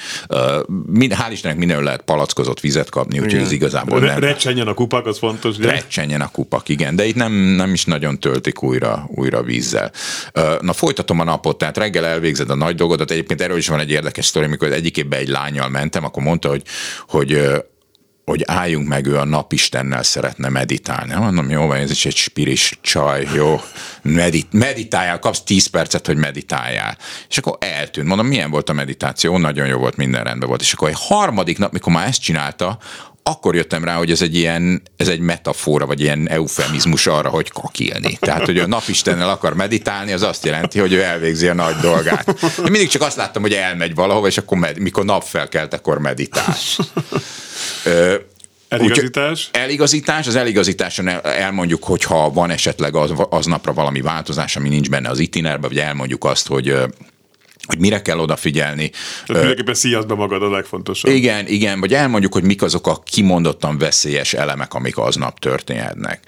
Hál' 0.98 1.28
Istennek 1.30 1.59
mindenhol 1.59 1.84
lehet 1.84 2.03
palackozott 2.03 2.61
vizet 2.61 2.90
kapni, 2.90 3.18
úgyhogy 3.18 3.40
ez 3.40 3.53
igazából 3.53 4.00
nem... 4.00 4.18
Recsenjen 4.18 4.66
a 4.66 4.74
kupak, 4.74 5.07
az 5.07 5.18
fontos, 5.18 5.59
ugye? 5.59 5.70
Recsenjen 5.70 6.20
a 6.20 6.28
kupak, 6.28 6.68
igen, 6.68 6.96
de 6.96 7.07
itt 7.07 7.16
nem, 7.16 7.32
nem 7.32 7.72
is 7.72 7.84
nagyon 7.84 8.20
töltik 8.20 8.62
újra, 8.62 9.05
újra 9.09 9.42
vízzel. 9.42 9.92
Na 10.61 10.72
folytatom 10.72 11.20
a 11.20 11.24
napot, 11.24 11.59
tehát 11.59 11.76
reggel 11.76 12.07
elvégzed 12.07 12.50
a 12.50 12.55
nagy 12.55 12.74
dolgodat, 12.74 13.11
egyébként 13.11 13.40
erről 13.40 13.57
is 13.57 13.68
van 13.68 13.80
egy 13.80 13.90
érdekes 13.90 14.24
sztori, 14.24 14.44
amikor 14.44 14.72
egyik 14.72 14.96
évben 14.96 15.18
egy 15.18 15.28
lányjal 15.28 15.68
mentem, 15.68 16.05
akkor 16.05 16.22
mondta, 16.22 16.48
hogy, 16.48 16.62
hogy 17.09 17.41
hogy 18.24 18.43
álljunk 18.47 18.88
meg, 18.88 19.07
ő 19.07 19.18
a 19.18 19.24
napistennel 19.24 20.03
szeretne 20.03 20.49
meditálni. 20.49 21.14
Mondom, 21.14 21.51
jó, 21.51 21.66
van, 21.66 21.76
ez 21.76 21.90
is 21.90 22.07
egy 22.07 22.16
spiris 22.16 22.78
csaj, 22.80 23.26
jó, 23.34 23.61
medit, 24.03 24.53
meditáljál, 24.53 25.18
kapsz 25.18 25.43
10 25.43 25.66
percet, 25.66 26.07
hogy 26.07 26.16
meditáljál. 26.16 26.99
És 27.28 27.38
akkor 27.38 27.57
eltűnt. 27.61 28.09
Mondom, 28.09 28.26
milyen 28.26 28.51
volt 28.51 28.68
a 28.68 28.72
meditáció? 28.72 29.38
Nagyon 29.38 29.66
jó 29.66 29.78
volt, 29.78 29.97
minden 29.97 30.24
rendben 30.24 30.49
volt. 30.49 30.61
És 30.61 30.72
akkor 30.72 30.88
egy 30.88 30.99
harmadik 30.99 31.59
nap, 31.59 31.72
mikor 31.72 31.93
már 31.93 32.07
ezt 32.07 32.22
csinálta, 32.22 32.78
akkor 33.22 33.54
jöttem 33.54 33.84
rá, 33.84 33.96
hogy 33.96 34.10
ez 34.10 34.22
egy 34.22 34.36
ilyen, 34.36 34.82
ez 34.96 35.08
egy 35.08 35.20
metafora, 35.20 35.86
vagy 35.86 36.00
ilyen 36.00 36.28
eufemizmus 36.28 37.06
arra, 37.06 37.28
hogy 37.28 37.50
kakilni. 37.50 38.16
Tehát, 38.20 38.44
hogy 38.44 38.58
a 38.58 38.66
napistennel 38.66 39.28
akar 39.30 39.54
meditálni, 39.54 40.12
az 40.12 40.22
azt 40.22 40.44
jelenti, 40.44 40.78
hogy 40.78 40.92
ő 40.92 41.02
elvégzi 41.02 41.48
a 41.48 41.54
nagy 41.54 41.76
dolgát. 41.76 42.28
Én 42.42 42.70
mindig 42.70 42.88
csak 42.88 43.02
azt 43.02 43.16
láttam, 43.16 43.42
hogy 43.42 43.52
elmegy 43.52 43.94
valahova, 43.94 44.26
és 44.26 44.38
akkor 44.38 44.58
med- 44.58 44.78
mikor 44.78 45.04
nap 45.04 45.22
felkelt, 45.22 45.74
akkor 45.74 45.98
meditál. 45.98 46.56
Ö, 47.84 48.14
Eligazítás? 48.68 49.48
Úgy, 49.52 49.60
eligazítás, 49.60 50.26
az 50.26 50.36
eligazításon 50.36 51.08
el, 51.08 51.20
elmondjuk, 51.20 51.84
hogyha 51.84 52.30
van 52.30 52.50
esetleg 52.50 52.96
az, 52.96 53.12
aznapra 53.30 53.72
valami 53.72 54.00
változás, 54.00 54.56
ami 54.56 54.68
nincs 54.68 54.88
benne 54.90 55.08
az 55.08 55.18
itinerben, 55.18 55.70
vagy 55.70 55.78
elmondjuk 55.78 56.24
azt, 56.24 56.46
hogy 56.46 56.76
hogy 57.66 57.78
mire 57.78 58.02
kell 58.02 58.18
odafigyelni. 58.18 58.90
Tehát 58.90 59.42
mindenképpen 59.42 59.74
szíjazd 59.74 60.08
be 60.08 60.14
magad 60.14 60.42
a 60.42 60.50
legfontosabb. 60.50 61.12
Igen, 61.12 61.46
igen, 61.46 61.80
vagy 61.80 61.94
elmondjuk, 61.94 62.32
hogy 62.32 62.42
mik 62.42 62.62
azok 62.62 62.86
a 62.86 63.02
kimondottan 63.04 63.78
veszélyes 63.78 64.32
elemek, 64.32 64.74
amik 64.74 64.98
aznap 64.98 65.38
történhetnek. 65.38 66.20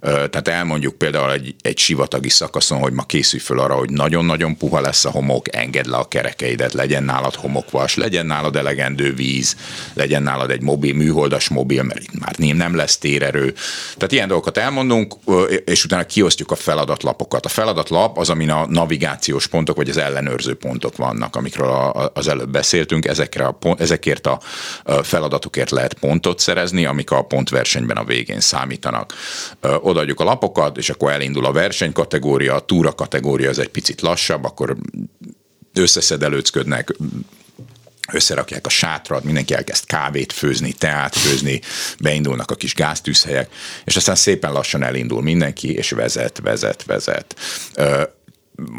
Tehát 0.00 0.48
elmondjuk 0.48 0.98
például 0.98 1.32
egy, 1.32 1.54
egy 1.60 1.78
sivatagi 1.78 2.28
szakaszon, 2.28 2.78
hogy 2.78 2.92
ma 2.92 3.02
készülj 3.02 3.42
föl 3.42 3.58
arra, 3.58 3.74
hogy 3.74 3.90
nagyon-nagyon 3.90 4.56
puha 4.56 4.80
lesz 4.80 5.04
a 5.04 5.10
homok, 5.10 5.56
engedd 5.56 5.88
le 5.90 5.96
a 5.96 6.08
kerekeidet, 6.08 6.72
legyen 6.72 7.04
nálad 7.04 7.34
homokvas, 7.34 7.94
legyen 7.94 8.26
nálad 8.26 8.56
elegendő 8.56 9.14
víz, 9.14 9.56
legyen 9.94 10.22
nálad 10.22 10.50
egy 10.50 10.62
mobil, 10.62 10.94
műholdas 10.94 11.48
mobil, 11.48 11.82
mert 11.82 12.00
itt 12.00 12.18
már 12.18 12.34
nem 12.36 12.76
lesz 12.76 12.98
térerő. 12.98 13.54
Tehát 13.94 14.12
ilyen 14.12 14.28
dolgokat 14.28 14.58
elmondunk, 14.58 15.14
és 15.64 15.84
utána 15.84 16.04
kiosztjuk 16.04 16.50
a 16.50 16.54
feladatlapokat. 16.54 17.44
A 17.44 17.48
feladatlap 17.48 18.18
az, 18.18 18.30
amin 18.30 18.50
a 18.50 18.66
navigációs 18.66 19.46
pontok, 19.46 19.76
vagy 19.76 19.88
az 19.88 19.96
ellenőrző 19.96 20.54
pontok 20.54 20.80
pontok 20.82 21.06
vannak, 21.06 21.36
amikről 21.36 21.70
az 22.14 22.28
előbb 22.28 22.50
beszéltünk, 22.50 23.06
ezekre 23.06 23.44
a, 23.44 23.58
ezekért 23.78 24.26
a 24.26 24.40
feladatokért 25.02 25.70
lehet 25.70 25.94
pontot 25.94 26.38
szerezni, 26.38 26.84
amik 26.84 27.10
a 27.10 27.22
pontversenyben 27.22 27.96
a 27.96 28.04
végén 28.04 28.40
számítanak. 28.40 29.14
Odaadjuk 29.60 30.20
a 30.20 30.24
lapokat, 30.24 30.76
és 30.76 30.90
akkor 30.90 31.12
elindul 31.12 31.46
a 31.46 31.52
versenykategória, 31.52 32.54
a 32.54 32.60
túra 32.60 32.92
kategória 32.92 33.48
az 33.48 33.58
egy 33.58 33.68
picit 33.68 34.00
lassabb, 34.00 34.44
akkor 34.44 34.76
összeszedelőcködnek, 35.74 36.96
összerakják 38.12 38.66
a 38.66 38.70
sátrat, 38.70 39.24
mindenki 39.24 39.54
elkezd 39.54 39.86
kávét 39.86 40.32
főzni, 40.32 40.72
teát 40.72 41.16
főzni, 41.16 41.60
beindulnak 42.00 42.50
a 42.50 42.54
kis 42.54 42.74
gáztűzhelyek, 42.74 43.52
és 43.84 43.96
aztán 43.96 44.14
szépen 44.14 44.52
lassan 44.52 44.82
elindul 44.82 45.22
mindenki, 45.22 45.74
és 45.74 45.90
vezet, 45.90 46.40
vezet, 46.42 46.84
vezet 46.84 47.34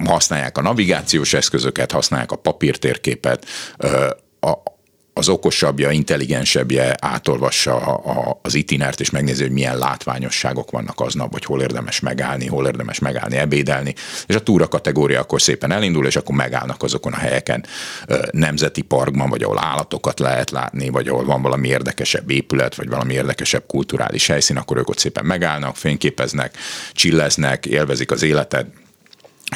használják 0.05 0.57
a 0.57 0.61
navigációs 0.61 1.33
eszközöket, 1.33 1.91
használják 1.91 2.31
a 2.31 2.35
papírtérképet, 2.35 3.45
a, 4.39 4.51
az 5.13 5.29
okosabbja, 5.29 5.91
intelligensebbje 5.91 6.95
átolvassa 6.99 7.77
az 8.41 8.53
itinert, 8.55 8.99
és 8.99 9.09
megnézi, 9.09 9.41
hogy 9.41 9.51
milyen 9.51 9.77
látványosságok 9.77 10.71
vannak 10.71 10.99
aznap, 10.99 11.31
hogy 11.31 11.45
hol 11.45 11.61
érdemes 11.61 11.99
megállni, 11.99 12.47
hol 12.47 12.65
érdemes 12.65 12.99
megállni, 12.99 13.37
ebédelni, 13.37 13.95
és 14.27 14.35
a 14.35 14.39
túra 14.39 14.67
kategória 14.67 15.19
akkor 15.19 15.41
szépen 15.41 15.71
elindul, 15.71 16.05
és 16.05 16.15
akkor 16.15 16.35
megállnak 16.35 16.83
azokon 16.83 17.13
a 17.13 17.17
helyeken 17.17 17.65
nemzeti 18.31 18.81
parkban, 18.81 19.29
vagy 19.29 19.43
ahol 19.43 19.59
állatokat 19.59 20.19
lehet 20.19 20.51
látni, 20.51 20.89
vagy 20.89 21.07
ahol 21.07 21.25
van 21.25 21.41
valami 21.41 21.67
érdekesebb 21.67 22.29
épület, 22.29 22.75
vagy 22.75 22.89
valami 22.89 23.13
érdekesebb 23.13 23.63
kulturális 23.67 24.27
helyszín, 24.27 24.57
akkor 24.57 24.77
ők 24.77 24.89
ott 24.89 24.99
szépen 24.99 25.25
megállnak, 25.25 25.75
fényképeznek, 25.75 26.57
csilleznek, 26.93 27.65
élvezik 27.65 28.11
az 28.11 28.23
életet, 28.23 28.67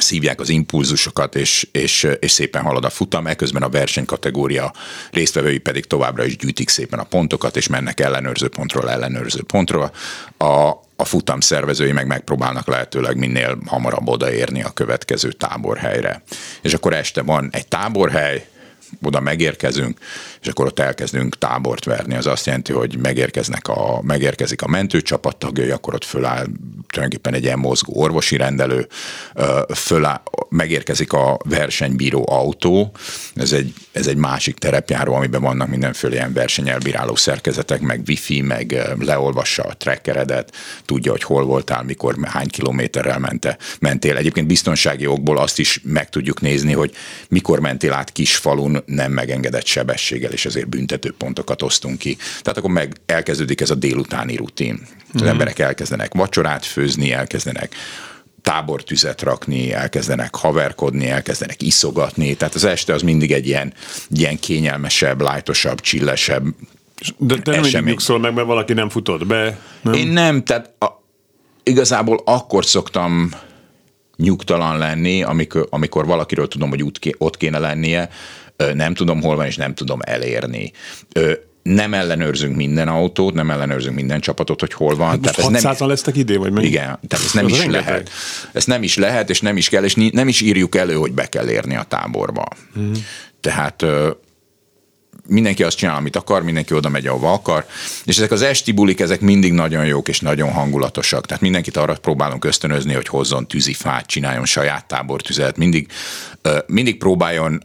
szívják 0.00 0.40
az 0.40 0.48
impulzusokat, 0.48 1.34
és, 1.34 1.68
és, 1.72 2.08
és 2.20 2.30
szépen 2.30 2.62
halad 2.62 2.84
a 2.84 2.90
futam, 2.90 3.26
eközben 3.26 3.62
a 3.62 3.68
versenykategória 3.68 4.72
résztvevői 5.10 5.58
pedig 5.58 5.84
továbbra 5.84 6.24
is 6.24 6.36
gyűjtik 6.36 6.68
szépen 6.68 6.98
a 6.98 7.04
pontokat, 7.04 7.56
és 7.56 7.66
mennek 7.66 8.00
ellenőrző 8.00 8.48
pontról 8.48 8.90
ellenőrző 8.90 9.42
pontról. 9.42 9.92
A, 10.36 10.68
a 10.96 11.04
futam 11.04 11.40
szervezői 11.40 11.92
meg 11.92 12.06
megpróbálnak 12.06 12.66
lehetőleg 12.66 13.16
minél 13.16 13.58
hamarabb 13.66 14.08
odaérni 14.08 14.62
a 14.62 14.70
következő 14.70 15.32
táborhelyre. 15.32 16.22
És 16.62 16.74
akkor 16.74 16.92
este 16.92 17.22
van 17.22 17.48
egy 17.52 17.68
táborhely, 17.68 18.46
oda 19.02 19.20
megérkezünk, 19.20 19.98
és 20.40 20.48
akkor 20.48 20.66
ott 20.66 20.78
elkezdünk 20.78 21.38
tábort 21.38 21.84
verni. 21.84 22.14
Az 22.14 22.26
azt 22.26 22.46
jelenti, 22.46 22.72
hogy 22.72 22.98
megérkeznek 22.98 23.68
a, 23.68 24.00
megérkezik 24.02 24.62
a 24.62 24.68
mentőcsapat 24.68 25.36
tagjai, 25.36 25.70
akkor 25.70 25.94
ott 25.94 26.04
föláll 26.04 26.46
tulajdonképpen 26.88 27.34
egy 27.34 27.42
ilyen 27.42 27.58
mozgó 27.58 27.92
orvosi 28.00 28.36
rendelő, 28.36 28.88
föláll, 29.74 30.22
megérkezik 30.48 31.12
a 31.12 31.38
versenybíró 31.44 32.24
autó, 32.28 32.92
ez 33.34 33.52
egy, 33.52 33.72
ez 33.92 34.06
egy 34.06 34.16
másik 34.16 34.58
terepjáró, 34.58 35.14
amiben 35.14 35.42
vannak 35.42 35.68
mindenféle 35.68 36.14
ilyen 36.14 36.32
versenyelbíráló 36.32 37.14
szerkezetek, 37.14 37.80
meg 37.80 38.02
wifi, 38.06 38.40
meg 38.40 38.94
leolvassa 38.98 39.62
a 39.62 39.76
trackeredet, 39.76 40.54
tudja, 40.84 41.10
hogy 41.10 41.22
hol 41.22 41.44
voltál, 41.44 41.82
mikor, 41.82 42.16
hány 42.22 42.48
kilométerrel 42.48 43.18
mente, 43.18 43.58
mentél. 43.80 44.16
Egyébként 44.16 44.46
biztonsági 44.46 45.06
okból 45.06 45.38
azt 45.38 45.58
is 45.58 45.80
meg 45.84 46.08
tudjuk 46.08 46.40
nézni, 46.40 46.72
hogy 46.72 46.94
mikor 47.28 47.60
mentél 47.60 47.92
át 47.92 48.12
falun 48.24 48.82
nem 48.86 49.12
megengedett 49.12 49.66
sebességgel, 49.66 50.32
és 50.38 50.46
ezért 50.46 50.68
büntető 50.68 51.14
pontokat 51.18 51.62
osztunk 51.62 51.98
ki. 51.98 52.16
Tehát 52.16 52.58
akkor 52.58 52.70
meg 52.70 52.96
elkezdődik 53.06 53.60
ez 53.60 53.70
a 53.70 53.74
délutáni 53.74 54.36
rutin. 54.36 54.80
Az 55.14 55.22
mm. 55.22 55.26
emberek 55.26 55.58
elkezdenek 55.58 56.14
vacsorát 56.14 56.64
főzni, 56.64 57.12
elkezdenek 57.12 57.74
tábortüzet 58.42 59.22
rakni, 59.22 59.72
elkezdenek 59.72 60.34
haverkodni, 60.34 61.08
elkezdenek 61.08 61.62
iszogatni, 61.62 62.34
tehát 62.34 62.54
az 62.54 62.64
este 62.64 62.92
az 62.94 63.02
mindig 63.02 63.32
egy 63.32 63.46
ilyen, 63.46 63.72
ilyen 64.08 64.38
kényelmesebb, 64.38 65.20
lájtosabb, 65.20 65.80
csillesebb 65.80 66.44
De 67.16 67.38
te 67.38 67.50
nem 67.50 67.60
mindig 67.60 67.82
nyugszol 67.82 68.18
meg, 68.18 68.34
mert 68.34 68.46
valaki 68.46 68.72
nem 68.72 68.88
futott 68.88 69.26
be. 69.26 69.58
Nem? 69.82 69.92
Én 69.92 70.08
nem, 70.08 70.44
tehát 70.44 70.70
a, 70.78 70.86
igazából 71.62 72.22
akkor 72.24 72.64
szoktam 72.64 73.30
nyugtalan 74.16 74.78
lenni, 74.78 75.22
amikor, 75.22 75.66
amikor 75.70 76.06
valakiről 76.06 76.48
tudom, 76.48 76.68
hogy 76.68 76.84
ott 77.18 77.36
kéne 77.36 77.58
lennie, 77.58 78.08
nem 78.74 78.94
tudom 78.94 79.20
hol 79.22 79.36
van, 79.36 79.46
és 79.46 79.56
nem 79.56 79.74
tudom 79.74 79.98
elérni 80.02 80.72
nem 81.74 81.94
ellenőrzünk 81.94 82.56
minden 82.56 82.88
autót, 82.88 83.34
nem 83.34 83.50
ellenőrzünk 83.50 83.94
minden 83.94 84.20
csapatot, 84.20 84.60
hogy 84.60 84.72
hol 84.72 84.96
van. 84.96 85.08
Hát 85.08 85.20
tehát 85.20 85.38
ez 85.54 85.78
nem, 85.78 85.88
lesztek 85.88 86.16
idén, 86.16 86.38
vagy 86.38 86.52
mi? 86.52 86.64
Igen, 86.64 86.98
tehát 87.08 87.24
ez 87.24 87.32
nem 87.32 87.44
ez 87.44 87.50
is 87.50 87.58
rengeteg. 87.58 87.86
lehet. 87.86 88.10
Ez 88.52 88.64
nem 88.64 88.82
is 88.82 88.96
lehet, 88.96 89.30
és 89.30 89.40
nem 89.40 89.56
is 89.56 89.68
kell, 89.68 89.84
és 89.84 89.94
nem 90.12 90.28
is 90.28 90.40
írjuk 90.40 90.76
elő, 90.76 90.94
hogy 90.94 91.12
be 91.12 91.26
kell 91.26 91.48
érni 91.48 91.76
a 91.76 91.82
táborba. 91.82 92.48
Hmm. 92.74 92.92
Tehát 93.40 93.84
mindenki 95.26 95.62
azt 95.62 95.76
csinál, 95.76 95.96
amit 95.96 96.16
akar, 96.16 96.42
mindenki 96.42 96.74
oda 96.74 96.88
megy, 96.88 97.06
ahova 97.06 97.32
akar, 97.32 97.66
és 98.04 98.16
ezek 98.16 98.30
az 98.30 98.42
esti 98.42 98.72
bulik, 98.72 99.00
ezek 99.00 99.20
mindig 99.20 99.52
nagyon 99.52 99.86
jók 99.86 100.08
és 100.08 100.20
nagyon 100.20 100.52
hangulatosak. 100.52 101.26
Tehát 101.26 101.42
mindenkit 101.42 101.76
arra 101.76 101.94
próbálunk 101.94 102.44
ösztönözni, 102.44 102.94
hogy 102.94 103.08
hozzon 103.08 103.46
tűzifát, 103.46 104.06
csináljon 104.06 104.44
saját 104.44 104.84
tábortüzet, 104.84 105.56
mindig, 105.56 105.88
mindig 106.66 106.98
próbáljon 106.98 107.64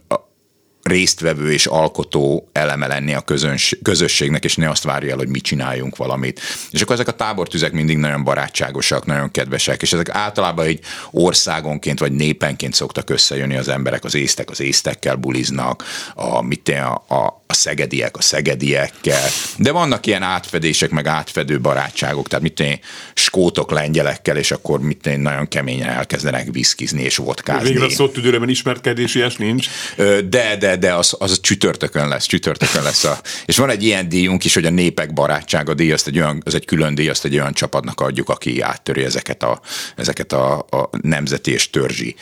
résztvevő 0.84 1.52
és 1.52 1.66
alkotó 1.66 2.48
eleme 2.52 2.86
lenni 2.86 3.14
a 3.14 3.20
közöns, 3.20 3.76
közösségnek, 3.82 4.44
és 4.44 4.56
ne 4.56 4.70
azt 4.70 4.82
várja 4.82 5.10
el, 5.10 5.16
hogy 5.16 5.28
mi 5.28 5.40
csináljunk 5.40 5.96
valamit. 5.96 6.40
És 6.70 6.82
akkor 6.82 6.94
ezek 6.94 7.08
a 7.08 7.12
tábortüzek 7.12 7.72
mindig 7.72 7.96
nagyon 7.96 8.24
barátságosak, 8.24 9.06
nagyon 9.06 9.30
kedvesek, 9.30 9.82
és 9.82 9.92
ezek 9.92 10.08
általában 10.08 10.66
egy 10.66 10.80
országonként 11.10 11.98
vagy 11.98 12.12
népenként 12.12 12.74
szoktak 12.74 13.10
összejönni 13.10 13.56
az 13.56 13.68
emberek, 13.68 14.04
az 14.04 14.14
észtek 14.14 14.50
az 14.50 14.60
észtekkel 14.60 15.16
buliznak, 15.16 15.84
a, 16.14 16.42
mit 16.42 16.68
a, 16.68 17.04
a, 17.14 17.42
a 17.46 17.54
szegediek 17.54 18.16
a 18.16 18.22
szegediekkel, 18.22 19.28
de 19.56 19.72
vannak 19.72 20.06
ilyen 20.06 20.22
átfedések, 20.22 20.90
meg 20.90 21.06
átfedő 21.06 21.60
barátságok, 21.60 22.28
tehát 22.28 22.44
mit 22.44 22.60
én, 22.60 22.78
skótok 23.14 23.70
lengyelekkel, 23.70 24.36
és 24.36 24.50
akkor 24.50 24.80
mit 24.80 25.06
én, 25.06 25.20
nagyon 25.20 25.48
keményen 25.48 25.88
elkezdenek 25.88 26.48
viszkizni 26.52 27.02
és 27.02 27.16
vodkázni. 27.16 27.68
Végre 27.68 27.84
a 27.84 27.90
szót 27.90 28.12
tüdőrében 28.12 28.48
ismerkedési 28.48 29.18
ilyes 29.18 29.36
nincs. 29.36 29.68
De, 30.28 30.56
de, 30.58 30.73
de 30.76 30.94
az, 30.94 31.14
az 31.18 31.40
csütörtökön 31.40 32.08
lesz, 32.08 32.26
csütörtökön 32.26 32.82
lesz. 32.82 33.04
A, 33.04 33.20
és 33.44 33.56
van 33.56 33.70
egy 33.70 33.82
ilyen 33.82 34.08
díjunk 34.08 34.44
is, 34.44 34.54
hogy 34.54 34.64
a 34.64 34.70
népek 34.70 35.12
barátsága 35.12 35.74
díj, 35.74 35.92
azt 35.92 36.06
egy 36.06 36.18
olyan, 36.18 36.42
az 36.44 36.54
egy 36.54 36.64
külön 36.64 36.94
díj, 36.94 37.08
azt 37.08 37.24
egy 37.24 37.34
olyan 37.34 37.52
csapatnak 37.52 38.00
adjuk, 38.00 38.28
aki 38.28 38.60
áttöri 38.60 39.04
ezeket 39.04 39.42
a, 39.42 39.60
ezeket 39.96 40.32
a, 40.32 40.58
a 40.58 40.90
nemzeti 41.02 41.52
és 41.52 41.70
törzsi 41.70 42.14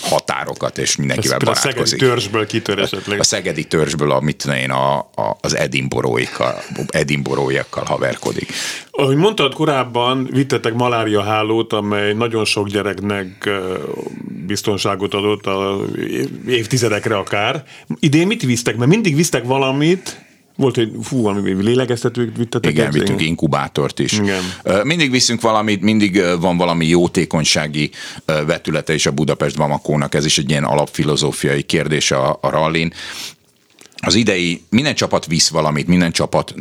határokat, 0.00 0.78
és 0.78 0.96
mindenkivel 0.96 1.38
Ez 1.38 1.44
barátkozik. 1.44 1.78
A 1.78 1.86
szegedi 1.86 2.06
törzsből 2.06 2.46
kitör 2.46 2.78
esetleg. 2.78 3.18
A 3.18 3.24
szegedi 3.24 3.64
törzsből, 3.64 4.10
amit 4.10 4.44
én, 4.44 4.70
a, 4.70 4.98
a, 4.98 5.36
az 5.40 5.56
edinboróikkal, 5.56 6.62
edinboróiakkal 6.88 7.84
haverkodik. 7.84 8.52
Ahogy 8.96 9.16
mondtad 9.16 9.54
korábban, 9.54 10.28
vittetek 10.30 10.74
malária 10.74 11.22
hálót, 11.22 11.72
amely 11.72 12.12
nagyon 12.12 12.44
sok 12.44 12.68
gyereknek 12.68 13.50
biztonságot 14.46 15.14
adott 15.14 15.46
a 15.46 15.80
évtizedekre 16.46 17.16
akár. 17.16 17.64
Idén 17.98 18.26
mit 18.26 18.42
visztek? 18.42 18.76
Mert 18.76 18.90
mindig 18.90 19.16
visztek 19.16 19.44
valamit, 19.44 20.24
volt, 20.56 20.74
hogy 20.74 20.90
fú, 21.02 21.22
valami 21.22 21.62
lélegeztetőt 21.62 22.36
vittetek? 22.36 22.70
Igen, 22.70 22.90
vittünk 22.90 23.22
inkubátort 23.22 23.98
is. 23.98 24.12
Igen. 24.12 24.42
Mindig 24.82 25.10
viszünk 25.10 25.40
valamit, 25.40 25.80
mindig 25.80 26.22
van 26.40 26.56
valami 26.56 26.86
jótékonysági 26.86 27.90
vetülete 28.24 28.94
is 28.94 29.06
a 29.06 29.12
Budapest 29.12 29.56
Vamakónak, 29.56 30.14
ez 30.14 30.24
is 30.24 30.38
egy 30.38 30.50
ilyen 30.50 30.64
alapfilozófiai 30.64 31.62
kérdés 31.62 32.10
a, 32.10 32.38
a 32.40 32.50
rallin. 32.50 32.92
Az 33.96 34.14
idei, 34.14 34.62
minden 34.70 34.94
csapat 34.94 35.26
visz 35.26 35.48
valamit, 35.48 35.86
minden 35.86 36.12
csapat 36.12 36.54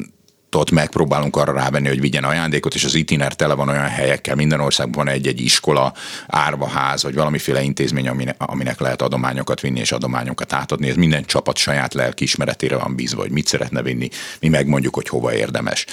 ott 0.58 0.72
megpróbálunk 0.72 1.36
arra 1.36 1.54
rávenni, 1.54 1.88
hogy 1.88 2.00
vigyen 2.00 2.24
ajándékot, 2.24 2.76
és 2.76 2.84
az 2.84 2.96
itiner 2.96 3.34
tele 3.34 3.54
van 3.54 3.70
olyan 3.70 3.88
helyekkel, 3.88 4.36
minden 4.36 4.60
országban 4.60 5.08
egy-egy 5.08 5.42
iskola, 5.42 5.94
árvaház, 6.28 7.04
vagy 7.04 7.16
valamiféle 7.16 7.62
intézmény, 7.62 8.10
aminek 8.38 8.80
lehet 8.80 9.02
adományokat 9.02 9.62
vinni 9.62 9.80
és 9.80 9.92
adományokat 9.92 10.54
átadni. 10.54 10.90
Ez 10.90 10.96
minden 10.96 11.26
csapat 11.26 11.58
saját 11.58 11.94
lelkiismeretére 11.94 12.78
van 12.78 12.96
bízva, 12.96 13.22
hogy 13.22 13.32
mit 13.32 13.48
szeretne 13.48 13.82
vinni, 13.82 14.10
mi 14.40 14.48
megmondjuk, 14.48 14.96
hogy 14.96 15.10
hova 15.10 15.34
érdemes. 15.34 15.86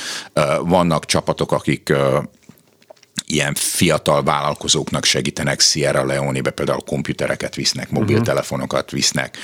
Vannak 0.61 1.07
csapatok, 1.07 1.53
akik 1.53 1.93
ilyen 3.27 3.55
fiatal 3.55 4.23
vállalkozóknak 4.23 5.05
segítenek 5.05 5.61
Sierra 5.61 6.05
Leone-be, 6.05 6.51
például 6.51 6.83
komputereket 6.87 7.55
visznek, 7.55 7.91
mobiltelefonokat 7.91 8.91
visznek. 8.91 9.37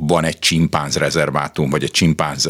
Van 0.00 0.24
egy 0.24 0.38
csimpánz 0.38 0.96
rezervátum, 0.96 1.70
vagy 1.70 1.82
egy 1.82 1.90
csimpánz 1.90 2.48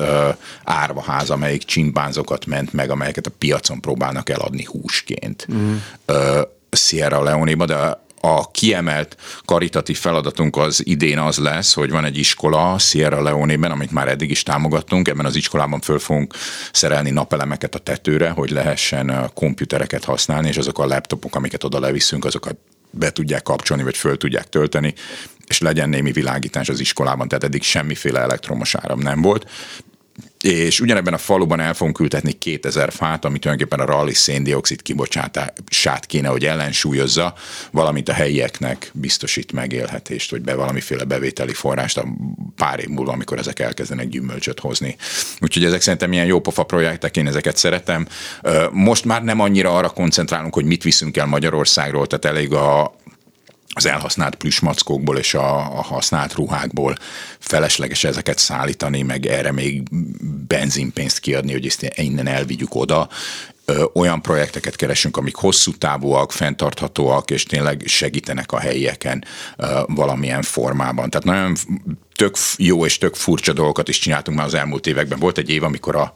árvaház, 0.65 1.31
amelyik 1.31 1.65
csimpánzokat 1.65 2.47
ment 2.47 2.73
meg, 2.73 2.91
amelyeket 2.91 3.27
a 3.27 3.33
piacon 3.39 3.81
próbálnak 3.81 4.31
eladni 4.31 4.65
húsként. 4.65 5.47
Uh-huh. 5.49 6.41
Sierra 6.71 7.23
Leone-ba, 7.23 7.67
de 7.67 8.05
a 8.27 8.51
kiemelt 8.51 9.17
karitatív 9.45 9.99
feladatunk 9.99 10.57
az 10.57 10.87
idén 10.87 11.19
az 11.19 11.39
lesz, 11.39 11.75
hogy 11.75 11.91
van 11.91 12.05
egy 12.05 12.19
iskola 12.19 12.79
Sierra 12.79 13.23
Leone-ben, 13.23 13.71
amit 13.71 13.91
már 13.91 14.09
eddig 14.09 14.31
is 14.31 14.43
támogattunk, 14.43 15.09
ebben 15.09 15.27
az 15.27 15.37
iskolában 15.37 15.81
föl 15.81 15.99
fogunk 15.99 16.35
szerelni 16.73 17.11
napelemeket 17.11 17.75
a 17.75 17.79
tetőre, 17.79 18.31
hogy 18.31 18.51
lehessen 18.51 19.31
komputereket 19.35 20.05
használni, 20.05 20.49
és 20.49 20.57
azok 20.57 20.79
a 20.79 20.87
laptopok, 20.87 21.35
amiket 21.35 21.65
oda 21.65 21.81
leviszünk, 21.81 22.25
azokat 22.25 22.57
be 22.91 23.13
tudják 23.13 23.43
kapcsolni, 23.43 23.83
vagy 23.83 23.97
föl 23.97 24.17
tudják 24.17 24.49
tölteni, 24.49 24.95
és 25.47 25.59
legyen 25.59 25.89
némi 25.89 26.13
világítás 26.13 26.69
az 26.69 26.81
iskolában, 26.81 27.29
tehát 27.29 27.45
eddig 27.45 27.63
semmiféle 27.63 28.21
elektromos 28.21 28.75
áram 28.75 28.99
nem 28.99 29.23
volt 29.23 29.47
és 30.41 30.81
ugyanebben 30.81 31.15
a 31.15 31.19
faluban 31.19 31.61
el 31.61 31.75
fogunk 31.75 32.01
ültetni 32.01 32.33
2000 32.33 32.93
fát, 32.93 33.25
amit 33.25 33.41
tulajdonképpen 33.41 33.87
a 33.87 33.91
rally 33.91 34.13
széndiokszid 34.13 34.83
kibocsátását 34.83 36.07
kéne, 36.07 36.29
hogy 36.29 36.45
ellensúlyozza, 36.45 37.35
valamint 37.71 38.09
a 38.09 38.13
helyieknek 38.13 38.91
biztosít 38.95 39.53
megélhetést, 39.53 40.31
vagy 40.31 40.41
be 40.41 40.55
valamiféle 40.55 41.05
bevételi 41.05 41.53
forrást 41.53 41.99
a 41.99 42.07
pár 42.57 42.81
év 42.81 42.89
múlva, 42.89 43.13
amikor 43.13 43.39
ezek 43.39 43.59
elkezdenek 43.59 44.09
gyümölcsöt 44.09 44.61
hozni. 44.61 44.97
Úgyhogy 45.41 45.65
ezek 45.65 45.81
szerintem 45.81 46.13
ilyen 46.13 46.27
jó 46.27 46.41
pofa 46.41 46.63
projektek, 46.63 47.17
én 47.17 47.27
ezeket 47.27 47.57
szeretem. 47.57 48.07
Most 48.73 49.05
már 49.05 49.23
nem 49.23 49.41
annyira 49.41 49.77
arra 49.77 49.89
koncentrálunk, 49.89 50.55
hogy 50.55 50.65
mit 50.65 50.83
viszünk 50.83 51.17
el 51.17 51.27
Magyarországról, 51.27 52.07
tehát 52.07 52.37
elég 52.37 52.53
a, 52.53 52.97
az 53.77 53.87
elhasznált 53.87 54.35
plüsmackókból 54.35 55.19
és 55.19 55.35
a, 55.35 55.57
a 55.59 55.83
használt 55.83 56.35
ruhákból 56.35 56.97
felesleges 57.39 58.05
ezeket 58.05 58.39
szállítani, 58.39 59.03
meg 59.03 59.27
erre 59.27 59.53
még 59.53 59.83
benzinpénzt 60.47 61.19
kiadni, 61.19 61.53
hogy 61.53 61.67
ezt 61.67 61.93
innen 61.95 62.27
elvigyük 62.27 62.75
oda. 62.75 63.09
Olyan 63.95 64.23
projekteket 64.23 64.77
keresünk, 64.77 65.17
amik 65.17 65.35
hosszú 65.35 65.73
távúak, 65.73 66.33
fenntarthatóak, 66.33 67.31
és 67.31 67.43
tényleg 67.43 67.83
segítenek 67.87 68.53
a 68.53 68.59
helyieken 68.59 69.25
valamilyen 69.87 70.43
formában. 70.43 71.11
Tehát 71.11 71.27
nagyon 71.27 71.57
tök 72.15 72.37
jó 72.57 72.85
és 72.85 72.99
tök 72.99 73.15
furcsa 73.15 73.53
dolgokat 73.53 73.89
is 73.89 73.99
csináltunk 73.99 74.37
már 74.37 74.47
az 74.47 74.55
elmúlt 74.55 74.87
években. 74.87 75.19
Volt 75.19 75.39
egy 75.39 75.51
év, 75.51 75.63
amikor 75.63 75.97
a, 75.97 76.13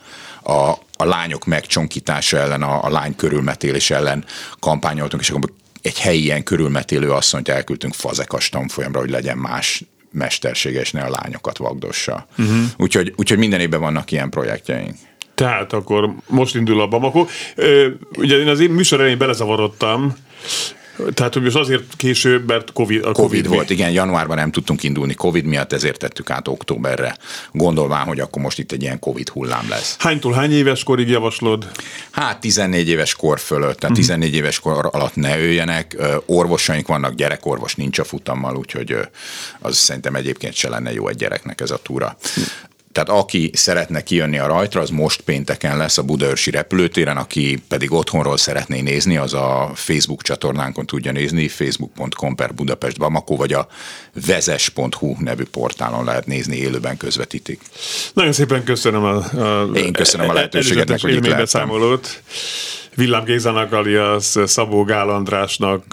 a, 0.53 0.71
a 0.97 1.05
lányok 1.05 1.45
megcsonkítása 1.45 2.37
ellen, 2.37 2.63
a, 2.63 2.85
a 2.85 2.91
lány 2.91 3.17
körülmetélés 3.17 3.91
ellen 3.91 4.25
kampányoltunk, 4.59 5.23
és 5.23 5.31
akkor 5.31 5.59
egy 5.83 5.99
helyi 5.99 6.23
ilyen 6.23 6.43
körülmetélő 6.43 7.11
asszonyt 7.11 7.49
elküldtünk 7.49 7.95
fazekas 7.95 8.49
tanfolyamra, 8.49 8.99
hogy 9.01 9.11
legyen 9.11 9.39
más 9.39 9.85
mesterséges, 10.13 10.91
ne 10.91 11.03
a 11.03 11.11
lányokat 11.11 11.59
vagdossa. 11.59 12.27
Uh-huh. 12.39 12.57
Úgyhogy, 12.77 13.13
úgyhogy 13.17 13.39
minden 13.39 13.61
évben 13.61 13.81
vannak 13.81 14.11
ilyen 14.11 14.31
projektjeink. 14.31 14.97
Tehát 15.35 15.73
akkor 15.73 16.15
most 16.27 16.55
indul 16.55 16.81
a 16.81 16.87
Bamako. 16.87 17.27
Ugye 18.17 18.39
én 18.39 18.49
az 18.49 18.61
én 18.61 18.71
műsor 18.71 19.01
elején 19.01 19.19
belezavarodtam, 19.19 20.17
tehát, 21.15 21.41
most 21.41 21.57
azért 21.57 21.83
később, 21.97 22.47
mert 22.47 22.73
COVID, 22.73 23.05
a 23.05 23.13
COVID, 23.13 23.17
COVID 23.17 23.49
volt, 23.49 23.69
mi? 23.69 23.75
igen, 23.75 23.91
januárban 23.91 24.37
nem 24.37 24.51
tudtunk 24.51 24.83
indulni 24.83 25.15
COVID 25.15 25.45
miatt, 25.45 25.73
ezért 25.73 25.99
tettük 25.99 26.31
át 26.31 26.49
októberre, 26.49 27.17
gondolván, 27.53 28.07
hogy 28.07 28.21
akkor 28.21 28.43
most 28.43 28.59
itt 28.59 28.73
egy 28.73 28.83
ilyen 28.83 28.99
COVID 28.99 29.29
hullám 29.29 29.69
lesz. 29.69 29.97
Hánytól 29.99 30.33
hány 30.33 30.53
éves 30.53 30.83
korig 30.83 31.09
javaslod? 31.09 31.71
Hát 32.11 32.41
14 32.41 32.89
éves 32.89 33.15
kor 33.15 33.39
fölött, 33.39 33.79
tehát 33.79 33.97
14 33.97 34.29
mhm. 34.29 34.39
éves 34.39 34.61
kor 34.61 34.89
alatt 34.93 35.15
ne 35.15 35.39
öljenek, 35.39 35.97
orvosaink 36.27 36.87
vannak, 36.87 37.15
gyerekorvos 37.15 37.75
nincs 37.75 37.99
a 37.99 38.05
futammal, 38.05 38.57
úgyhogy 38.57 38.97
az 39.61 39.77
szerintem 39.77 40.15
egyébként 40.15 40.55
se 40.55 40.69
lenne 40.69 40.93
jó 40.93 41.09
egy 41.09 41.17
gyereknek 41.17 41.61
ez 41.61 41.71
a 41.71 41.79
túra. 41.83 42.17
Tehát 43.05 43.23
aki 43.23 43.51
szeretne 43.55 44.03
kijönni 44.03 44.39
a 44.39 44.47
rajtra, 44.47 44.81
az 44.81 44.91
most 44.91 45.21
pénteken 45.21 45.77
lesz 45.77 45.99
a 45.99 46.03
Budaörsi 46.03 46.51
repülőtéren, 46.51 47.17
aki 47.17 47.63
pedig 47.69 47.93
otthonról 47.93 48.37
szeretné 48.37 48.81
nézni, 48.81 49.17
az 49.17 49.35
a 49.35 49.71
Facebook 49.75 50.23
csatornánkon 50.23 50.87
tudja 50.87 51.13
nézni, 51.13 51.49
facebook.com 51.49 52.35
per 52.35 52.55
Budapest 52.55 52.99
Bamako, 52.99 53.37
vagy 53.37 53.53
a 53.53 53.69
vezes.hu 54.27 55.15
nevű 55.19 55.45
portálon 55.45 56.05
lehet 56.05 56.27
nézni, 56.27 56.57
élőben 56.57 56.97
közvetítik. 56.97 57.61
Nagyon 58.15 58.33
szépen 58.33 58.65
köszönöm 58.65 59.05
a, 59.05 59.17
a 59.17 59.71
Én 59.75 59.93
köszönöm 59.93 60.29
a 60.29 60.33
lehetőséget, 60.33 61.01
hogy 61.01 61.15
itt 61.15 61.27
lehettem. 61.27 61.71
Villám 62.95 63.25
Gézának, 63.25 63.73
alias 63.73 64.35
Szabó 64.45 64.85
Gál 64.85 65.09
Andrásnak 65.09 65.85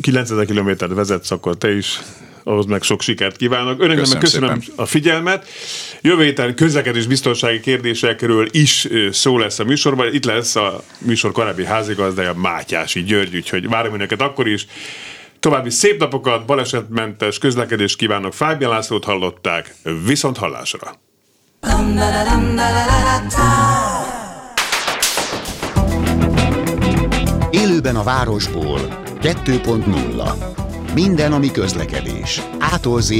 9000 0.00 0.46
kilométert 0.46 0.92
vezetsz, 0.92 1.30
akkor 1.30 1.56
te 1.56 1.76
is 1.76 2.00
ahhoz 2.46 2.66
meg 2.66 2.82
sok 2.82 3.02
sikert 3.02 3.36
kívánok. 3.36 3.82
Önöknek 3.82 4.18
köszönöm, 4.18 4.20
köszönöm 4.20 4.62
a 4.76 4.86
figyelmet. 4.86 5.48
Jövő 6.00 6.24
héten 6.24 6.54
közlekedés 6.54 7.06
biztonsági 7.06 7.60
kérdésekről 7.60 8.48
is 8.50 8.88
szó 9.10 9.38
lesz 9.38 9.58
a 9.58 9.64
műsorban. 9.64 10.14
Itt 10.14 10.24
lesz 10.24 10.56
a 10.56 10.82
műsor 10.98 11.32
korábbi 11.32 11.64
házigazdája 11.64 12.34
Mátyási 12.34 13.02
György, 13.02 13.36
úgyhogy 13.36 13.68
várom 13.68 13.94
önöket 13.94 14.20
akkor 14.20 14.48
is. 14.48 14.66
További 15.40 15.70
szép 15.70 16.00
napokat, 16.00 16.46
balesetmentes 16.46 17.38
közlekedés 17.38 17.96
kívánok. 17.96 18.34
Fábián 18.34 18.70
Lászlót 18.70 19.04
hallották. 19.04 19.74
Viszont 20.06 20.36
hallásra! 20.36 20.94
Élőben 27.50 27.96
a 27.96 28.02
városból 28.02 29.02
2.0 29.22 30.65
minden, 31.00 31.32
ami 31.32 31.50
közlekedés. 31.50 32.42
Ától 32.58 33.00
z 33.00 33.14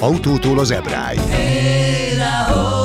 autótól 0.00 0.58
az 0.58 0.70
ebráig. 0.70 1.20
Hey, 1.20 2.75